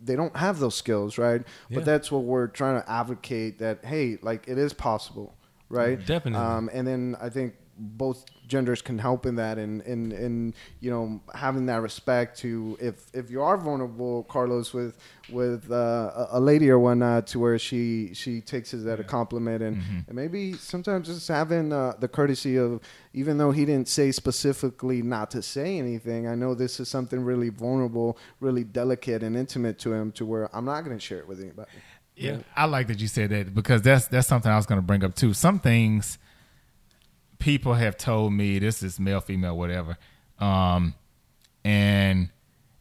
they 0.00 0.16
don't 0.16 0.36
have 0.36 0.58
those 0.60 0.74
skills, 0.76 1.18
right? 1.18 1.42
Yeah. 1.68 1.74
But 1.76 1.84
that's 1.84 2.12
what 2.12 2.24
we're 2.24 2.46
trying 2.48 2.80
to 2.80 2.90
advocate 2.90 3.58
that 3.58 3.84
hey, 3.84 4.18
like 4.22 4.46
it 4.48 4.58
is 4.58 4.72
possible, 4.72 5.34
right? 5.68 5.98
Definitely. 6.04 6.40
Um, 6.46 6.70
and 6.72 6.86
then 6.86 7.16
I 7.20 7.28
think 7.28 7.54
both 7.76 8.24
genders 8.46 8.82
can 8.82 8.98
help 8.98 9.26
in 9.26 9.36
that 9.36 9.58
and 9.58 9.82
and 9.82 10.12
and 10.12 10.54
you 10.80 10.90
know 10.90 11.20
having 11.34 11.66
that 11.66 11.80
respect 11.80 12.38
to 12.38 12.76
if 12.80 13.06
if 13.12 13.30
you 13.30 13.42
are 13.42 13.56
vulnerable 13.56 14.24
carlos 14.24 14.72
with 14.74 14.96
with 15.30 15.70
uh, 15.70 16.26
a 16.30 16.40
lady 16.40 16.68
or 16.70 16.78
whatnot 16.78 17.26
to 17.26 17.38
where 17.38 17.58
she 17.58 18.12
she 18.12 18.40
takes 18.40 18.74
it 18.74 18.86
as 18.86 19.00
a 19.00 19.04
compliment 19.04 19.62
and, 19.62 19.82
and 20.06 20.14
maybe 20.14 20.52
sometimes 20.54 21.08
just 21.08 21.26
having 21.28 21.72
uh, 21.72 21.94
the 21.98 22.08
courtesy 22.08 22.56
of 22.56 22.80
even 23.14 23.38
though 23.38 23.50
he 23.50 23.64
didn't 23.64 23.88
say 23.88 24.12
specifically 24.12 25.00
not 25.00 25.30
to 25.30 25.40
say 25.40 25.78
anything 25.78 26.28
i 26.28 26.34
know 26.34 26.54
this 26.54 26.78
is 26.78 26.88
something 26.88 27.24
really 27.24 27.48
vulnerable 27.48 28.18
really 28.40 28.64
delicate 28.64 29.22
and 29.22 29.36
intimate 29.36 29.78
to 29.78 29.92
him 29.92 30.12
to 30.12 30.26
where 30.26 30.54
i'm 30.54 30.64
not 30.64 30.82
going 30.84 30.96
to 30.96 31.04
share 31.04 31.18
it 31.18 31.28
with 31.28 31.40
anybody. 31.40 31.70
Yeah, 32.16 32.38
I 32.54 32.66
like 32.66 32.86
that 32.88 33.00
you 33.00 33.08
said 33.08 33.30
that 33.30 33.54
because 33.54 33.82
that's 33.82 34.06
that's 34.06 34.28
something 34.28 34.50
I 34.50 34.56
was 34.56 34.66
going 34.66 34.78
to 34.80 34.86
bring 34.86 35.02
up 35.02 35.16
too. 35.16 35.34
Some 35.34 35.58
things 35.58 36.18
people 37.44 37.74
have 37.74 37.96
told 37.98 38.32
me 38.32 38.58
this 38.58 38.82
is 38.82 38.98
male, 38.98 39.20
female, 39.20 39.54
whatever, 39.56 39.98
um, 40.38 40.94
and 41.62 42.30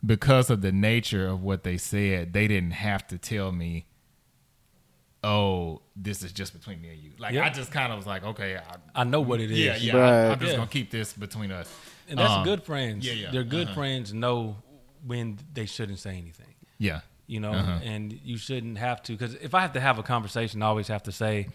because 0.06 0.50
of 0.50 0.62
the 0.62 0.72
nature 0.72 1.28
of 1.28 1.44
what 1.44 1.64
they 1.64 1.78
said, 1.78 2.32
they 2.32 2.48
didn't 2.48 2.72
have 2.72 3.06
to 3.08 3.18
tell 3.18 3.52
me. 3.52 3.86
Oh, 5.26 5.82
this 5.96 6.22
is 6.22 6.34
just 6.34 6.52
between 6.54 6.82
me 6.82 6.90
and 6.90 7.00
you. 7.00 7.12
Like 7.18 7.34
Yeah. 7.34 7.46
I 7.46 7.50
just 7.50 7.72
kind 7.72 7.94
of 7.94 7.98
was 7.98 8.06
like, 8.06 8.26
okay, 8.26 8.58
I, 8.58 9.02
I 9.02 9.04
know 9.06 9.22
what 9.22 9.40
it 9.40 9.52
is. 9.52 9.58
yeah, 9.58 9.78
yeah, 9.78 9.96
Right. 9.96 10.10
I, 10.30 10.34
am 10.34 10.40
just 10.40 10.52
Yeah. 10.52 10.58
gonna 10.58 10.70
keep 10.70 10.92
this 10.92 11.14
between 11.14 11.50
us. 11.50 11.74
And 12.10 12.20
that's 12.20 12.34
Um, 12.34 12.44
good 12.44 12.64
friends. 12.64 13.06
yeah, 13.08 13.14
yeah. 13.14 13.32
They're 13.32 13.46
good 13.46 13.68
Uh-huh. 13.68 13.74
friends 13.74 14.14
know 14.14 14.58
when 15.06 15.40
they 15.54 15.66
shouldn't 15.66 16.00
say 16.00 16.18
anything. 16.18 16.54
Yeah, 16.78 17.02
You 17.26 17.40
know, 17.40 17.54
Uh-huh. 17.54 17.80
and 17.84 18.12
you 18.12 18.38
shouldn't 18.38 18.78
have 18.80 19.02
to 19.04 19.14
because 19.14 19.36
if 19.36 19.54
I 19.54 19.62
have 19.62 19.72
to 19.74 19.80
have 19.80 19.98
a 19.98 20.04
conversation, 20.04 20.62
I 20.62 20.66
always 20.66 20.90
have 20.90 21.04
to 21.04 21.12
say, 21.14 21.48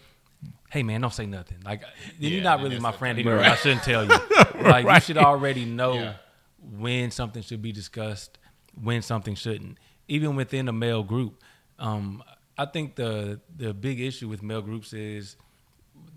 "Hey, 0.69 0.83
man, 0.83 1.01
don't 1.01 1.13
say 1.13 1.25
nothing." 1.25 1.57
Like 1.63 1.81
Yeah, 2.19 2.29
you're 2.29 2.43
not 2.43 2.61
really 2.61 2.79
my 2.79 2.91
friend 2.91 3.17
anyway. 3.19 3.35
Right. 3.35 3.51
I 3.51 3.55
shouldn't 3.55 3.83
tell 3.83 4.05
you. 4.05 4.17
Like 4.61 4.85
you 4.85 4.99
should 5.01 5.17
already 5.17 5.63
know 5.65 5.93
Yeah. 5.93 6.13
when 6.61 7.11
something 7.11 7.41
should 7.41 7.61
be 7.61 7.71
discussed, 7.71 8.37
when 8.79 9.01
something 9.01 9.35
shouldn't. 9.35 9.77
Even 10.09 10.35
within 10.35 10.67
a 10.67 10.73
male 10.73 11.01
group, 11.03 11.41
um, 11.79 12.21
I 12.57 12.65
think 12.65 12.95
the 12.95 13.39
the 13.55 13.73
big 13.73 13.99
issue 14.01 14.27
with 14.27 14.43
male 14.43 14.61
groups 14.61 14.91
is 14.93 15.37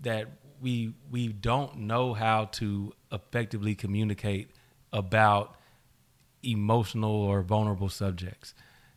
that 0.01 0.27
we 0.61 0.93
we 1.09 1.29
don't 1.29 1.77
know 1.79 2.13
how 2.13 2.45
to 2.59 2.91
effectively 3.13 3.75
communicate 3.75 4.49
about 4.91 5.55
emotional 6.43 7.11
or 7.15 7.41
vulnerable 7.41 7.89
subjects 7.89 8.53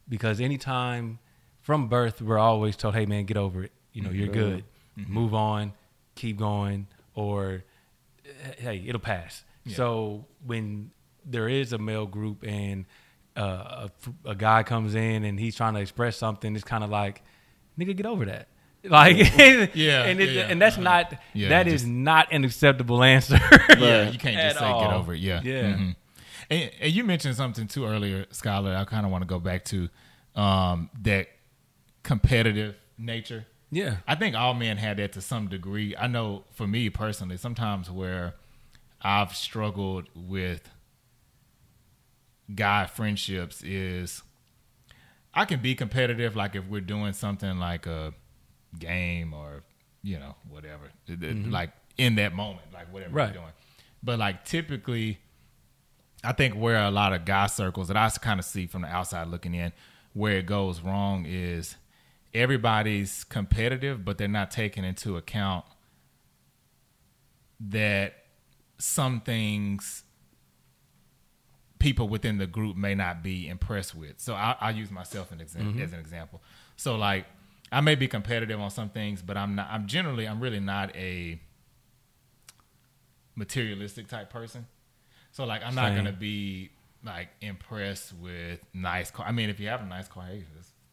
because 0.09 0.41
anytime 0.41 1.19
from 1.61 1.89
birth 1.89 2.21
we're 2.21 2.39
always 2.39 2.75
told 2.77 2.95
hey 2.95 3.07
man 3.07 3.25
get 3.25 3.37
over 3.37 3.63
it 3.63 3.73
you 3.93 4.03
know 4.03 4.11
you're 4.11 4.27
good 4.29 4.65
move 4.97 5.35
on 5.35 5.73
keep 6.15 6.39
going 6.39 6.87
or 7.15 7.63
hey 8.59 8.83
it'll 8.87 9.01
pass 9.01 9.45
Yeah. 9.65 9.77
so 9.77 10.25
when 10.45 10.91
there 11.25 11.49
is 11.49 11.73
a 11.73 11.79
male 11.79 12.07
group 12.07 12.43
and 12.45 12.87
uh, 13.37 13.89
a, 14.25 14.31
a 14.31 14.35
guy 14.35 14.63
comes 14.63 14.95
in 14.95 15.25
and 15.25 15.39
he's 15.39 15.55
trying 15.57 15.75
to 15.75 15.81
express 15.81 16.17
something 16.17 16.55
it's 16.55 16.65
kind 16.65 16.83
of 16.83 16.89
like 16.91 17.23
nigga 17.79 17.95
get 17.95 18.07
over 18.07 18.25
that 18.25 18.49
like 18.85 19.17
Yeah, 19.75 20.05
and 20.05 20.21
it, 20.21 20.31
yeah, 20.31 20.41
yeah. 20.43 20.47
and 20.49 20.63
that's 20.63 20.77
Uh-huh. 20.77 20.83
not 20.85 21.15
Yeah, 21.35 21.49
that 21.51 21.67
is 21.67 21.83
just- 21.83 21.87
not 21.87 22.33
an 22.33 22.45
acceptable 22.45 23.03
answer 23.03 23.39
yeah. 23.79 24.09
You 24.11 24.19
can't 24.19 24.37
just 24.37 24.59
say 24.59 24.73
get 24.81 24.93
over 24.93 25.13
it. 25.15 25.21
Yeah, 25.21 25.41
Yeah. 25.45 25.63
Mhm. 25.75 25.97
And, 26.49 26.71
and 26.81 26.93
you 26.93 27.03
mentioned 27.03 27.35
something 27.35 27.67
too 27.67 27.85
earlier, 27.87 28.25
Skylar. 28.27 28.77
I 28.77 28.85
kind 28.85 29.05
of 29.05 29.11
want 29.11 29.23
to 29.23 29.27
go 29.27 29.41
back 29.41 29.65
to 29.67 29.89
um, 30.37 30.89
that 31.03 31.27
competitive 32.05 32.77
nature. 32.97 33.47
Yeah 33.71 33.97
I 34.07 34.15
think 34.15 34.37
all 34.37 34.55
men 34.55 34.77
had 34.77 34.97
that 34.99 35.13
to 35.15 35.21
some 35.21 35.49
degree. 35.49 35.95
I 35.97 36.07
know 36.07 36.45
for 36.53 36.67
me 36.67 36.89
personally, 36.91 37.37
sometimes 37.37 37.91
where 37.91 38.35
I've 39.03 39.35
struggled 39.35 40.09
with 40.15 40.69
guy 42.55 42.87
friendships 42.87 43.63
is 43.63 44.23
I 45.35 45.45
can 45.45 45.61
be 45.61 45.75
competitive, 45.75 46.35
like 46.37 46.55
if 46.55 46.65
we're 46.67 46.81
doing 46.81 47.13
something 47.13 47.59
like 47.59 47.87
a 47.87 48.15
game 48.79 49.35
or 49.35 49.63
you 50.03 50.19
know 50.19 50.35
whatever, 50.49 50.91
it- 51.07 51.21
mm-hmm. 51.21 51.51
like 51.51 51.71
in 51.99 52.15
that 52.17 52.35
moment, 52.35 52.73
like 52.73 52.93
whatever 52.93 53.15
Right. 53.15 53.29
we're 53.29 53.41
doing. 53.41 53.53
But 54.03 54.19
like 54.19 54.45
typically, 54.45 55.19
I 56.23 56.33
think 56.33 56.55
where 56.55 56.79
a 56.85 56.91
lot 56.91 57.13
of 57.13 57.25
guy 57.25 57.47
circles 57.47 57.89
that 57.89 57.97
I 57.97 58.09
kind 58.11 58.39
of 58.39 58.47
see 58.47 58.67
from 58.67 58.83
the 58.83 58.89
outside 58.89 59.27
looking 59.29 59.55
in, 59.55 59.73
where 60.13 60.39
it 60.39 60.47
goes 60.47 60.81
wrong 60.81 61.27
is 61.27 61.77
everybody's 62.37 63.25
competitive, 63.25 64.05
but 64.05 64.19
they're 64.19 64.29
not 64.29 64.51
taking 64.51 64.85
into 64.85 65.17
account 65.17 65.65
that 67.59 68.15
some 68.79 69.21
things 69.21 70.05
people 71.79 72.09
within 72.09 72.39
the 72.39 72.47
group 72.47 72.77
may 72.77 72.95
not 72.95 73.23
be 73.23 73.49
impressed 73.49 73.95
with. 73.95 74.15
So 74.19 74.35
I, 74.35 74.57
I 74.61 74.71
use 74.71 74.91
myself 74.91 75.33
an 75.33 75.39
exa- 75.39 75.57
mm-hmm. 75.57 75.81
as 75.81 75.93
an 75.93 75.99
example. 75.99 76.43
So 76.77 76.97
like 76.97 77.27
I 77.73 77.81
may 77.81 77.95
be 77.95 78.07
competitive 78.07 78.61
on 78.61 78.71
some 78.71 78.91
things, 78.91 79.23
but 79.23 79.37
I'm 79.37 79.55
not. 79.55 79.69
I'm 79.71 79.87
generally 79.87 80.27
I'm 80.27 80.41
really 80.41 80.61
not 80.61 80.95
a 80.95 81.41
materialistic 83.35 84.09
type 84.09 84.31
person. 84.31 84.67
So 85.33 85.45
like 85.45 85.63
I'm 85.65 85.75
not 85.75 85.95
gonna 85.97 86.13
be 86.13 86.71
like 87.05 87.29
impressed 87.41 88.15
with 88.15 88.61
nice 88.73 89.11
car. 89.11 89.27
I 89.27 89.33
mean, 89.33 89.51
if 89.51 89.59
you 89.59 89.69
have 89.69 89.83
a 89.83 89.87
nice 89.87 90.09
car, 90.09 90.25
hey, 90.27 90.45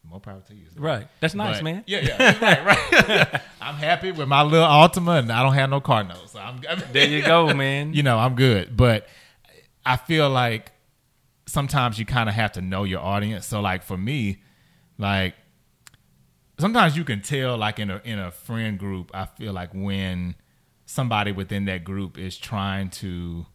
more 0.08 0.20
power 0.20 0.40
to 0.48 0.54
you. 0.54 0.66
right 0.76 1.08
that's 1.20 1.34
nice 1.34 1.56
But- 1.56 1.64
man 1.64 1.84
Yeah, 1.86 2.00
yeah, 2.00 2.38
right, 2.40 2.64
right. 2.64 3.40
I'm 3.60 3.74
happy 3.74 4.12
with 4.12 4.28
my 4.28 4.42
little 4.42 4.66
Altima, 4.66 5.18
and 5.18 5.32
I 5.32 5.42
don't 5.42 5.54
have 5.54 5.70
no 5.70 5.80
car 5.80 6.04
notes, 6.04 6.32
so 6.32 6.38
I'm. 6.38 6.60
there 6.92 7.06
you 7.08 7.22
go 7.22 7.52
man 7.64 7.92
you 7.94 8.02
know, 8.02 8.18
I'm 8.18 8.34
good. 8.34 8.76
But 8.76 9.08
I 9.86 9.96
feel 9.96 10.28
like 10.30 10.72
sometimes 11.46 11.98
you 11.98 12.06
kind 12.06 12.28
of 12.28 12.34
have 12.34 12.52
to 12.52 12.60
know 12.62 12.84
your 12.84 13.00
audience. 13.00 13.46
So 13.46 13.60
like 13.60 13.82
for 13.82 13.96
me, 13.98 14.42
like 14.98 15.34
sometimes 16.58 16.96
you 16.96 17.04
can 17.04 17.20
tell 17.22 17.56
like 17.56 17.78
in 17.78 17.90
a 17.90 18.00
in 18.04 18.18
a 18.18 18.30
friend 18.30 18.78
group, 18.78 19.10
I 19.14 19.26
feel 19.26 19.52
like 19.52 19.70
when 19.72 20.34
somebody 20.86 21.32
within 21.32 21.64
that 21.66 21.82
group 21.84 22.18
is 22.18 22.36
trying 22.36 22.90
to 22.90 23.46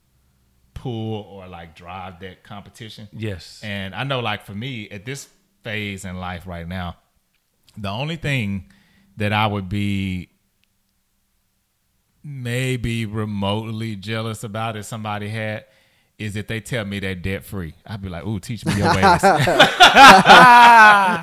pull 0.74 1.22
or 1.24 1.48
like 1.48 1.76
drive 1.76 2.20
that 2.22 2.44
competition. 2.44 3.08
yes 3.12 3.60
And 3.64 3.94
I 3.94 4.04
know, 4.04 4.20
like 4.20 4.46
for 4.46 4.54
me, 4.56 4.90
at 4.90 5.06
this 5.06 5.28
phase 5.64 6.06
in 6.06 6.18
life 6.20 6.46
right 6.48 6.68
now, 6.68 6.98
the 7.78 7.90
only 7.90 8.16
thing 8.16 8.72
that 9.18 9.34
I 9.34 9.48
would 9.48 9.70
be 9.70 10.30
maybe 12.24 13.06
remotely 13.06 13.96
jealous 13.96 14.44
about 14.44 14.76
if 14.76 14.86
somebody 14.86 15.30
had 15.30 15.66
is 16.18 16.36
if 16.36 16.48
they 16.48 16.60
tell 16.60 16.84
me 16.84 17.00
they're 17.00 17.16
debt 17.16 17.46
free. 17.46 17.74
I'd 17.86 18.02
be 18.02 18.10
like, 18.10 18.26
"Ooh, 18.26 18.40
teach 18.42 18.66
me 18.66 18.74
your 18.76 18.88
ways." 18.94 19.00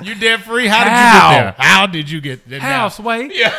you 0.01 0.15
debt 0.15 0.41
free? 0.41 0.65
How 0.67 0.83
did 0.83 0.91
How? 0.91 1.29
you 1.29 1.35
get 1.35 1.39
there? 1.39 1.55
How 1.57 1.85
did 1.87 2.09
you 2.09 2.19
get 2.21 2.49
there? 2.49 2.59
how 2.59 2.69
Now- 2.69 2.89
sway 2.89 3.29
Yeah, 3.33 3.51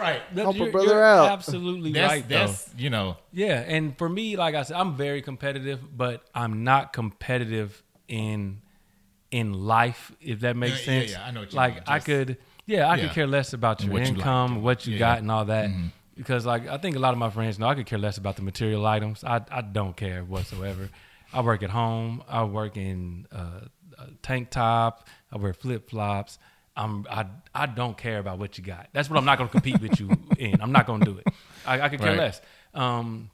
right. 0.00 0.20
Help 0.34 0.56
you're- 0.56 0.70
brother 0.72 0.88
you're 0.88 1.04
out. 1.04 1.30
absolutely 1.30 1.92
That's 1.92 2.12
right 2.12 2.28
though 2.28 2.52
you 2.76 2.90
know 2.90 3.16
Yeah, 3.32 3.60
and 3.60 3.96
for 3.98 4.08
me, 4.08 4.36
like 4.36 4.56
I 4.56 4.62
said, 4.64 4.76
I'm 4.76 4.96
very 4.96 5.22
competitive, 5.22 5.78
but 5.96 6.24
I'm 6.34 6.64
not 6.64 6.92
competitive 6.92 7.82
in 8.08 8.60
in 9.30 9.52
life. 9.52 10.12
If 10.20 10.40
that 10.40 10.56
makes 10.56 10.86
Yeah, 10.86 10.92
yeah, 10.94 11.00
sense. 11.00 11.12
yeah, 11.12 11.24
I 11.26 11.30
know 11.30 11.40
what 11.40 11.52
you 11.52 11.56
like 11.56 11.74
mean, 11.74 11.82
I 11.86 11.98
could, 12.00 12.38
yeah, 12.66 12.88
I 12.90 12.96
Yeah. 12.96 13.02
could 13.02 13.12
care 13.14 13.26
less 13.26 13.52
about 13.52 13.82
your 13.82 13.92
what 13.92 14.00
you 14.02 14.06
like, 14.08 14.16
income, 14.18 14.62
what 14.62 14.86
you 14.86 14.94
Yeah, 14.94 14.98
got, 14.98 15.06
yeah. 15.06 15.14
Mm-hmm. 15.14 15.22
and 15.22 15.30
all 15.32 15.44
that. 15.46 15.70
Because 16.16 16.44
like 16.46 16.66
I 16.68 16.76
think 16.78 16.96
a 16.96 16.98
lot 16.98 17.12
of 17.12 17.18
my 17.18 17.30
friends 17.30 17.58
know 17.58 17.68
I 17.68 17.74
could 17.74 17.86
care 17.86 17.98
less 17.98 18.18
about 18.18 18.36
the 18.36 18.42
material 18.42 18.84
items. 18.86 19.24
I 19.24 19.40
I 19.50 19.62
don't 19.62 19.96
care 19.96 20.22
whatsoever. 20.24 20.90
I 21.32 21.40
work 21.42 21.62
at 21.62 21.70
home. 21.70 22.22
I 22.28 22.44
work 22.44 22.76
in 22.76 23.26
uh, 23.32 23.60
a 23.98 24.06
tank 24.22 24.50
top. 24.50 25.08
I 25.32 25.38
wear 25.38 25.54
flip 25.54 25.88
flops. 25.88 26.38
I'm 26.76 27.06
I 27.10 27.26
I 27.54 27.66
don't 27.66 27.96
care 27.96 28.18
about 28.18 28.38
what 28.38 28.58
you 28.58 28.64
got. 28.64 28.88
That's 28.92 29.08
what 29.08 29.16
I'm 29.18 29.24
not 29.24 29.38
going 29.38 29.48
to 29.48 29.52
compete 29.52 29.80
with 29.80 29.98
you 30.00 30.10
in. 30.36 30.60
I'm 30.60 30.72
not 30.72 30.86
going 30.86 31.02
to 31.04 31.10
do 31.12 31.18
it. 31.18 31.26
I, 31.64 31.80
I 31.82 31.88
could 31.88 32.00
care 32.00 32.10
Right. 32.10 32.18
less. 32.18 32.40
Um, 32.74 33.30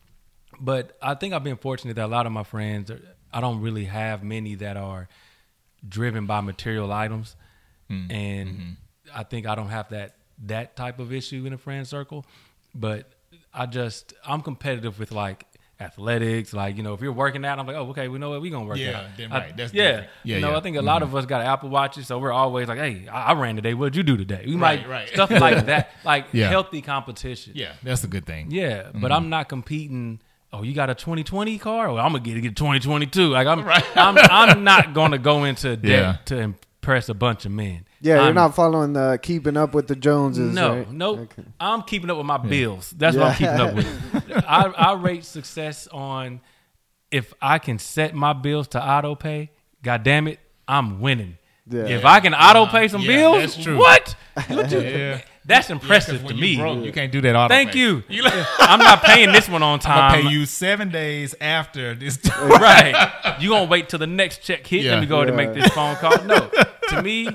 but 0.61 0.97
I 1.03 1.15
think 1.15 1.35
I've 1.35 1.45
been 1.45 1.57
fortunate 1.57 1.95
that 1.97 2.05
a 2.05 2.09
lot 2.09 2.27
of 2.27 2.33
my 2.33 2.45
friends, 2.45 2.91
are, 2.91 3.01
I 3.33 3.41
don't 3.41 3.61
really 3.61 3.85
have 3.87 4.23
many 4.23 4.55
that 4.57 4.77
are 4.77 5.09
driven 5.87 6.27
by 6.27 6.41
material 6.41 6.93
items, 6.93 7.37
Hmm. 7.89 8.11
and 8.11 8.49
Mm-hmm. 8.49 8.71
I 9.15 9.23
think 9.23 9.47
I 9.47 9.55
don't 9.55 9.69
have 9.69 9.89
that 9.91 10.17
that 10.47 10.77
type 10.77 10.99
of 10.99 11.13
issue 11.13 11.47
in 11.47 11.53
a 11.53 11.59
friend 11.59 11.87
circle. 11.87 12.27
But 12.75 13.09
I 13.55 13.67
just 13.67 14.13
I'm 14.27 14.43
competitive 14.43 14.99
with 14.99 15.13
like 15.13 15.47
athletics, 15.81 16.53
like 16.53 16.77
you 16.77 16.83
know 16.83 16.95
if 16.95 17.01
you're 17.01 17.13
working 17.13 17.45
out, 17.45 17.59
I'm 17.59 17.67
like, 17.67 17.77
oh 17.77 17.89
okay, 17.91 18.09
we 18.09 18.19
know 18.19 18.31
what 18.31 18.41
we 18.41 18.51
gonna 18.51 18.65
work 18.67 18.79
Yeah, 18.79 18.99
out. 19.01 19.05
then 19.17 19.31
right, 19.31 19.57
that's 19.57 19.73
yeah, 19.73 19.83
different. 19.89 20.11
Yeah, 20.25 20.35
you 20.37 20.41
know 20.43 20.51
yeah. 20.51 20.57
I 20.57 20.61
think 20.61 20.77
a 20.77 20.83
lot 20.83 21.03
of 21.03 21.15
us 21.15 21.25
got 21.27 21.43
Apple 21.43 21.69
watches, 21.71 22.07
so 22.09 22.19
we're 22.19 22.33
always 22.33 22.67
like, 22.69 22.79
hey, 22.79 23.07
I, 23.09 23.31
I 23.31 23.33
ran 23.35 23.57
today. 23.57 23.75
What'd 23.75 23.95
you 23.97 24.03
do 24.03 24.17
today? 24.17 24.43
We 24.47 24.57
Right, 24.57 24.81
might 24.81 24.89
right. 24.89 25.09
stuff 25.09 25.31
like 25.31 25.67
that, 25.73 25.91
like 26.05 26.27
Yeah. 26.33 26.49
healthy 26.49 26.83
competition. 26.83 27.53
yeah, 27.55 27.73
that's 27.83 28.05
a 28.05 28.09
good 28.09 28.27
thing. 28.27 28.51
Yeah, 28.51 28.91
but 28.93 28.95
Mm-hmm. 28.95 29.13
I'm 29.13 29.29
not 29.31 29.49
competing. 29.49 30.21
Oh, 30.53 30.63
you 30.63 30.73
got 30.75 30.89
a 30.91 30.95
2020 30.95 31.59
car? 31.59 31.93
Well, 31.93 32.05
I'm 32.05 32.13
gonna 32.13 32.25
get 32.25 32.37
a 32.39 32.41
2022. 32.41 33.29
Like 33.29 33.47
I'm, 33.47 33.65
Right. 33.65 33.85
I'm, 33.97 34.17
I'm 34.19 34.65
not 34.65 34.95
gonna 34.95 35.19
go 35.19 35.45
into 35.45 35.77
debt 35.77 35.85
Yeah. 35.91 36.17
to 36.27 36.39
impress 36.39 37.09
a 37.09 37.15
bunch 37.15 37.45
of 37.45 37.53
men. 37.53 37.85
Yeah, 38.01 38.15
you're 38.17 38.25
I'm- 38.27 38.35
not 38.35 38.55
following 38.55 38.93
the 38.93 39.19
keeping 39.23 39.57
up 39.57 39.75
with 39.75 39.89
the 39.89 39.97
Joneses. 39.97 40.55
No, 40.55 40.77
right? 40.79 40.91
nope. 40.93 41.19
Okay. 41.21 41.45
I'm 41.61 41.83
keeping 41.83 42.11
up 42.11 42.17
with 42.17 42.27
my 42.27 42.39
bills. 42.39 42.91
That's 42.97 43.17
what 43.17 43.27
I'm 43.27 43.35
keeping 43.35 43.61
up 43.61 43.75
with. 43.75 44.45
I, 44.47 44.67
I 44.67 44.93
rate 44.95 45.25
success 45.25 45.89
on 45.89 46.41
if 47.11 47.33
I 47.43 47.59
can 47.59 47.79
set 47.79 48.15
my 48.15 48.33
bills 48.33 48.69
to 48.69 48.83
auto 48.83 49.15
pay. 49.15 49.51
God 49.83 50.03
damn 50.05 50.29
it, 50.29 50.41
I'm 50.69 51.01
winning. 51.01 51.39
Yeah. 51.69 51.87
If 51.87 52.05
I 52.05 52.21
can 52.21 52.35
auto 52.35 52.67
pay 52.67 52.85
uh-huh. 52.85 52.89
some 52.89 53.01
Yeah, 53.03 53.09
bills, 53.17 53.39
that's 53.41 53.63
true. 53.63 53.77
what? 53.79 54.15
What 54.47 54.71
you- 54.71 54.81
Yeah. 54.81 55.21
That's 55.47 55.69
Yeah, 55.69 55.77
'cause 55.77 55.83
impressive 55.85 56.25
when 56.25 56.35
to 56.35 56.35
you 56.35 56.57
me. 56.57 56.57
broke, 56.57 56.85
you 56.85 56.93
can't 56.93 57.13
do 57.13 57.21
that 57.21 57.37
auto 57.37 57.55
Thank 57.55 57.73
pay. 57.73 57.79
you. 57.79 58.03
You 58.09 58.23
like, 58.23 58.35
I'm 58.59 58.81
not 58.81 59.03
paying 59.03 59.31
this 59.33 59.49
one 59.49 59.63
on 59.63 59.75
I'm 59.75 59.79
time. 59.81 60.11
gonna 60.13 60.23
pay 60.29 60.35
you 60.35 60.45
seven 60.45 60.91
days 60.91 61.35
after 61.41 61.95
this. 61.95 62.19
right. 62.41 63.13
You 63.41 63.51
gonna 63.51 63.67
wait 63.71 63.89
till 63.89 64.01
the 64.01 64.07
next 64.09 64.43
check 64.43 64.67
hit? 64.67 64.83
Yeah. 64.83 64.93
Let 64.93 65.01
me 65.03 65.07
go 65.07 65.17
ahead 65.19 65.29
and 65.29 65.37
make 65.37 65.55
this 65.55 65.73
phone 65.73 65.95
call. 65.97 66.23
No, 66.25 66.51
to 66.89 67.03
me, 67.03 67.29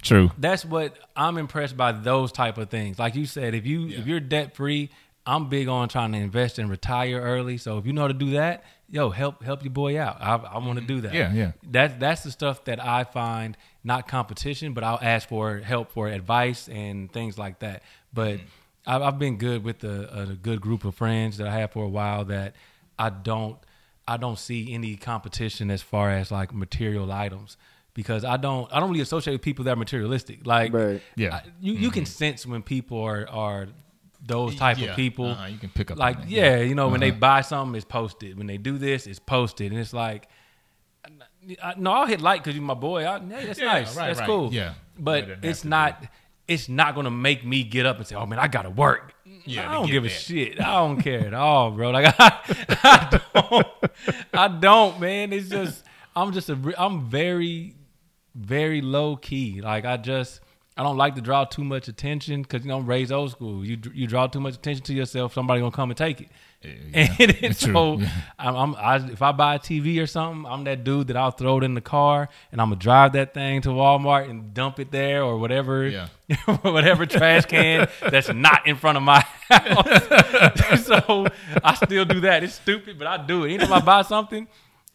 True. 0.00 0.30
that's 0.38 0.64
what 0.64 0.96
I'm 1.14 1.36
impressed 1.36 1.76
by. 1.76 1.92
Those 1.92 2.32
type 2.32 2.56
of 2.58 2.70
things, 2.70 2.98
like 2.98 3.14
you 3.14 3.26
said, 3.26 3.54
if 3.54 3.66
you 3.66 3.88
if 3.88 4.06
you're 4.06 4.20
debt 4.20 4.56
free, 4.56 4.88
I'm 5.26 5.48
big 5.48 5.68
on 5.68 5.88
trying 5.88 6.12
to 6.12 6.18
invest 6.18 6.58
and 6.58 6.70
retire 6.70 7.20
early. 7.20 7.58
So 7.58 7.78
if 7.78 7.86
you 7.86 7.92
know 7.92 8.02
how 8.02 8.08
to 8.08 8.14
do 8.14 8.30
that, 8.30 8.64
yo, 8.88 9.10
help 9.10 9.42
help 9.42 9.62
your 9.62 9.72
boy 9.72 10.00
out. 10.00 10.16
I, 10.20 10.36
I 10.36 10.58
want 10.58 10.78
to 10.78 10.84
mm-hmm. 10.84 10.86
do 10.86 11.00
that. 11.02 11.14
Yeah, 11.14 11.32
yeah. 11.32 11.52
That's 11.62 11.94
that's 11.98 12.22
the 12.22 12.30
stuff 12.30 12.64
that 12.64 12.82
I 12.82 13.04
find 13.04 13.56
not 13.84 14.06
competition, 14.08 14.72
but 14.74 14.84
I'll 14.84 14.98
ask 15.02 15.28
for 15.28 15.58
help 15.58 15.90
for 15.92 16.08
advice 16.08 16.68
and 16.68 17.12
things 17.12 17.36
like 17.38 17.58
that. 17.60 17.82
But 18.12 18.40
I've, 18.86 19.02
I've 19.02 19.18
been 19.18 19.36
good 19.38 19.64
with 19.64 19.82
a, 19.84 20.20
a 20.22 20.26
good 20.34 20.60
group 20.60 20.84
of 20.84 20.94
friends 20.94 21.38
that 21.38 21.46
I 21.48 21.54
have 21.58 21.72
for 21.72 21.84
a 21.84 21.88
while 21.88 22.24
that 22.26 22.54
I 22.98 23.10
don't 23.10 23.58
I 24.06 24.16
don't 24.16 24.38
see 24.38 24.72
any 24.74 24.96
competition 24.96 25.70
as 25.70 25.82
far 25.82 26.10
as 26.10 26.30
like 26.32 26.52
material 26.52 27.10
items 27.12 27.56
because 27.94 28.24
I 28.24 28.36
don't 28.36 28.72
I 28.72 28.80
don't 28.80 28.90
really 28.90 29.00
associate 29.02 29.34
with 29.34 29.42
people 29.42 29.64
that 29.66 29.72
are 29.72 29.76
materialistic. 29.76 30.46
Like 30.46 30.72
Right. 30.72 31.00
Yeah. 31.16 31.36
I- 31.36 31.42
you 31.60 31.72
you 31.74 31.90
can 31.90 32.06
sense 32.06 32.46
when 32.46 32.62
people 32.62 33.00
are 33.02 33.28
are 33.28 33.68
those 34.24 34.54
type 34.54 34.78
Yeah. 34.78 34.90
of 34.90 34.96
people. 34.96 35.26
Uh-huh. 35.26 35.46
You 35.46 35.58
can 35.58 35.70
pick 35.70 35.90
up 35.90 35.98
like 35.98 36.16
on 36.16 36.22
that. 36.22 36.30
yeah, 36.30 36.56
you 36.60 36.74
know 36.76 36.88
when 36.88 37.00
they 37.00 37.10
Uh-huh. 37.10 37.18
buy 37.18 37.40
something 37.40 37.74
it's 37.74 37.84
posted. 37.84 38.38
When 38.38 38.46
they 38.46 38.56
do 38.58 38.78
this 38.78 39.06
it's 39.08 39.18
posted 39.18 39.72
and 39.72 39.80
it's 39.80 39.92
like 39.92 40.28
I, 41.62 41.74
no, 41.76 41.92
I'll 41.92 42.06
hit 42.06 42.20
like 42.20 42.42
because 42.42 42.54
you're 42.56 42.64
my 42.64 42.74
boy. 42.74 43.06
I, 43.06 43.18
hey, 43.18 43.46
that's 43.46 43.58
Yeah, 43.58 43.66
nice. 43.66 43.96
right, 43.96 44.08
that's 44.08 44.20
right. 44.20 44.26
cool. 44.26 44.52
Yeah. 44.52 44.74
but 44.98 45.26
But 45.26 45.30
it 45.30 45.38
it's 45.44 45.64
not. 45.64 46.04
It's 46.48 46.68
not 46.68 46.94
gonna 46.94 47.10
make 47.10 47.44
me 47.46 47.62
get 47.64 47.86
up 47.86 47.98
and 47.98 48.06
say, 48.06 48.14
"Oh 48.16 48.26
man, 48.26 48.38
I 48.38 48.48
gotta 48.48 48.70
work." 48.70 49.14
Yeah, 49.44 49.68
I 49.70 49.74
don't 49.74 49.86
get 49.86 49.92
give 49.92 50.04
a 50.04 50.08
shit. 50.08 50.60
I 50.60 50.74
don't 50.74 51.00
care 51.00 51.26
at 51.26 51.34
all, 51.34 51.70
bro. 51.70 51.90
Like 51.90 52.14
I, 52.18 52.40
I 52.84 53.20
don't. 53.34 53.66
I 54.32 54.48
don't, 54.48 55.00
man. 55.00 55.32
It's 55.32 55.48
just 55.48 55.84
I'm 56.14 56.32
just 56.32 56.48
a. 56.50 56.56
re- 56.56 56.74
I'm 56.76 57.06
very, 57.08 57.76
very 58.34 58.80
low 58.82 59.16
key. 59.16 59.60
Like 59.62 59.84
I 59.84 59.96
just. 59.96 60.40
I 60.76 60.82
don't 60.82 60.96
like 60.96 61.14
to 61.16 61.20
draw 61.20 61.44
too 61.44 61.64
much 61.64 61.88
attention 61.88 62.42
because 62.42 62.62
you 62.64 62.68
know 62.68 62.78
I'm 62.78 62.86
raised 62.86 63.12
old 63.12 63.30
school. 63.30 63.64
You 63.64 63.78
you 63.94 64.06
draw 64.06 64.26
too 64.26 64.40
much 64.40 64.54
attention 64.54 64.84
to 64.84 64.94
yourself, 64.94 65.34
somebody 65.34 65.60
gonna 65.60 65.70
come 65.70 65.90
and 65.90 65.96
take 65.98 66.20
it. 66.22 66.28
Yeah, 66.94 67.16
And 67.42 67.56
so. 67.66 67.98
Yeah. 67.98 68.08
I'm, 68.38 68.54
I'm 68.56 68.74
I, 68.76 68.96
if 69.10 69.20
I 69.22 69.32
buy 69.32 69.56
a 69.56 69.58
TV 69.58 70.00
or 70.02 70.06
something, 70.06 70.50
I'm 70.50 70.64
that 70.64 70.84
dude 70.84 71.08
that 71.08 71.16
I'll 71.16 71.30
throw 71.30 71.58
it 71.58 71.64
in 71.64 71.74
the 71.74 71.80
car 71.80 72.28
and 72.52 72.60
I'm 72.60 72.68
gonna 72.68 72.80
drive 72.80 73.12
that 73.12 73.34
thing 73.34 73.62
to 73.62 73.70
Walmart 73.70 74.28
and 74.30 74.52
dump 74.54 74.78
it 74.78 74.90
there 74.90 75.22
or 75.22 75.38
whatever, 75.38 75.86
Yeah. 75.88 76.08
whatever 76.62 77.06
trash 77.06 77.46
can 77.46 77.88
that's 78.10 78.32
not 78.32 78.66
in 78.66 78.76
front 78.76 78.96
of 78.96 79.02
my 79.02 79.24
house. 79.48 80.84
so 80.84 81.26
I 81.64 81.74
still 81.74 82.04
do 82.04 82.20
that. 82.20 82.42
It's 82.44 82.54
stupid, 82.54 82.98
but 82.98 83.06
I 83.06 83.16
do 83.26 83.44
it. 83.44 83.54
Anytime 83.54 83.72
I 83.72 83.80
buy 83.80 84.02
something, 84.02 84.46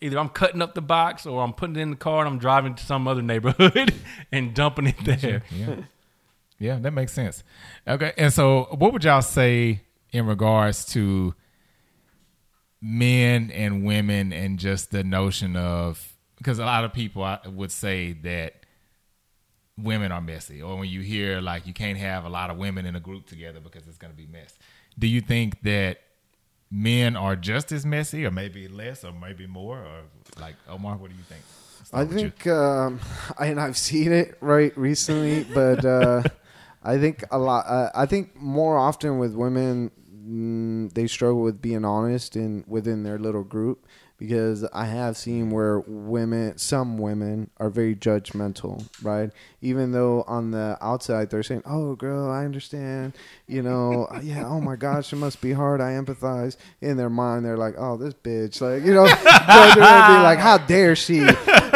either 0.02 0.18
I'm 0.20 0.30
cutting 0.30 0.62
up 0.62 0.74
the 0.76 0.82
box 0.82 1.26
or 1.26 1.44
I'm 1.44 1.54
putting 1.54 1.76
it 1.76 1.82
in 1.82 1.90
the 1.92 1.96
car 1.98 2.20
and 2.20 2.28
I'm 2.34 2.40
driving 2.40 2.76
to 2.76 2.86
some 2.86 3.08
other 3.08 3.22
neighborhood 3.22 3.94
and 4.32 4.54
dumping 4.54 4.88
it 4.88 5.04
there. 5.04 5.44
Yeah. 5.52 5.76
Yeah, 6.60 6.80
that 6.80 6.92
makes 6.92 7.14
sense. 7.14 7.44
Okay. 7.88 8.14
And 8.18 8.34
so 8.34 8.68
what 8.78 8.92
would 8.94 9.04
y'all 9.04 9.22
say 9.22 9.82
in 10.12 10.26
regards 10.26 10.86
to 10.94 11.36
men 12.82 13.52
and 13.52 13.84
women 13.84 14.32
and 14.32 14.60
just 14.60 14.92
the 14.92 15.04
notion 15.04 15.56
of 15.56 16.14
because 16.38 16.60
a 16.60 16.66
lot 16.66 16.84
of 16.84 16.94
people 16.94 17.24
I 17.24 17.40
would 17.48 17.72
say 17.72 18.14
that 18.14 18.66
women 19.78 20.12
are 20.12 20.22
messy 20.22 20.62
or 20.62 20.78
when 20.78 20.90
you 20.90 21.02
hear 21.02 21.42
like 21.42 21.68
you 21.68 21.74
can't 21.74 21.98
have 21.98 22.26
a 22.26 22.30
lot 22.30 22.50
of 22.50 22.58
women 22.58 22.86
in 22.86 22.96
a 22.96 23.00
group 23.00 23.26
together 23.28 23.60
because 23.60 23.88
it's 23.88 23.98
going 23.98 24.12
to 24.12 24.18
be 24.18 24.28
mess. 24.28 24.58
Do 24.98 25.08
you 25.08 25.22
think 25.22 25.62
that 25.62 26.00
men 26.72 27.16
are 27.16 27.36
just 27.36 27.72
as 27.72 27.86
messy 27.86 28.26
or 28.26 28.32
maybe 28.32 28.68
less 28.68 29.04
or 29.04 29.12
maybe 29.12 29.48
more 29.48 29.78
or 29.78 30.02
like 30.40 30.56
Omar 30.70 30.98
what 30.98 31.10
do 31.10 31.16
you 31.16 31.24
think? 31.24 31.42
I 31.94 32.06
think, 32.06 32.46
um, 32.48 33.00
and 33.40 33.60
I've 33.60 33.78
seen 33.78 34.12
it 34.12 34.38
right 34.42 34.78
recently, 34.78 35.46
but 35.46 35.86
uh, 35.86 36.24
I 36.84 36.98
think 36.98 37.24
a 37.32 37.38
lot. 37.38 37.66
Uh, 37.68 37.92
I 37.96 38.06
think 38.06 38.36
more 38.36 38.78
often 38.78 39.20
with 39.20 39.34
women, 39.34 39.92
mm, 40.28 40.94
they 40.94 41.08
struggle 41.08 41.42
with 41.42 41.62
being 41.62 41.86
honest 41.86 42.36
in 42.36 42.64
within 42.68 43.04
their 43.04 43.18
little 43.18 43.44
group 43.44 43.86
because 44.18 44.64
I 44.74 44.86
have 44.86 45.16
seen 45.16 45.52
where 45.52 45.80
women, 45.82 46.58
some 46.58 46.98
women, 46.98 47.52
are 47.58 47.70
very 47.70 47.96
judgmental, 47.96 48.84
right? 49.04 49.30
Even 49.62 49.92
though 49.92 50.24
on 50.24 50.52
the 50.52 50.78
outside 50.82 51.30
they're 51.30 51.44
saying, 51.44 51.62
"Oh, 51.66 51.96
girl, 51.96 52.30
I 52.30 52.44
understand," 52.44 53.14
you 53.48 53.62
know, 53.62 54.08
yeah, 54.24 54.46
oh 54.48 54.60
my 54.60 54.76
gosh, 54.76 55.14
it 55.14 55.18
must 55.18 55.40
be 55.42 55.54
hard. 55.54 55.82
I 55.82 55.92
empathize. 55.92 56.58
In 56.82 56.98
their 56.98 57.10
mind, 57.10 57.46
they're 57.46 57.58
like, 57.58 57.76
"Oh, 57.78 57.98
this 57.98 58.14
bitch," 58.14 58.60
like 58.60 58.84
you 58.84 58.94
know, 58.94 59.06
they're 59.24 59.76
gonna 59.76 60.18
be 60.18 60.24
like, 60.24 60.40
"How 60.40 60.58
dare 60.58 60.96
she? 60.96 61.20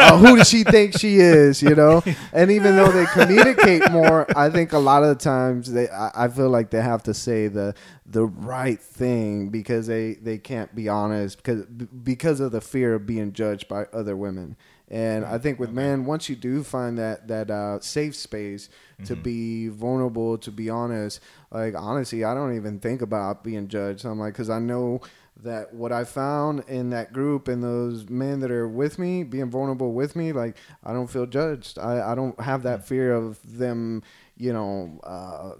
Uh, 0.02 0.18
who 0.18 0.36
does 0.36 0.48
she 0.48 0.64
think 0.64 0.98
she 0.98 1.16
is?" 1.18 1.62
You 1.62 1.74
know. 1.74 2.02
And 2.32 2.50
even 2.50 2.76
though 2.76 2.90
they 2.90 3.06
communicate 3.06 3.90
more, 3.90 4.26
I 4.36 4.50
think 4.50 4.72
a 4.72 4.78
lot 4.78 5.02
of 5.02 5.10
the 5.10 5.22
times 5.22 5.72
they, 5.72 5.88
I, 5.88 6.24
I 6.24 6.28
feel 6.28 6.50
like 6.50 6.70
they 6.70 6.82
have 6.82 7.02
to 7.04 7.14
say 7.14 7.48
the 7.48 7.74
the 8.06 8.24
right 8.24 8.80
thing 8.80 9.48
because 9.48 9.86
they 9.86 10.14
they 10.14 10.38
can't 10.38 10.74
be 10.74 10.88
honest 10.88 11.38
because 11.38 11.64
because 11.64 12.40
of 12.40 12.52
the 12.52 12.60
fear 12.60 12.94
of 12.94 13.06
being 13.06 13.32
judged 13.32 13.68
by 13.68 13.84
other 13.92 14.16
women. 14.16 14.56
And 14.88 15.24
I 15.24 15.38
think 15.38 15.58
with 15.58 15.70
men, 15.70 16.04
once 16.04 16.28
you 16.28 16.36
do 16.36 16.62
find 16.62 16.98
that 16.98 17.26
that 17.28 17.50
uh, 17.50 17.80
safe 17.80 18.14
space 18.14 18.68
to 19.06 19.16
be 19.16 19.68
vulnerable, 19.68 20.36
to 20.38 20.50
be 20.50 20.68
honest, 20.68 21.20
like 21.50 21.74
honestly, 21.74 22.24
I 22.24 22.34
don't 22.34 22.54
even 22.54 22.78
think 22.78 23.00
about 23.00 23.42
being 23.42 23.68
judged. 23.68 24.04
I'm 24.04 24.18
like, 24.18 24.34
because 24.34 24.50
I 24.50 24.58
know 24.58 25.00
that 25.42 25.74
what 25.74 25.92
I 25.92 26.04
found 26.04 26.64
in 26.68 26.90
that 26.90 27.12
group 27.12 27.48
and 27.48 27.62
those 27.62 28.08
men 28.08 28.40
that 28.40 28.50
are 28.50 28.68
with 28.68 28.98
me, 28.98 29.22
being 29.24 29.50
vulnerable 29.50 29.92
with 29.92 30.16
me, 30.16 30.32
like 30.32 30.56
I 30.84 30.92
don't 30.92 31.08
feel 31.08 31.26
judged. 31.26 31.78
I, 31.78 32.12
I 32.12 32.14
don't 32.14 32.40
have 32.40 32.62
that 32.64 32.86
fear 32.86 33.12
of 33.12 33.38
them, 33.58 34.02
you 34.36 34.52
know, 34.52 35.00
uh, 35.02 35.52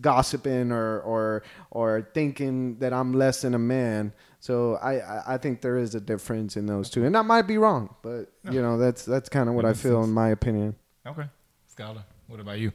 gossiping 0.00 0.72
or 0.72 1.00
or 1.00 1.42
or 1.70 2.08
thinking 2.14 2.78
that 2.78 2.92
I'm 2.92 3.12
less 3.12 3.42
than 3.42 3.54
a 3.54 3.58
man. 3.58 4.12
So 4.40 4.74
I, 4.76 4.98
I 4.98 5.34
I 5.34 5.38
think 5.38 5.60
there 5.60 5.78
is 5.78 5.94
a 5.94 6.00
difference 6.00 6.56
in 6.56 6.66
those 6.66 6.90
two, 6.90 7.04
and 7.04 7.16
I 7.16 7.22
might 7.22 7.42
be 7.42 7.58
wrong, 7.58 7.94
but 8.02 8.32
you 8.50 8.60
know 8.60 8.78
that's 8.78 9.04
that's 9.04 9.28
kind 9.28 9.48
of 9.48 9.54
what 9.54 9.64
I 9.64 9.72
feel 9.72 10.02
sense. 10.02 10.08
in 10.08 10.12
my 10.12 10.28
opinion. 10.28 10.76
Okay. 11.06 11.24
Scholar, 11.66 12.04
what 12.28 12.40
about 12.40 12.58
you? 12.58 12.72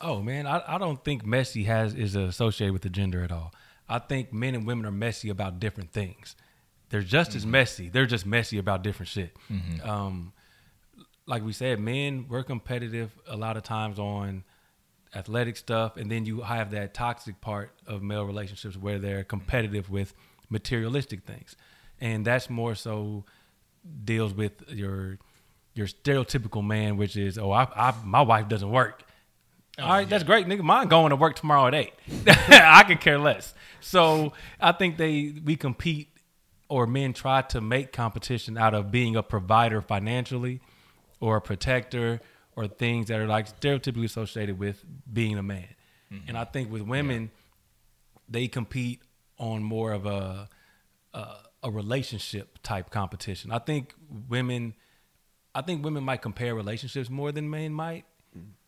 Oh 0.00 0.22
man, 0.22 0.46
I, 0.46 0.62
I 0.66 0.78
don't 0.78 1.02
think 1.04 1.26
messy 1.26 1.64
has 1.64 1.94
is 1.94 2.14
associated 2.14 2.72
with 2.72 2.82
the 2.82 2.88
gender 2.88 3.22
at 3.22 3.30
all. 3.32 3.52
I 3.90 3.98
think 3.98 4.32
men 4.32 4.54
and 4.54 4.66
women 4.66 4.86
are 4.86 4.92
messy 4.92 5.28
about 5.28 5.58
different 5.60 5.92
things. 5.92 6.36
They're 6.90 7.02
just 7.02 7.34
as 7.34 7.44
messy. 7.46 7.88
They're 7.88 8.06
just 8.06 8.24
messy 8.26 8.58
about 8.58 8.82
different 8.82 9.08
shit. 9.08 9.36
Um, 9.84 10.32
like 11.26 11.44
we 11.44 11.52
said, 11.52 11.78
men 11.78 12.26
we're 12.28 12.42
competitive 12.42 13.10
a 13.26 13.36
lot 13.36 13.56
of 13.56 13.62
times 13.62 13.98
on 13.98 14.44
athletic 15.14 15.56
stuff, 15.56 15.96
and 15.96 16.10
then 16.10 16.24
you 16.24 16.40
have 16.40 16.70
that 16.72 16.94
toxic 16.94 17.40
part 17.40 17.72
of 17.86 18.02
male 18.02 18.24
relationships 18.24 18.76
where 18.76 18.98
they're 18.98 19.24
competitive 19.24 19.90
with 19.90 20.14
materialistic 20.48 21.24
things, 21.24 21.56
and 22.00 22.24
that's 22.24 22.48
more 22.50 22.74
so 22.74 23.24
deals 24.04 24.34
with 24.34 24.52
your 24.68 25.18
your 25.74 25.86
stereotypical 25.86 26.64
man, 26.64 26.96
which 26.96 27.16
is 27.16 27.38
oh, 27.38 27.50
I, 27.52 27.68
I 27.76 27.94
my 28.04 28.22
wife 28.22 28.48
doesn't 28.48 28.70
work. 28.70 29.04
All 29.78 29.88
right, 29.88 30.06
oh, 30.06 30.08
that's 30.08 30.24
great, 30.24 30.46
nigga. 30.46 30.62
Mine 30.62 30.88
going 30.88 31.10
to 31.10 31.16
work 31.16 31.36
tomorrow 31.36 31.66
at 31.66 31.74
eight. 31.74 31.92
I 32.26 32.84
could 32.86 33.00
care 33.00 33.18
less. 33.18 33.54
So 33.80 34.32
I 34.60 34.72
think 34.72 34.98
they 34.98 35.34
we 35.44 35.56
compete, 35.56 36.08
or 36.68 36.86
men 36.86 37.12
try 37.12 37.42
to 37.42 37.60
make 37.60 37.92
competition 37.92 38.58
out 38.58 38.74
of 38.74 38.90
being 38.90 39.16
a 39.16 39.22
provider 39.22 39.80
financially, 39.80 40.60
or 41.20 41.36
a 41.36 41.40
protector, 41.40 42.20
or 42.56 42.66
things 42.66 43.06
that 43.06 43.20
are 43.20 43.26
like 43.26 43.60
stereotypically 43.60 44.04
associated 44.04 44.58
with 44.58 44.84
being 45.10 45.38
a 45.38 45.42
man. 45.42 45.68
Mm-hmm. 46.12 46.28
And 46.28 46.38
I 46.38 46.44
think 46.44 46.70
with 46.70 46.82
women, 46.82 47.30
they 48.28 48.48
compete 48.48 49.00
on 49.38 49.62
more 49.62 49.92
of 49.92 50.04
a, 50.04 50.48
a 51.14 51.36
a 51.62 51.70
relationship 51.70 52.58
type 52.62 52.90
competition. 52.90 53.52
I 53.52 53.58
think 53.58 53.94
women, 54.28 54.74
I 55.54 55.62
think 55.62 55.84
women 55.84 56.04
might 56.04 56.22
compare 56.22 56.54
relationships 56.54 57.10
more 57.10 57.32
than 57.32 57.50
men 57.50 57.72
might. 57.72 58.04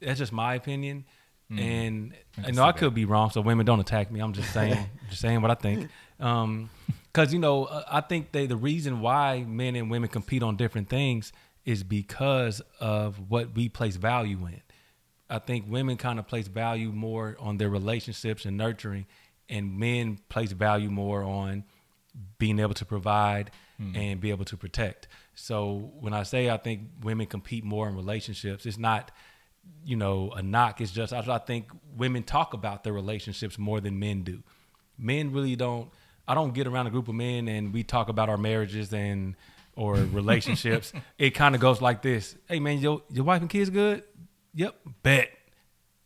That's 0.00 0.18
just 0.18 0.32
my 0.32 0.54
opinion. 0.54 1.04
Mm. 1.50 1.60
And 1.60 2.14
I 2.46 2.50
know 2.50 2.64
I 2.64 2.72
could 2.72 2.90
that. 2.90 2.94
be 2.94 3.04
wrong, 3.04 3.30
so 3.30 3.40
women 3.40 3.66
don't 3.66 3.80
attack 3.80 4.10
me. 4.10 4.20
I'm 4.20 4.32
just 4.32 4.52
saying, 4.52 4.88
just 5.08 5.20
saying 5.20 5.42
what 5.42 5.50
I 5.50 5.54
think. 5.54 5.90
Um, 6.18 6.70
because 7.12 7.32
you 7.32 7.38
know, 7.38 7.64
uh, 7.64 7.84
I 7.90 8.00
think 8.00 8.32
they 8.32 8.46
the 8.46 8.56
reason 8.56 9.00
why 9.00 9.44
men 9.46 9.76
and 9.76 9.90
women 9.90 10.08
compete 10.08 10.42
on 10.42 10.56
different 10.56 10.88
things 10.88 11.32
is 11.64 11.82
because 11.82 12.62
of 12.80 13.30
what 13.30 13.54
we 13.54 13.68
place 13.68 13.96
value 13.96 14.38
in. 14.46 14.62
I 15.28 15.38
think 15.38 15.66
women 15.68 15.96
kind 15.96 16.18
of 16.18 16.26
place 16.26 16.48
value 16.48 16.90
more 16.90 17.36
on 17.38 17.58
their 17.58 17.68
relationships 17.68 18.44
and 18.44 18.56
nurturing, 18.56 19.06
and 19.48 19.78
men 19.78 20.18
place 20.28 20.52
value 20.52 20.90
more 20.90 21.22
on 21.22 21.64
being 22.38 22.58
able 22.58 22.74
to 22.74 22.84
provide 22.84 23.50
mm. 23.80 23.96
and 23.96 24.20
be 24.20 24.30
able 24.30 24.44
to 24.44 24.56
protect. 24.56 25.08
So 25.34 25.92
when 25.98 26.12
I 26.12 26.24
say 26.24 26.50
I 26.50 26.56
think 26.56 26.82
women 27.02 27.26
compete 27.26 27.64
more 27.64 27.88
in 27.88 27.96
relationships, 27.96 28.66
it's 28.66 28.78
not, 28.78 29.10
you 29.84 29.96
know, 29.96 30.30
a 30.32 30.42
knock. 30.42 30.80
It's 30.80 30.92
just 30.92 31.12
I, 31.12 31.24
I 31.26 31.38
think 31.38 31.66
women 31.96 32.22
talk 32.22 32.54
about 32.54 32.84
their 32.84 32.92
relationships 32.92 33.58
more 33.58 33.80
than 33.80 33.98
men 33.98 34.22
do. 34.22 34.42
Men 34.98 35.32
really 35.32 35.56
don't. 35.56 35.90
I 36.26 36.34
don't 36.34 36.54
get 36.54 36.66
around 36.66 36.86
a 36.86 36.90
group 36.90 37.08
of 37.08 37.14
men 37.14 37.48
and 37.48 37.72
we 37.72 37.82
talk 37.82 38.08
about 38.08 38.28
our 38.28 38.38
marriages 38.38 38.92
and 38.92 39.34
or 39.74 39.94
relationships. 40.12 40.92
it 41.18 41.30
kind 41.30 41.54
of 41.54 41.60
goes 41.60 41.80
like 41.80 42.02
this: 42.02 42.36
Hey 42.48 42.60
man, 42.60 42.78
your 42.78 43.02
your 43.10 43.24
wife 43.24 43.40
and 43.40 43.50
kids 43.50 43.70
good? 43.70 44.04
Yep, 44.54 44.76
bet. 45.02 45.30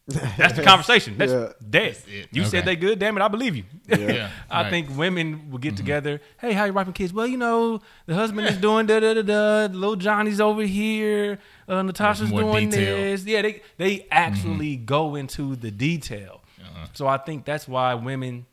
That's 0.09 0.55
the 0.55 0.63
conversation. 0.63 1.19
That's 1.19 1.33
Yeah. 1.33 1.53
dead. 1.69 1.97
it. 2.07 2.29
You 2.31 2.43
Okay. 2.43 2.51
said 2.51 2.65
they 2.65 2.77
good. 2.77 2.99
Damn 3.01 3.17
it, 3.17 3.23
I 3.23 3.29
believe 3.29 3.57
you. 3.57 3.65
Yeah, 3.89 4.31
I 4.51 4.63
right. 4.63 4.71
think 4.71 4.97
women 4.97 5.51
will 5.51 5.59
get 5.59 5.71
mm-hmm. 5.71 5.77
together. 5.79 6.21
Hey, 6.39 6.53
how 6.53 6.65
you 6.65 6.73
wiping 6.73 6.93
kids? 6.93 7.13
Well, 7.13 7.27
you 7.27 7.37
know, 7.37 7.81
the 8.07 8.15
husband 8.15 8.47
is 8.47 8.57
doing 8.57 8.87
da 8.87 9.01
da 9.01 9.15
da 9.15 9.23
da. 9.23 9.75
Little 9.75 9.97
Johnny's 9.97 10.41
over 10.41 10.63
here. 10.63 11.41
Uh, 11.67 11.83
Natasha's 11.83 12.31
doing 12.31 12.71
detail. 12.71 12.97
this. 12.97 13.25
Yeah, 13.25 13.43
they 13.43 13.63
they 13.79 14.07
actually 14.13 14.77
mm-hmm. 14.77 14.85
go 14.85 15.17
into 15.17 15.57
the 15.57 15.73
detail. 15.73 16.41
Uh-huh. 16.61 16.87
So 16.93 17.09
I 17.09 17.19
think 17.19 17.45
that's 17.45 17.67
why 17.67 17.95
women 17.95 18.47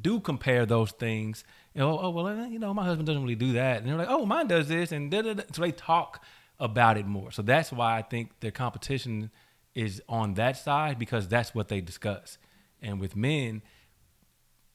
do 0.00 0.20
compare 0.20 0.64
those 0.64 0.92
things. 0.92 1.44
You 1.74 1.80
know, 1.82 1.98
oh 2.00 2.10
well, 2.10 2.28
eh, 2.28 2.46
you 2.46 2.58
know, 2.58 2.72
my 2.72 2.84
husband 2.84 3.06
doesn't 3.06 3.22
really 3.22 3.34
do 3.34 3.52
that, 3.52 3.78
and 3.78 3.86
they're 3.88 3.96
like, 3.96 4.08
oh, 4.08 4.24
mine 4.24 4.46
does 4.46 4.68
this, 4.68 4.90
and 4.90 5.10
da, 5.10 5.20
da, 5.20 5.34
da. 5.34 5.42
so 5.52 5.60
they 5.60 5.72
talk 5.72 6.24
about 6.58 6.96
it 6.96 7.06
more. 7.06 7.30
So 7.30 7.42
that's 7.42 7.70
why 7.70 7.98
I 7.98 8.02
think 8.02 8.40
their 8.40 8.50
competition 8.50 9.30
is 9.74 10.02
on 10.08 10.34
that 10.34 10.56
side 10.56 10.98
because 10.98 11.28
that's 11.28 11.54
what 11.54 11.68
they 11.68 11.80
discuss. 11.80 12.38
And 12.82 13.00
with 13.00 13.14
men, 13.16 13.62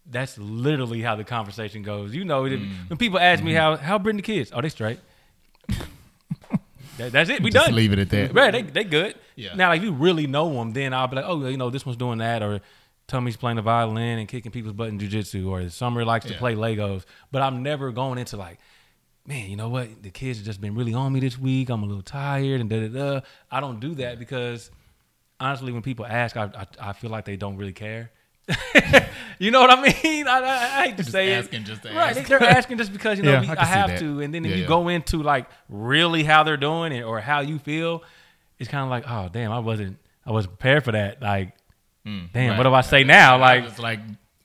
that's 0.06 0.38
literally 0.38 1.02
how 1.02 1.16
the 1.16 1.24
conversation 1.24 1.82
goes. 1.84 2.14
You 2.14 2.26
know, 2.26 2.44
Mm. 2.44 2.90
when 2.90 2.98
people 2.98 3.20
ask 3.20 3.40
Mm-hmm. 3.40 3.48
me 3.48 3.54
how 3.54 3.78
how 3.78 3.98
Brittany 4.00 4.22
kids, 4.22 4.52
oh, 4.54 4.62
they 4.62 4.70
straight. 4.70 5.00
That- 6.98 7.12
that's 7.12 7.30
it. 7.32 7.42
We 7.42 7.50
Just 7.50 7.66
done. 7.68 7.76
leave 7.76 7.92
it 7.92 7.98
at 8.00 8.10
that. 8.12 8.34
Right, 8.36 8.52
they 8.52 8.62
they 8.62 8.84
good. 8.84 9.16
Yeah. 9.36 9.56
Now, 9.56 9.70
like 9.70 9.80
if 9.80 9.84
you 9.84 9.94
really 9.94 10.28
know 10.28 10.54
them, 10.54 10.74
then 10.74 10.94
I'll 10.94 11.08
be 11.08 11.16
like, 11.16 11.26
oh, 11.28 11.48
you 11.48 11.58
know, 11.58 11.72
this 11.72 11.86
one's 11.88 11.98
doing 11.98 12.20
that, 12.20 12.44
or 12.44 12.62
Tummy's 13.08 13.36
playing 13.36 13.56
the 13.56 13.64
violin 13.64 14.20
and 14.20 14.28
kicking 14.28 14.52
people's 14.52 14.74
butt 14.76 14.90
in 14.90 15.00
jujitsu, 15.00 15.48
or 15.50 15.68
Summer 15.70 16.06
likes 16.06 16.26
to 16.28 16.34
Yeah. 16.34 16.38
play 16.40 16.54
Legos. 16.56 17.04
But 17.32 17.42
I'm 17.42 17.64
never 17.64 17.92
going 17.92 18.20
into 18.20 18.38
like, 18.38 18.60
man, 19.26 19.50
you 19.50 19.56
know 19.56 19.70
what? 19.70 20.04
The 20.04 20.12
kids 20.12 20.38
have 20.38 20.46
just 20.46 20.62
been 20.62 20.76
really 20.76 20.94
on 20.94 21.12
me 21.14 21.20
this 21.20 21.40
week. 21.40 21.70
I'm 21.70 21.82
a 21.82 21.86
little 21.88 22.04
tired 22.04 22.62
and 22.62 22.70
da 22.70 22.88
da 22.88 22.90
da. 22.90 23.22
I 23.50 23.60
don't 23.60 23.80
do 23.80 23.96
that 23.96 24.20
because 24.20 24.70
honestly, 25.44 25.72
when 25.72 25.82
people 25.82 26.06
ask, 26.06 26.36
I 26.38 26.46
I, 26.80 26.90
I 26.90 26.94
feel 26.94 27.10
like 27.12 27.26
they 27.26 27.36
don't 27.38 27.58
really 27.58 27.74
care. 27.74 28.12
you 29.40 29.52
know 29.52 29.62
what 29.62 29.70
I 29.72 29.82
mean? 30.04 30.28
I, 30.28 30.40
I, 30.40 30.82
I 30.82 30.86
hate 30.88 30.98
to 30.98 31.04
Just 31.04 31.12
say 31.12 31.32
asking 31.34 31.62
it. 31.62 31.66
just 31.66 31.84
to 31.84 31.90
right? 31.94 32.16
ask. 32.18 32.28
They're 32.28 32.44
asking 32.44 32.78
just 32.78 32.92
because 32.92 33.18
you 33.18 33.24
know 33.24 33.32
Yeah, 33.34 33.42
we, 33.42 33.48
I 33.48 33.56
I, 33.62 33.66
have 33.66 34.00
to, 34.00 34.20
and 34.22 34.34
then 34.34 34.44
if 34.46 34.50
Yeah, 34.52 34.56
you 34.58 34.62
yeah. 34.64 34.68
go 34.68 34.90
into 34.90 35.24
like 35.24 35.48
really 35.70 36.24
how 36.26 36.44
they're 36.44 36.58
doing 36.58 36.92
it 36.92 37.04
or 37.04 37.22
how 37.22 37.40
you 37.40 37.58
feel, 37.58 38.04
it's 38.60 38.70
kind 38.70 38.84
of 38.84 38.90
like, 38.90 39.06
oh 39.08 39.30
damn, 39.32 39.52
I 39.52 39.60
wasn't 39.60 39.98
I 40.26 40.32
wasn't 40.32 40.54
prepared 40.60 40.84
for 40.84 40.92
that. 40.92 41.22
Like, 41.22 41.56
damn, 42.04 42.30
Mm, 42.34 42.34
Right. 42.50 42.58
what 42.58 42.64
do 42.64 42.74
I 42.74 42.82
say 42.82 43.04
now? 43.06 43.38
Like, 43.38 43.64
it's 43.64 43.80
like 43.80 44.00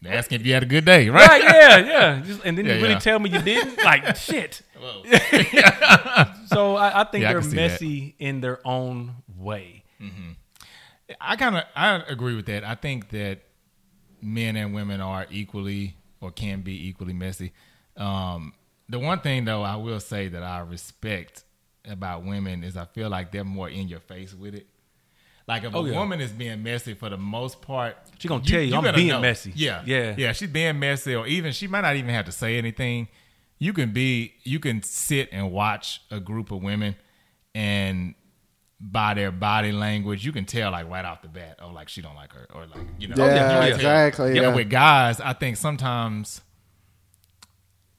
asking 0.07 0.41
if 0.43 0.47
you 0.47 0.55
had 0.55 0.63
a 0.63 0.67
good 0.67 0.85
day, 0.85 1.09
right? 1.09 1.27
right? 1.29 1.43
Yeah, 1.43 1.79
yeah. 1.79 2.23
Just, 2.25 2.41
and 2.45 2.57
then 2.57 2.67
Yeah, 2.67 2.75
you 2.75 2.83
really 2.83 2.95
yeah. 2.95 3.01
tell 3.01 3.19
me 3.19 3.31
you 3.31 3.43
didn't. 3.43 3.79
Like, 3.85 4.15
shit. 4.17 4.63
So 6.47 6.77
I, 6.77 7.01
I 7.01 7.05
think 7.05 7.23
Yeah, 7.23 7.33
they're 7.33 7.41
can 7.41 7.51
see 7.51 7.57
that. 7.57 7.71
messy 7.73 8.15
in 8.21 8.41
their 8.41 8.61
own 8.67 9.17
way. 9.37 9.83
I 11.21 11.37
kind 11.37 11.57
of 11.57 11.65
I 11.75 11.97
agree 12.09 12.35
with 12.37 12.47
that. 12.47 12.65
I 12.65 12.75
think 12.75 13.11
that 13.11 13.41
men 14.21 14.57
and 14.57 14.75
women 14.75 15.01
are 15.01 15.27
equally 15.31 15.97
or 16.21 16.31
can 16.31 16.61
be 16.63 16.89
equally 16.89 17.13
messy. 17.13 17.53
Um, 17.97 18.53
the 18.89 18.99
one 18.99 19.21
thing 19.21 19.45
though 19.45 19.63
I 19.63 19.77
will 19.77 20.01
say 20.01 20.29
that 20.29 20.43
I 20.43 20.61
respect 20.61 21.45
about 21.89 22.25
women 22.25 22.63
is 22.65 22.77
I 22.77 22.85
feel 22.85 23.09
like 23.09 23.33
they're 23.33 23.45
more 23.45 23.69
in 23.69 23.89
your 23.89 24.01
face 24.01 24.35
with 24.35 24.55
it. 24.55 24.67
Like 25.47 25.65
if 25.65 25.75
Oh, 25.75 25.87
a 25.87 25.91
yeah. 25.91 25.99
woman 25.99 26.21
is 26.21 26.31
being 26.31 26.63
messy 26.63 26.93
for 26.95 27.09
the 27.09 27.17
most 27.17 27.63
part, 27.63 27.97
She 28.19 28.29
gonna 28.29 28.45
tell 28.45 28.61
you, 28.61 28.75
I'm 28.77 28.85
gonna 28.85 28.97
being 28.97 29.19
messy. 29.21 29.53
Yeah, 29.55 29.83
Yeah. 29.87 30.15
yeah. 30.19 30.33
She's 30.33 30.51
being 30.51 30.79
messy, 30.79 31.15
or 31.15 31.27
even 31.27 31.53
she 31.53 31.67
might 31.67 31.81
not 31.81 31.97
even 31.97 32.11
have 32.11 32.27
to 32.27 32.33
say 32.33 32.59
anything. 32.59 33.09
You 33.59 33.73
can 33.73 33.93
be, 33.93 34.35
you 34.45 34.61
can 34.61 34.83
sit 34.83 35.31
and 35.33 35.51
watch 35.51 36.03
a 36.11 36.21
group 36.21 36.51
of 36.53 36.63
women, 36.63 36.97
and 37.55 38.15
by 38.81 39.15
their 39.15 39.33
body 39.33 39.73
language, 39.73 40.25
you 40.25 40.31
can 40.33 40.45
tell 40.45 40.71
like 40.71 40.89
right 40.89 41.05
off 41.05 41.23
the 41.23 41.29
bat, 41.29 41.59
oh, 41.61 41.71
like 41.71 41.89
she 41.89 42.01
don't 42.03 42.15
like 42.15 42.33
her, 42.33 42.47
or 42.55 42.67
like 42.67 42.87
you 42.99 43.09
know, 43.09 43.15
Yeah, 43.17 43.25
oh, 43.25 43.27
you 43.35 43.41
can 43.41 43.51
tell. 43.51 43.63
exactly, 43.75 44.35
You 44.37 44.43
know, 44.43 44.51
yeah. 44.51 44.55
with 44.55 44.71
guys, 44.71 45.21
I 45.21 45.33
think 45.33 45.57
sometimes 45.57 46.41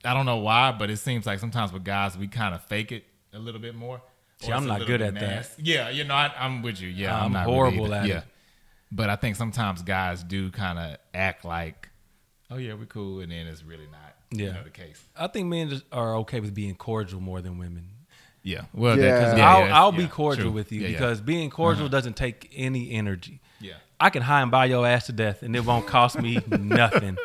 I 0.05 0.13
don't 0.13 0.25
know 0.25 0.37
why, 0.37 0.71
but 0.71 0.89
it 0.89 0.97
seems 0.97 1.25
like 1.25 1.39
sometimes 1.39 1.73
with 1.73 1.83
guys 1.83 2.17
we 2.17 2.27
kind 2.27 2.55
of 2.55 2.63
fake 2.63 2.91
it 2.91 3.03
a 3.33 3.39
little 3.39 3.59
bit 3.59 3.75
more. 3.75 4.01
See, 4.41 4.51
I'm 4.53 4.65
not 4.65 4.79
good 4.79 4.99
bit 4.99 5.01
at 5.01 5.15
that. 5.15 5.49
Yeah, 5.61 5.89
you 5.89 6.05
know, 6.05 6.13
I, 6.15 6.31
I'm 6.39 6.61
with 6.61 6.79
you. 6.79 6.87
Yeah, 6.87 7.17
I'm, 7.17 7.25
I'm 7.25 7.31
not 7.33 7.41
really 7.45 7.53
horrible 7.55 7.85
either. 7.87 7.95
at 7.95 8.05
it. 8.05 8.09
yeah. 8.09 8.21
But 8.91 9.09
I 9.09 9.17
think 9.17 9.35
sometimes 9.35 9.81
guys 9.81 10.23
do 10.23 10.49
kind 10.49 10.79
of 10.79 10.97
act 11.13 11.43
like, 11.43 11.89
oh 12.49 12.55
yeah, 12.55 12.73
we're 12.73 12.85
cool, 12.85 13.19
and 13.19 13.31
then 13.33 13.47
it's 13.47 13.63
really 13.63 13.87
not. 13.91 14.15
You 14.31 14.45
Yeah. 14.45 14.51
know, 14.53 14.63
the 14.63 14.69
case. 14.69 15.03
I 15.17 15.27
think 15.27 15.47
men 15.49 15.81
are 15.91 16.15
okay 16.19 16.39
with 16.39 16.53
being 16.53 16.75
cordial 16.75 17.19
more 17.19 17.41
than 17.41 17.57
women. 17.57 17.89
Yeah. 18.49 18.61
Well, 18.73 18.97
Yeah. 18.97 19.05
that, 19.05 19.23
'cause- 19.29 19.37
Yeah, 19.37 19.49
I'll, 19.51 19.59
that's- 19.61 19.75
I'll 19.77 19.91
be 19.91 20.03
yeah, 20.03 20.09
cordial 20.09 20.43
true. 20.45 20.51
with 20.51 20.71
you 20.71 20.81
Yeah, 20.81 20.87
yeah. 20.87 20.97
because 20.97 21.21
being 21.21 21.49
cordial 21.49 21.87
doesn't 21.89 22.15
take 22.15 22.51
any 22.55 22.91
energy. 22.91 23.39
Yeah. 23.59 23.73
I 23.99 24.09
can 24.09 24.21
hi 24.23 24.41
and 24.41 24.49
bye 24.49 24.65
your 24.65 24.87
ass 24.87 25.05
to 25.07 25.11
death, 25.13 25.43
and 25.43 25.55
it 25.55 25.65
won't 25.65 25.85
cost 25.85 26.19
me 26.21 26.39
nothing. 26.49 27.17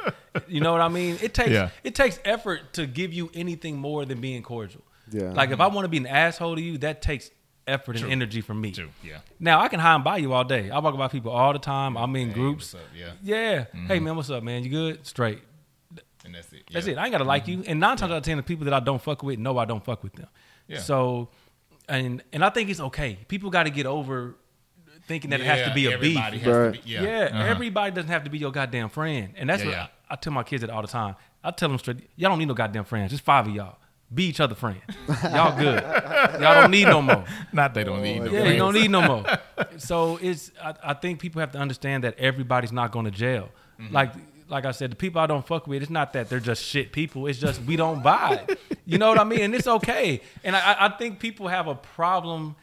You 0.49 0.61
know 0.61 0.73
what 0.73 0.81
I 0.81 0.89
mean? 0.89 1.19
It 1.23 1.33
takes 1.35 1.51
Yeah. 1.51 1.71
it 1.85 1.95
takes 1.95 2.19
effort 2.25 2.73
to 2.75 2.87
give 2.87 3.13
you 3.13 3.31
anything 3.35 3.77
more 3.79 4.05
than 4.05 4.21
being 4.21 4.43
cordial. 4.43 4.83
Yeah. 5.11 5.31
Like 5.33 5.51
if 5.51 5.61
I 5.61 5.69
want 5.69 5.85
to 5.85 5.89
be 5.89 5.99
an 5.99 6.07
asshole 6.07 6.57
to 6.57 6.61
you, 6.63 6.79
that 6.79 7.01
takes 7.03 7.31
effort 7.67 7.97
True. 7.97 8.05
and 8.05 8.13
energy 8.13 8.41
from 8.41 8.61
me. 8.61 8.73
True. 8.73 8.91
Yeah. 9.03 9.19
Now 9.39 9.61
I 9.61 9.69
can 9.69 9.79
hi 9.81 9.95
and 9.95 10.03
bye 10.05 10.17
you 10.19 10.33
all 10.33 10.45
day. 10.45 10.69
I 10.71 10.79
walk 10.81 10.97
by 10.99 11.09
people 11.09 11.31
all 11.31 11.53
the 11.53 11.59
time. 11.61 11.97
I'm 11.97 12.15
in 12.17 12.29
Hey, 12.29 12.35
groups. 12.35 12.75
what's 12.75 12.85
up? 12.85 12.91
Yeah. 12.95 13.13
Yeah. 13.23 13.59
Mm-hmm. 13.61 13.87
Hey 13.87 14.01
man, 14.01 14.17
what's 14.17 14.29
up, 14.31 14.43
man? 14.43 14.65
You 14.65 14.71
good? 14.71 15.07
Straight. 15.07 15.41
And 16.25 16.35
that's 16.35 16.53
it. 16.53 16.63
That's 16.73 16.87
Yeah. 16.87 16.95
it. 16.95 16.99
I 16.99 17.05
ain't 17.05 17.13
gotta 17.13 17.25
like 17.25 17.47
you. 17.47 17.63
And 17.67 17.79
nine 17.79 17.97
times 17.97 18.11
out 18.11 18.17
of 18.19 18.23
ten, 18.25 18.37
the 18.39 18.43
people 18.43 18.65
that 18.65 18.75
I 18.75 18.81
don't 18.81 19.01
fuck 19.01 19.23
with 19.23 19.39
know 19.39 19.57
I 19.59 19.65
don't 19.67 19.85
fuck 19.85 20.03
with 20.03 20.15
them. 20.15 20.27
Yeah. 20.69 20.79
So, 20.79 21.29
and 21.89 22.23
and 22.33 22.45
I 22.45 22.51
think 22.51 22.71
it's 22.71 22.81
okay. 22.81 23.19
People 23.29 23.51
got 23.51 23.65
to 23.65 23.71
get 23.71 23.87
over 23.87 24.37
thinking 25.07 25.31
that 25.31 25.41
it 25.41 25.47
has 25.47 25.69
to 25.69 25.75
be 25.75 25.87
a 25.87 25.99
beef. 25.99 26.17
everybody 26.17 26.39
has 26.39 26.47
Right. 26.57 26.75
to 26.75 26.83
be- 26.83 26.91
yeah. 26.91 27.03
Yeah, 27.03 27.25
Uh-huh. 27.33 27.43
everybody 27.45 27.91
doesn't 27.95 28.11
have 28.11 28.25
to 28.25 28.31
be 28.31 28.39
your 28.39 28.51
goddamn 28.53 28.89
friend, 28.89 29.35
and 29.37 29.49
that's 29.51 29.63
Yeah, 29.63 29.69
what 29.69 29.77
yeah. 29.77 29.87
I, 30.09 30.15
I 30.15 30.17
tell 30.17 30.33
my 30.33 30.43
kids 30.43 30.63
that 30.63 30.71
all 30.71 30.81
the 30.83 30.89
time. 30.89 31.17
I 31.43 31.51
tell 31.51 31.69
them 31.69 31.79
straight, 31.79 32.09
y'all 32.17 32.31
don't 32.31 32.39
need 32.39 32.49
no 32.49 32.55
goddamn 32.55 32.85
friends. 32.85 33.11
Just 33.11 33.23
five 33.23 33.47
of 33.47 33.55
y'all. 33.55 33.77
Be 34.13 34.25
each 34.25 34.41
other 34.41 34.55
friends. 34.55 34.81
Y'all 35.25 35.59
good. 35.59 35.83
y'all 36.41 36.55
don't 36.63 36.71
need 36.71 36.85
no 36.87 37.03
more. 37.03 37.25
Not 37.53 37.75
they 37.75 37.85
don't 37.85 38.03
need 38.03 38.21
no 38.21 38.31
Yeah, 38.31 38.45
you 38.45 38.57
don't 38.59 38.75
need 38.75 38.91
no 38.91 39.03
more. 39.03 39.25
So 39.77 40.19
it's 40.23 40.53
I, 40.63 40.75
I 40.85 40.95
think 40.95 41.19
people 41.21 41.41
have 41.41 41.51
to 41.53 41.59
understand 41.59 42.05
that 42.05 42.17
everybody's 42.19 42.71
not 42.73 42.93
going 42.93 43.07
to 43.07 43.11
jail. 43.11 43.49
Mm-hmm. 43.81 43.93
Like 43.93 44.13
like 44.49 44.65
I 44.65 44.71
said, 44.71 44.91
the 44.91 44.97
people 44.97 45.21
I 45.21 45.27
don't 45.27 45.47
fuck 45.47 45.67
with, 45.67 45.83
it's 45.83 45.91
not 45.91 46.13
that 46.15 46.29
they're 46.29 46.41
just 46.41 46.63
shit 46.63 46.93
people. 46.93 47.27
It's 47.27 47.39
just 47.39 47.63
we 47.63 47.77
don't 47.77 48.03
vibe. 48.03 48.59
You 48.87 48.99
know 48.99 49.09
what 49.09 49.19
I 49.19 49.25
mean? 49.25 49.41
And 49.41 49.55
it's 49.55 49.67
okay. 49.67 50.21
And 50.45 50.55
I, 50.55 50.77
I 50.79 50.89
think 50.91 51.19
people 51.19 51.49
have 51.49 51.69
a 51.69 51.75
problem 51.75 52.55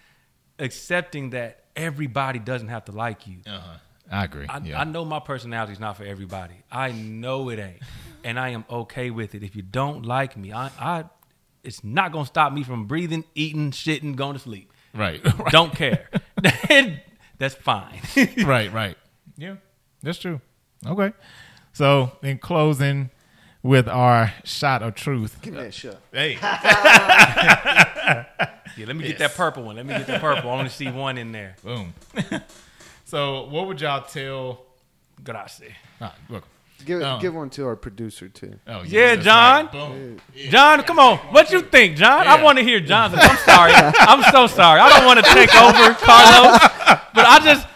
accepting 0.60 1.32
that 1.32 1.64
everybody 1.76 2.38
doesn't 2.38 2.68
have 2.68 2.86
to 2.86 2.92
like 2.92 3.26
you. 3.26 3.38
Uh-huh. 3.48 3.78
I 4.12 4.26
agree. 4.26 4.46
I, 4.48 4.60
yeah. 4.60 4.80
I 4.80 4.84
know 4.84 5.06
my 5.06 5.20
personality 5.20 5.74
is 5.74 5.80
not 5.80 5.98
for 5.98 6.04
everybody. 6.04 6.54
I 6.72 6.92
know 6.92 7.50
it 7.50 7.58
ain't, 7.58 7.80
and 8.24 8.40
I 8.40 8.50
am 8.50 8.66
okay 8.70 9.10
with 9.10 9.34
it. 9.34 9.42
If 9.42 9.56
you 9.56 9.64
don't 9.64 10.06
like 10.06 10.38
me, 10.38 10.52
I, 10.52 10.70
I 10.80 11.06
it's 11.64 11.84
not 11.84 12.12
gonna 12.12 12.26
stop 12.26 12.54
me 12.54 12.64
from 12.64 12.86
breathing, 12.86 13.24
eating, 13.36 13.72
shitting, 13.72 14.16
going 14.16 14.34
to 14.34 14.40
sleep. 14.40 14.72
right. 14.94 15.24
right. 15.40 15.52
Don't 15.52 15.74
care. 15.74 16.10
That's 17.38 17.56
fine. 17.56 18.00
right, 18.46 18.72
right. 18.72 18.98
Yeah, 19.38 19.56
that's 20.04 20.20
true. 20.20 20.42
Okay. 20.86 21.14
So, 21.74 22.12
in 22.22 22.38
closing, 22.38 23.10
with 23.64 23.88
our 23.88 24.34
shot 24.44 24.82
of 24.84 24.96
truth. 24.96 25.38
Give 25.42 25.54
me 25.54 25.62
that 25.62 25.74
shit. 25.74 25.98
Hey, 26.12 26.34
yeah, 26.42 28.26
let 28.86 28.96
me 28.96 29.04
get 29.08 29.20
that 29.20 29.36
purple 29.36 29.64
one. 29.64 29.76
Let 29.76 29.86
me 29.86 29.94
get 29.94 30.08
that 30.08 30.22
purple. 30.22 30.50
I 30.50 30.56
want 30.56 30.70
to 30.70 30.76
see 30.76 30.90
one 30.90 31.18
in 31.18 31.32
there. 31.32 31.56
boom. 31.64 31.94
so, 33.06 33.48
what 33.48 33.68
would 33.68 33.80
y'all 33.82 34.04
tell? 34.04 34.62
Grazie. 35.24 35.76
Ah, 36.00 36.16
look. 36.30 36.44
Give, 36.84 37.00
Oh. 37.04 37.20
give 37.22 37.36
one 37.36 37.52
to 37.52 37.68
our 37.68 37.76
producer 37.76 38.28
too. 38.28 38.56
Oh, 38.66 38.82
Yeah, 38.82 39.14
that's 39.14 39.24
John. 39.26 39.66
right. 39.66 39.72
Boom. 39.72 40.20
Yeah. 40.34 40.50
John, 40.50 40.82
come 40.82 40.98
on. 40.98 41.18
What 41.32 41.52
you 41.52 41.62
think, 41.62 41.96
John? 41.96 42.24
Yeah. 42.26 42.34
I 42.34 42.44
want 42.44 42.58
to 42.58 42.64
hear 42.64 42.80
John's. 42.80 43.14
I'm 43.16 43.38
sorry. 43.38 43.72
I'm 43.76 44.24
so 44.32 44.48
sorry. 44.48 44.80
I 44.80 44.90
don't 44.90 45.06
want 45.06 45.20
to 45.24 45.32
take 45.32 45.54
over 45.54 45.94
Carlos, 45.94 46.58
but 47.14 47.26
I 47.28 47.40
just, 47.44 47.68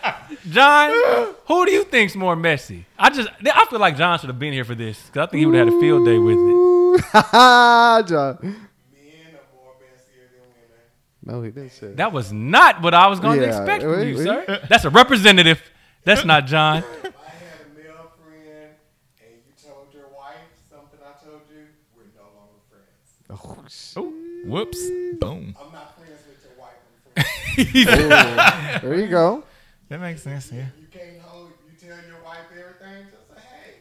John, 0.49 1.33
who 1.47 1.65
do 1.65 1.71
you 1.71 1.83
think's 1.85 2.15
more 2.15 2.35
messy? 2.35 2.85
I 2.99 3.09
just, 3.09 3.29
I 3.45 3.65
feel 3.69 3.79
like 3.79 3.97
John 3.97 4.19
should 4.19 4.29
have 4.29 4.39
been 4.39 4.53
here 4.53 4.63
for 4.65 4.75
this 4.75 5.01
because 5.07 5.27
I 5.27 5.31
think 5.31 5.39
he 5.39 5.45
would 5.45 5.55
have 5.55 5.67
had 5.67 5.75
a 5.75 5.79
field 5.79 6.05
day 6.05 6.17
with 6.19 6.37
it. 6.37 7.05
John. 8.07 8.37
Men 8.41 8.53
are 9.33 9.47
more 9.53 9.73
messier 9.79 10.29
than 10.31 10.47
women. 10.53 11.23
No, 11.23 11.41
he 11.41 11.51
didn't 11.51 11.71
say 11.71 11.87
that. 11.87 11.97
That 11.97 12.11
was 12.13 12.31
not 12.31 12.81
what 12.81 12.93
I 12.93 13.07
was 13.07 13.19
going 13.19 13.39
to 13.39 13.47
expect 13.47 13.83
from 13.83 14.07
you, 14.07 14.17
sir. 14.23 14.61
That's 14.69 14.85
a 14.85 14.89
representative. 14.89 15.61
That's 16.03 16.23
not 16.25 16.45
John. 16.45 16.83
If 17.03 17.13
I 17.15 17.29
had 17.29 17.59
a 17.65 17.75
male 17.75 18.11
friend 18.23 18.75
and 19.19 19.31
you 19.33 19.53
told 19.67 19.87
your 19.93 20.07
wife 20.15 20.35
something 20.69 20.99
I 21.03 21.25
told 21.25 21.41
you, 21.51 21.65
we're 21.97 22.03
no 22.15 22.27
longer 22.37 22.61
friends. 22.69 23.93
Oh, 23.97 24.03
Oh, 24.03 24.13
whoops. 24.47 24.79
Boom. 25.19 25.55
I'm 25.59 25.71
not 25.73 25.97
friends 25.97 26.21
with 26.27 26.45
your 26.45 26.55
wife. 26.59 26.77
I'm 27.17 27.65
friends. 28.69 28.81
there 28.83 28.95
you 28.95 29.07
go. 29.07 29.43
That 29.89 29.99
makes 30.01 30.21
sense. 30.23 30.51
Yeah. 30.51 30.65
you 30.79 30.87
can't 30.91 31.19
hold. 31.21 31.51
You 31.69 31.77
tell 31.87 31.97
your 32.07 32.23
wife 32.23 32.39
everything. 32.51 33.05
Just 33.11 33.27
say, 33.29 33.47
hey, 33.47 33.71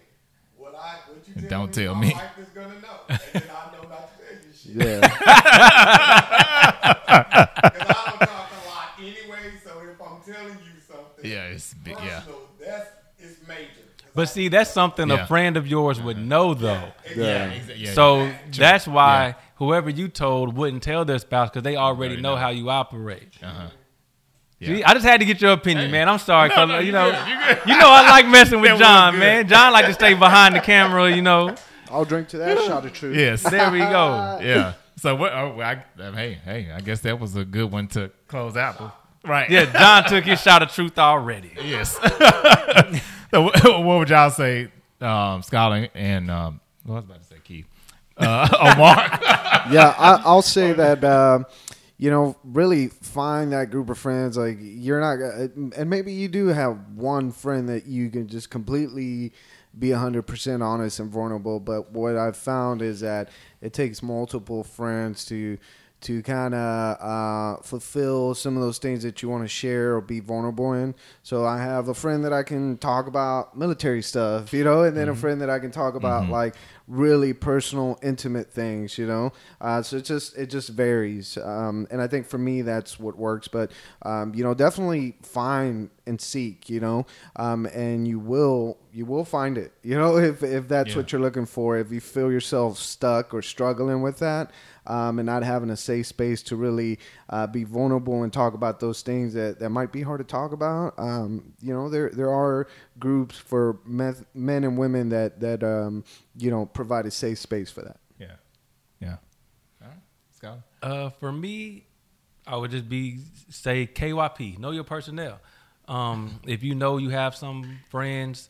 what 0.56 0.74
I 0.74 0.96
what 1.08 1.26
you 1.26 1.34
tell 1.34 1.50
Don't 1.50 1.76
me, 1.76 1.84
tell 1.84 1.94
my 1.94 2.00
me. 2.02 2.12
wife 2.14 2.38
is 2.38 2.48
gonna 2.48 2.80
know, 2.80 3.00
and 3.08 3.20
then 3.32 3.42
I 3.50 3.72
know 3.76 3.88
not 3.88 4.18
to 4.18 4.24
tell 4.24 4.34
you 4.34 4.52
shit. 4.54 5.02
Yeah. 5.02 6.24
Because 6.84 7.88
I 7.88 8.16
don't 8.18 8.28
talk 8.28 8.50
a 8.52 8.68
lot 8.68 8.88
anyway. 8.98 9.52
So 9.64 9.70
if 9.80 10.00
I'm 10.00 10.20
telling 10.32 10.58
you 10.58 10.80
something, 10.86 11.30
Yeah, 11.30 11.44
it's 11.46 11.74
big. 11.74 11.96
Yeah. 11.98 12.20
personal, 12.20 12.40
that's 12.60 12.90
it's 13.18 13.48
major. 13.48 13.68
'Cause 13.98 14.12
But 14.14 14.28
see, 14.28 14.48
that's 14.48 14.70
something 14.70 15.08
Yeah. 15.08 15.24
a 15.24 15.26
friend 15.26 15.56
of 15.56 15.66
yours 15.66 16.00
would 16.00 16.18
know, 16.18 16.54
though. 16.54 16.92
Yeah. 17.16 17.50
exa- 17.52 17.74
yeah. 17.78 17.92
So 17.94 18.30
that's 18.56 18.86
why 18.86 19.28
Yeah. 19.28 19.34
whoever 19.56 19.88
you 19.90 20.08
told 20.08 20.54
wouldn't 20.56 20.82
tell 20.82 21.04
their 21.04 21.18
spouse 21.18 21.50
because 21.50 21.62
they 21.62 21.76
already 21.76 22.10
Already 22.14 22.22
know, 22.22 22.34
know. 22.34 22.40
how 22.40 22.50
you 22.50 22.70
operate. 22.70 23.32
Uh-huh. 23.42 23.68
Yeah. 24.64 24.76
See, 24.76 24.84
I 24.84 24.94
just 24.94 25.04
had 25.06 25.20
to 25.20 25.26
get 25.26 25.40
your 25.40 25.52
opinion, 25.52 25.86
Hey. 25.86 25.92
man. 25.92 26.08
I'm 26.08 26.18
sorry, 26.18 26.48
No, 26.48 26.54
'cause, 26.54 26.68
no, 26.68 26.78
you 26.78 26.86
you 26.86 26.92
know, 26.92 27.10
good, 27.10 27.58
you 27.66 27.76
know, 27.78 27.88
I 27.88 28.08
like 28.10 28.26
messing 28.28 28.60
with 28.60 28.78
John, 28.78 29.18
man. 29.18 29.46
John 29.48 29.72
like 29.72 29.86
to 29.86 29.92
stay 29.94 30.14
behind 30.14 30.54
the 30.56 30.60
camera, 30.60 31.10
you 31.14 31.22
know. 31.22 31.54
I'll 31.90 32.04
drink 32.04 32.28
to 32.28 32.38
that 32.38 32.58
shot 32.58 32.84
of 32.84 32.92
truth. 32.92 33.16
Yes. 33.16 33.42
There 33.48 33.70
we 33.70 33.78
go. 33.78 34.38
yeah. 34.42 34.72
So 34.96 35.14
what? 35.16 35.32
Oh, 35.32 35.60
I, 35.60 35.84
uh, 36.00 36.12
hey, 36.12 36.38
hey, 36.44 36.68
I 36.74 36.80
guess 36.80 37.00
that 37.00 37.20
was 37.20 37.36
a 37.36 37.44
good 37.44 37.70
one 37.70 37.88
to 37.88 38.10
close 38.26 38.56
out. 38.56 38.96
Right. 39.24 39.48
Yeah, 39.50 39.66
John 39.66 40.04
took 40.04 40.24
his 40.24 40.40
shot 40.40 40.62
of 40.62 40.70
truth 40.72 40.98
already. 40.98 41.52
Yes. 41.62 41.92
so 43.30 43.42
what, 43.42 43.64
what 43.64 43.98
would 43.98 44.08
y'all 44.10 44.30
say, 44.30 44.68
um, 45.00 45.42
Scotland 45.42 45.90
and 45.94 46.30
um, 46.30 46.60
what 46.84 46.94
was 46.96 47.04
about 47.04 47.22
to 47.22 47.28
say, 47.28 47.36
Keith? 47.44 47.66
Uh, 48.16 48.48
Omar. 48.60 48.96
yeah, 49.72 49.94
I, 49.98 50.22
I'll 50.24 50.42
say 50.42 50.72
that. 50.72 51.02
Um, 51.04 51.46
you 52.04 52.10
know, 52.10 52.36
really 52.44 52.88
find 52.88 53.50
that 53.54 53.70
group 53.70 53.88
of 53.88 53.96
friends. 53.96 54.36
Like 54.36 54.58
you're 54.60 55.00
not, 55.00 55.16
and 55.74 55.88
maybe 55.88 56.12
you 56.12 56.28
do 56.28 56.48
have 56.48 56.76
one 56.94 57.32
friend 57.32 57.66
that 57.70 57.86
you 57.86 58.10
can 58.10 58.28
just 58.28 58.50
completely 58.50 59.32
be 59.78 59.88
100% 59.88 60.62
honest 60.62 61.00
and 61.00 61.10
vulnerable. 61.10 61.60
But 61.60 61.92
what 61.92 62.14
I've 62.14 62.36
found 62.36 62.82
is 62.82 63.00
that 63.00 63.30
it 63.62 63.72
takes 63.72 64.02
multiple 64.02 64.62
friends 64.62 65.24
to 65.26 65.56
to 66.02 66.22
kind 66.22 66.52
of 66.52 67.00
uh, 67.00 67.62
fulfill 67.62 68.34
some 68.34 68.56
of 68.56 68.62
those 68.62 68.76
things 68.76 69.02
that 69.02 69.22
you 69.22 69.30
want 69.30 69.42
to 69.42 69.48
share 69.48 69.94
or 69.94 70.02
be 70.02 70.20
vulnerable 70.20 70.74
in. 70.74 70.94
So 71.22 71.46
I 71.46 71.56
have 71.56 71.88
a 71.88 71.94
friend 71.94 72.22
that 72.26 72.32
I 72.34 72.42
can 72.42 72.76
talk 72.76 73.06
about 73.06 73.56
military 73.56 74.02
stuff, 74.02 74.52
you 74.52 74.64
know, 74.64 74.82
and 74.82 74.94
then 74.94 75.08
a 75.08 75.14
friend 75.14 75.40
that 75.40 75.48
I 75.48 75.58
can 75.58 75.70
talk 75.70 75.94
about 75.94 76.28
like 76.28 76.56
really 76.86 77.32
personal, 77.32 77.98
intimate 78.02 78.50
things, 78.50 78.98
you 78.98 79.06
know. 79.06 79.32
Uh, 79.60 79.82
so 79.82 79.96
it 79.96 80.04
just 80.04 80.36
it 80.36 80.46
just 80.50 80.68
varies, 80.70 81.38
um, 81.38 81.86
and 81.90 82.02
I 82.02 82.06
think 82.06 82.26
for 82.26 82.38
me 82.38 82.62
that's 82.62 82.98
what 83.00 83.16
works. 83.16 83.48
But 83.48 83.70
um, 84.02 84.34
you 84.34 84.44
know, 84.44 84.54
definitely 84.54 85.16
find 85.22 85.90
and 86.06 86.20
seek, 86.20 86.68
you 86.68 86.80
know, 86.80 87.06
um, 87.36 87.64
and 87.66 88.06
you 88.06 88.18
will 88.18 88.76
you 88.92 89.06
will 89.06 89.24
find 89.24 89.56
it, 89.56 89.72
you 89.82 89.96
know, 89.96 90.16
if 90.30 90.42
if 90.42 90.68
that's 90.68 90.90
Yeah. 90.90 90.96
what 90.96 91.12
you're 91.12 91.20
looking 91.22 91.46
for. 91.46 91.78
If 91.78 91.90
you 91.90 92.00
feel 92.00 92.30
yourself 92.30 92.78
stuck 92.78 93.32
or 93.34 93.42
struggling 93.42 94.02
with 94.02 94.18
that. 94.18 94.50
Um, 94.86 95.18
and 95.18 95.24
not 95.24 95.42
having 95.44 95.70
a 95.70 95.78
safe 95.78 96.06
space 96.08 96.42
to 96.42 96.56
really 96.56 96.98
uh, 97.30 97.46
be 97.46 97.64
vulnerable 97.64 98.22
and 98.22 98.30
talk 98.30 98.52
about 98.52 98.80
those 98.80 99.00
things 99.00 99.32
that, 99.32 99.58
that 99.60 99.70
might 99.70 99.92
be 99.92 100.02
hard 100.02 100.18
to 100.20 100.24
talk 100.24 100.52
about. 100.52 100.92
Um, 100.98 101.54
you 101.62 101.72
know, 101.72 101.88
there 101.88 102.10
there 102.10 102.30
are 102.30 102.66
groups 102.98 103.38
for 103.38 103.78
men, 103.86 104.26
men 104.34 104.62
and 104.62 104.76
women 104.76 105.08
that 105.08 105.40
that 105.40 105.62
um, 105.64 106.04
you 106.36 106.50
know 106.50 106.66
provide 106.66 107.06
a 107.06 107.10
safe 107.10 107.38
space 107.38 107.70
for 107.70 107.82
that. 107.82 107.98
yeah. 108.18 108.26
Yeah. 109.00 109.16
All 109.82 109.88
right. 109.88 109.98
Scotland. 110.32 110.62
Uh, 110.82 111.10
for 111.10 111.32
me, 111.32 111.86
I 112.46 112.56
would 112.56 112.70
just 112.70 112.88
be 112.88 113.18
say 113.50 113.86
KYP, 113.86 114.58
know 114.58 114.70
your 114.70 114.84
personnel. 114.84 115.40
Um, 115.88 116.40
if 116.46 116.62
you 116.62 116.74
know 116.74 116.96
you 116.98 117.10
have 117.10 117.34
some 117.34 117.80
friends, 117.90 118.48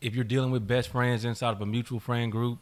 if 0.00 0.14
you're 0.14 0.24
dealing 0.24 0.50
with 0.50 0.66
best 0.66 0.90
friends 0.90 1.24
inside 1.24 1.50
of 1.52 1.60
a 1.60 1.66
mutual 1.66 2.00
friend 2.00 2.30
group, 2.30 2.58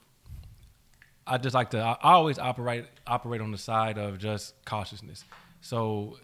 I 1.26 1.38
just 1.38 1.54
like 1.54 1.70
to. 1.70 1.80
I 1.80 1.96
I 2.02 2.12
always 2.12 2.38
operate 2.38 2.86
operate 3.06 3.40
on 3.40 3.50
the 3.50 3.58
side 3.58 3.98
of 3.98 4.18
just 4.18 4.54
cautiousness. 4.64 5.24
So 5.60 6.18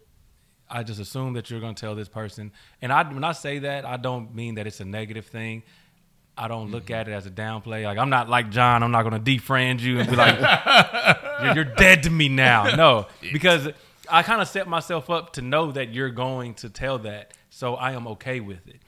I 0.70 0.83
just 0.83 1.01
assume 1.01 1.35
that 1.35 1.51
you're 1.51 1.61
going 1.61 1.74
to 1.74 1.80
tell 1.80 1.95
this 1.95 2.09
person. 2.09 2.53
And 2.80 2.93
I 2.93 3.03
when 3.03 3.24
I 3.24 3.33
say 3.33 3.59
that, 3.61 3.85
I 3.85 3.97
don't 3.97 4.35
mean 4.35 4.55
that 4.55 4.66
it's 4.66 4.80
a 4.80 4.85
negative 4.85 5.26
thing. 5.26 5.64
I 6.37 6.49
don't 6.49 6.70
look 6.70 6.91
at 6.91 7.09
it 7.09 7.12
as 7.12 7.26
a 7.26 7.30
downplay. 7.30 7.85
Like 7.85 7.99
I'm 7.99 8.11
not 8.11 8.28
like 8.28 8.51
John. 8.51 8.83
I'm 8.83 8.91
not 8.91 9.03
going 9.03 9.22
to 9.22 9.30
defriend 9.30 9.80
you 9.80 10.01
and 10.01 10.09
be 10.09 10.16
like, 10.16 10.39
you're, 11.43 11.55
you're 11.55 11.74
dead 11.76 12.05
to 12.05 12.11
me 12.11 12.28
now. 12.28 12.74
No, 12.74 13.07
because 13.33 13.68
I 14.09 14.22
kind 14.22 14.41
of 14.41 14.49
set 14.49 14.66
myself 14.66 15.11
up 15.11 15.35
to 15.35 15.43
know 15.43 15.72
that 15.72 15.93
you're 15.93 16.11
going 16.11 16.55
to 16.55 16.70
tell 16.70 16.99
that, 17.01 17.35
so 17.51 17.74
I 17.74 17.93
am 17.93 18.07
okay 18.09 18.41
with 18.41 18.66
it. 18.66 18.80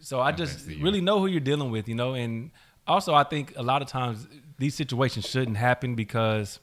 So 0.00 0.20
I 0.20 0.32
just 0.32 0.66
really 0.80 1.00
know 1.00 1.20
who 1.20 1.26
you're 1.26 1.40
dealing 1.40 1.70
with, 1.70 1.88
you 1.88 1.94
know. 1.94 2.14
And 2.14 2.50
also, 2.88 3.14
I 3.14 3.22
think 3.22 3.52
a 3.56 3.62
lot 3.62 3.82
of 3.82 3.88
times 3.88 4.26
these 4.58 4.74
situations 4.74 5.28
shouldn't 5.28 5.56
happen 5.56 5.94
because 5.94 6.58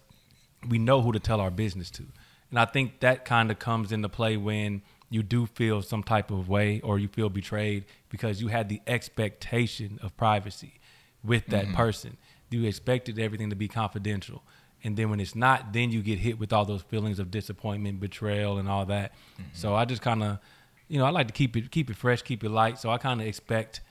we 0.67 0.77
know 0.77 1.01
who 1.01 1.13
to 1.13 1.19
tell 1.19 1.39
our 1.39 1.49
business 1.49 1.89
to. 1.91 2.03
And 2.49 2.59
I 2.59 2.65
think 2.65 2.99
that 2.99 3.25
kind 3.25 3.49
of 3.49 3.57
comes 3.59 3.91
into 3.93 4.09
play 4.09 4.35
when 4.35 4.81
you 5.09 5.23
do 5.23 5.45
feel 5.45 5.81
some 5.81 6.03
type 6.03 6.31
of 6.31 6.47
way 6.47 6.79
or 6.81 6.99
you 6.99 7.07
feel 7.07 7.29
betrayed 7.29 7.85
because 8.09 8.41
you 8.41 8.47
had 8.47 8.69
the 8.69 8.81
expectation 8.85 9.99
of 10.01 10.15
privacy 10.15 10.79
with 11.23 11.47
that 11.47 11.65
mm-hmm. 11.65 11.75
person. 11.75 12.17
You 12.51 12.65
expected 12.65 13.19
everything 13.19 13.49
to 13.49 13.55
be 13.55 13.67
confidential. 13.67 14.43
And 14.83 14.95
then 14.95 15.09
when 15.09 15.19
it's 15.19 15.35
not, 15.35 15.73
then 15.73 15.91
you 15.91 16.01
get 16.01 16.19
hit 16.19 16.39
with 16.39 16.53
all 16.53 16.65
those 16.65 16.83
feelings 16.83 17.19
of 17.19 17.31
disappointment, 17.31 17.99
betrayal, 17.99 18.57
and 18.57 18.69
all 18.69 18.85
that. 18.85 19.11
Mm-hmm. 19.11 19.43
So 19.53 19.75
I 19.75 19.85
just 19.85 20.01
kind 20.01 20.23
of, 20.23 20.39
you 20.87 20.99
know, 20.99 21.05
I 21.05 21.09
like 21.09 21.27
to 21.27 21.33
keep 21.33 21.57
it 21.57 21.69
keep 21.69 21.89
it 21.89 21.95
fresh, 21.95 22.21
keep 22.21 22.43
it 22.43 22.49
light. 22.49 22.79
So 22.79 22.89
I 22.89 22.97
kind 22.97 23.19
of 23.19 23.27
expect 23.27 23.81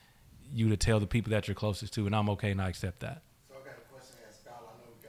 you 0.51 0.69
to 0.69 0.77
tell 0.77 0.99
the 0.99 1.05
people 1.05 1.29
that 1.31 1.47
you're 1.47 1.55
closest 1.55 1.93
to, 1.93 2.05
and 2.07 2.15
I'm 2.15 2.29
okay 2.31 2.51
and 2.51 2.61
I 2.61 2.69
accept 2.69 3.01
that. 3.01 3.21
So 3.47 3.55
I 3.55 3.63
got 3.63 3.77
a 3.77 3.93
question 3.93 4.17
to 4.17 4.27
ask 4.27 4.41
Scott. 4.41 4.63
I 4.65 4.81
know 4.81 4.89
we 4.89 5.07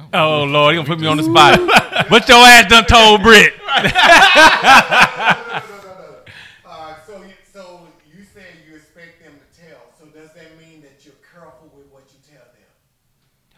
got 0.00 0.04
to 0.04 0.10
go. 0.12 0.18
Oh 0.18 0.44
Lord, 0.44 0.74
you 0.74 0.78
gonna 0.82 0.88
put 0.88 1.00
me 1.00 1.06
on 1.06 1.16
the 1.16 1.22
spot. 1.22 1.58
what 2.10 2.28
your 2.28 2.38
ass 2.38 2.68
done 2.68 2.84
told 2.86 3.22
Britt? 3.22 3.54
no, 3.66 3.82
no, 3.82 3.90
no, 3.90 5.60
no. 5.84 6.16
Uh, 6.64 6.94
so, 7.06 7.22
you, 7.22 7.32
so 7.52 7.80
you 8.12 8.24
said 8.24 8.44
you 8.68 8.76
expect 8.76 9.22
them 9.22 9.32
to 9.34 9.60
tell. 9.60 9.78
So 9.98 10.06
does 10.06 10.32
that 10.34 10.58
mean 10.58 10.82
that 10.82 11.04
you're 11.04 11.14
careful 11.32 11.70
with 11.76 11.86
what 11.90 12.04
you 12.12 12.18
tell 12.28 12.44
them? 12.44 12.62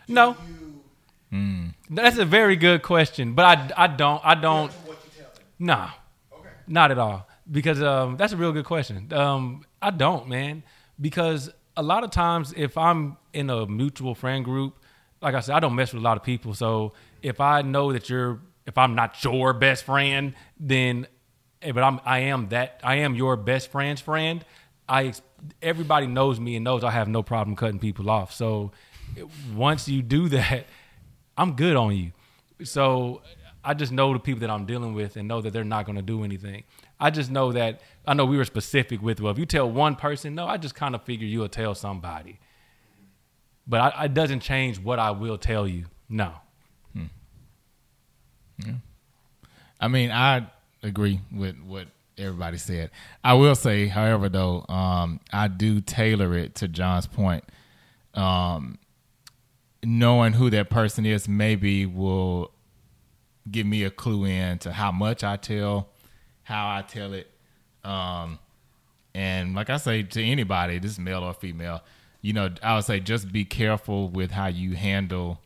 No. 0.09 0.36
You 0.47 1.72
That's 1.91 2.18
a 2.18 2.24
very 2.24 2.57
good 2.57 2.82
question, 2.82 3.34
but 3.34 3.45
I, 3.45 3.84
I 3.84 3.86
don't 3.86 4.20
I 4.24 4.34
don't 4.34 4.68
careful 4.68 4.93
what 4.93 5.05
you 5.05 5.11
tell 5.22 5.30
them. 5.34 5.43
nah, 5.59 5.91
Okay. 6.32 6.49
not 6.66 6.91
at 6.91 6.99
all 6.99 7.28
because 7.51 7.82
um 7.82 8.16
that's 8.16 8.32
a 8.32 8.36
real 8.36 8.53
good 8.53 8.66
question. 8.66 9.12
Um 9.12 9.64
I 9.80 9.91
don't 9.91 10.28
man 10.28 10.62
because 11.01 11.51
a 11.76 11.82
lot 11.82 12.05
of 12.05 12.11
times 12.11 12.53
if 12.57 12.76
I'm 12.76 13.16
in 13.32 13.49
a 13.51 13.66
mutual 13.66 14.14
friend 14.14 14.45
group, 14.45 14.78
like 15.21 15.35
I 15.35 15.41
said, 15.41 15.55
I 15.55 15.61
don't 15.61 15.75
mess 15.75 15.93
with 15.93 16.03
a 16.03 16.05
lot 16.05 16.16
of 16.16 16.23
people. 16.23 16.55
So 16.55 16.93
if 17.23 17.41
I 17.41 17.62
know 17.62 17.93
that 17.93 18.09
you're 18.09 18.41
if 18.66 18.77
I'm 18.77 18.95
not 18.95 19.23
your 19.25 19.53
best 19.55 19.85
friend, 19.85 20.35
then 20.61 21.07
eh, 21.62 21.73
but 21.73 21.83
I'm 21.83 22.01
I 22.05 22.21
am 22.21 22.49
that 22.51 22.81
I 22.85 22.97
am 22.97 23.14
your 23.14 23.37
best 23.37 23.71
friend's 23.71 24.01
friend. 24.01 24.45
I 24.89 25.12
everybody 25.62 26.07
knows 26.07 26.39
me 26.39 26.57
and 26.57 26.64
knows 26.64 26.85
I 26.85 26.91
have 26.91 27.09
no 27.09 27.23
problem 27.23 27.57
cutting 27.57 27.79
people 27.79 28.11
off. 28.11 28.33
So 28.33 28.73
eh, 29.16 29.23
once 29.55 29.89
you 29.89 30.03
do 30.03 30.29
that, 30.31 30.66
I'm 31.37 31.55
good 31.55 31.77
on 31.77 31.97
you. 31.97 32.12
So 32.64 33.23
I 33.64 33.75
just 33.75 33.93
know 33.93 34.12
the 34.12 34.19
people 34.19 34.41
that 34.41 34.51
I'm 34.51 34.66
dealing 34.66 34.95
with 34.95 35.16
and 35.16 35.29
know 35.29 35.41
that 35.41 35.53
they're 35.53 35.64
not 35.64 35.85
going 35.85 35.97
to 35.97 36.03
do 36.03 36.25
anything. 36.25 36.64
I 37.01 37.11
just 37.11 37.31
know 37.31 37.53
that 37.53 37.81
I 38.07 38.14
know 38.14 38.25
we 38.25 38.37
were 38.37 38.45
specific 38.45 39.03
with 39.03 39.21
well, 39.21 39.33
if 39.33 39.39
you 39.39 39.47
tell 39.47 39.71
one 39.71 39.97
person, 39.97 40.35
no, 40.35 40.47
I 40.47 40.57
just 40.57 40.75
kind 40.75 40.95
of 40.95 41.03
figure 41.03 41.27
you'll 41.27 41.49
tell 41.49 41.75
somebody. 41.75 42.39
But 43.69 43.95
I, 43.95 44.05
it 44.07 44.14
doesn't 44.14 44.41
change 44.41 44.79
what 44.79 44.99
I 44.99 45.11
will 45.11 45.39
tell 45.39 45.69
you. 45.69 45.85
No. 46.09 46.33
I 49.81 49.89
mean, 49.89 50.11
I 50.11 50.47
agree 50.83 51.21
with 51.33 51.57
what 51.61 51.87
everybody 52.16 52.59
said. 52.59 52.91
I 53.23 53.35
will 53.35 53.55
say, 53.55 53.87
however, 53.87 54.29
though, 54.29 54.64
um, 54.69 55.21
I 55.33 55.49
do 55.49 55.81
tailor 55.81 56.35
it 56.35 56.57
to 56.57 56.69
John's 56.69 57.07
point. 57.07 57.45
Um, 58.14 58.79
knowing 59.85 60.33
who 60.33 60.51
that 60.51 60.71
person 60.71 61.07
is 61.07 61.29
maybe 61.29 61.87
will 61.87 62.51
give 63.51 63.66
me 63.66 63.85
a 63.85 63.91
clue 63.91 64.25
in 64.25 64.59
to 64.59 64.73
how 64.73 64.91
much 64.91 65.23
I 65.23 65.37
tell, 65.37 65.89
how 66.43 66.69
I 66.69 66.83
tell 66.83 67.12
it. 67.12 67.31
Um, 67.85 68.41
and 69.14 69.55
like 69.55 69.71
I 69.71 69.77
say 69.77 70.03
to 70.03 70.23
anybody, 70.23 70.79
this 70.79 70.99
male 70.99 71.23
or 71.23 71.35
female, 71.35 71.83
you 72.21 72.33
know, 72.33 72.51
I 72.62 72.75
would 72.75 72.85
say 72.85 73.01
just 73.01 73.33
be 73.33 73.45
careful 73.45 74.09
with 74.09 74.31
how 74.31 74.49
you 74.49 74.75
handle 74.75 75.41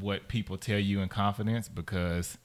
what 0.00 0.28
people 0.28 0.56
tell 0.56 0.78
you 0.78 1.00
in 1.00 1.08
confidence 1.08 1.68
because 1.68 2.36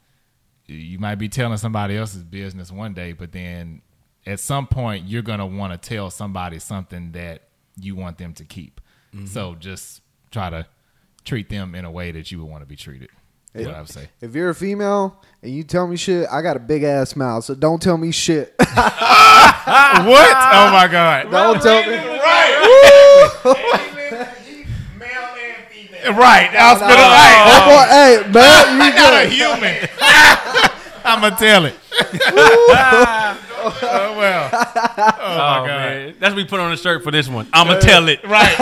you 0.68 1.00
might 1.00 1.16
be 1.16 1.30
telling 1.30 1.58
somebody 1.58 1.98
else's 1.98 2.24
business 2.24 2.72
one 2.72 2.94
day, 2.94 3.14
but 3.14 3.32
then 3.32 3.82
at 4.26 4.40
some 4.40 4.68
point 4.68 5.08
you're 5.08 5.24
gonna 5.24 5.48
want 5.48 5.74
to 5.74 5.90
tell 5.90 6.10
somebody 6.12 6.60
something 6.60 7.12
that 7.14 7.50
you 7.76 7.96
want 7.96 8.18
them 8.18 8.34
to 8.36 8.46
keep. 8.46 8.80
Mm-hmm. 9.16 9.26
So 9.26 9.56
just 9.56 10.02
try 10.32 10.50
to 10.52 10.68
treat 11.26 11.50
them 11.50 11.74
in 11.74 11.86
a 11.86 11.92
way 11.92 12.12
that 12.12 12.32
you 12.32 12.40
would 12.40 12.50
want 12.50 12.62
to 12.62 12.68
be 12.68 12.76
treated. 12.76 13.10
Is 13.54 13.66
what 13.66 13.76
I 13.76 13.80
would 13.82 13.90
say. 13.90 14.08
If 14.22 14.36
you're 14.36 14.50
a 14.50 14.56
female 14.56 15.20
and 15.42 15.52
you 15.52 15.64
tell 15.64 15.88
me 15.88 15.98
shit, 15.98 16.28
I 16.32 16.42
got 16.44 16.56
a 16.56 16.60
big 16.60 16.84
ass 16.84 17.16
mouth, 17.16 17.44
so 17.44 17.56
don't 17.56 17.82
tell 17.82 17.98
me 17.98 18.12
shit. 18.12 18.54
what? 18.60 18.68
Oh 18.78 20.70
my 20.72 20.88
God! 20.90 21.32
don't 21.32 21.60
tell 21.62 21.82
me. 21.84 21.96
Right. 21.98 22.56
male 25.00 25.36
and 25.36 25.66
female. 25.72 26.14
Right, 26.14 26.50
I 26.54 26.74
was 26.74 26.82
gonna 26.82 26.94
Oh, 27.52 27.66
boy, 27.70 27.86
hey, 27.90 28.22
man, 28.32 28.78
you 28.78 28.84
I 28.84 28.92
got 28.96 29.14
a 29.24 29.26
human. 29.28 29.90
I'm 31.04 31.22
gonna 31.22 31.36
tell 31.38 31.66
it. 31.66 31.74
oh 33.62 34.16
well. 34.18 34.50
Oh, 34.54 34.66
Oh, 35.22 35.38
my 35.38 35.58
God. 35.60 35.68
man. 35.68 36.16
That's 36.20 36.32
what 36.32 36.38
we 36.38 36.46
put 36.46 36.60
on 36.60 36.72
the 36.72 36.78
shirt 36.78 37.04
for 37.04 37.12
this 37.12 37.28
one. 37.28 37.48
I'ma 37.52 37.74
uh, 37.74 37.80
tell 37.80 38.08
it. 38.10 38.24
Right 38.24 38.56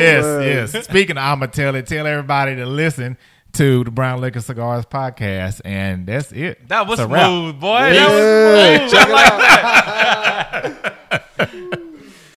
yes, 0.00 0.72
yes. 0.74 0.84
Speaking 0.84 1.16
of 1.16 1.22
I'ma 1.22 1.46
tell 1.46 1.74
it, 1.74 1.86
tell 1.86 2.06
everybody 2.06 2.56
to 2.56 2.66
listen 2.66 3.16
to 3.52 3.84
the 3.84 3.90
Brown 3.90 4.20
Liquor 4.20 4.40
Cigars 4.40 4.86
podcast, 4.86 5.60
and 5.64 6.06
that's 6.06 6.32
it. 6.32 6.68
That 6.68 6.86
was 6.86 7.00
smooth, 7.00 7.58
boy. 7.60 7.90
Yeah. 7.92 8.06
That 8.06 8.82
was 8.82 8.90
smooth. 8.92 9.00
Check 9.00 9.08
it 9.10 9.14
out. 11.50 11.76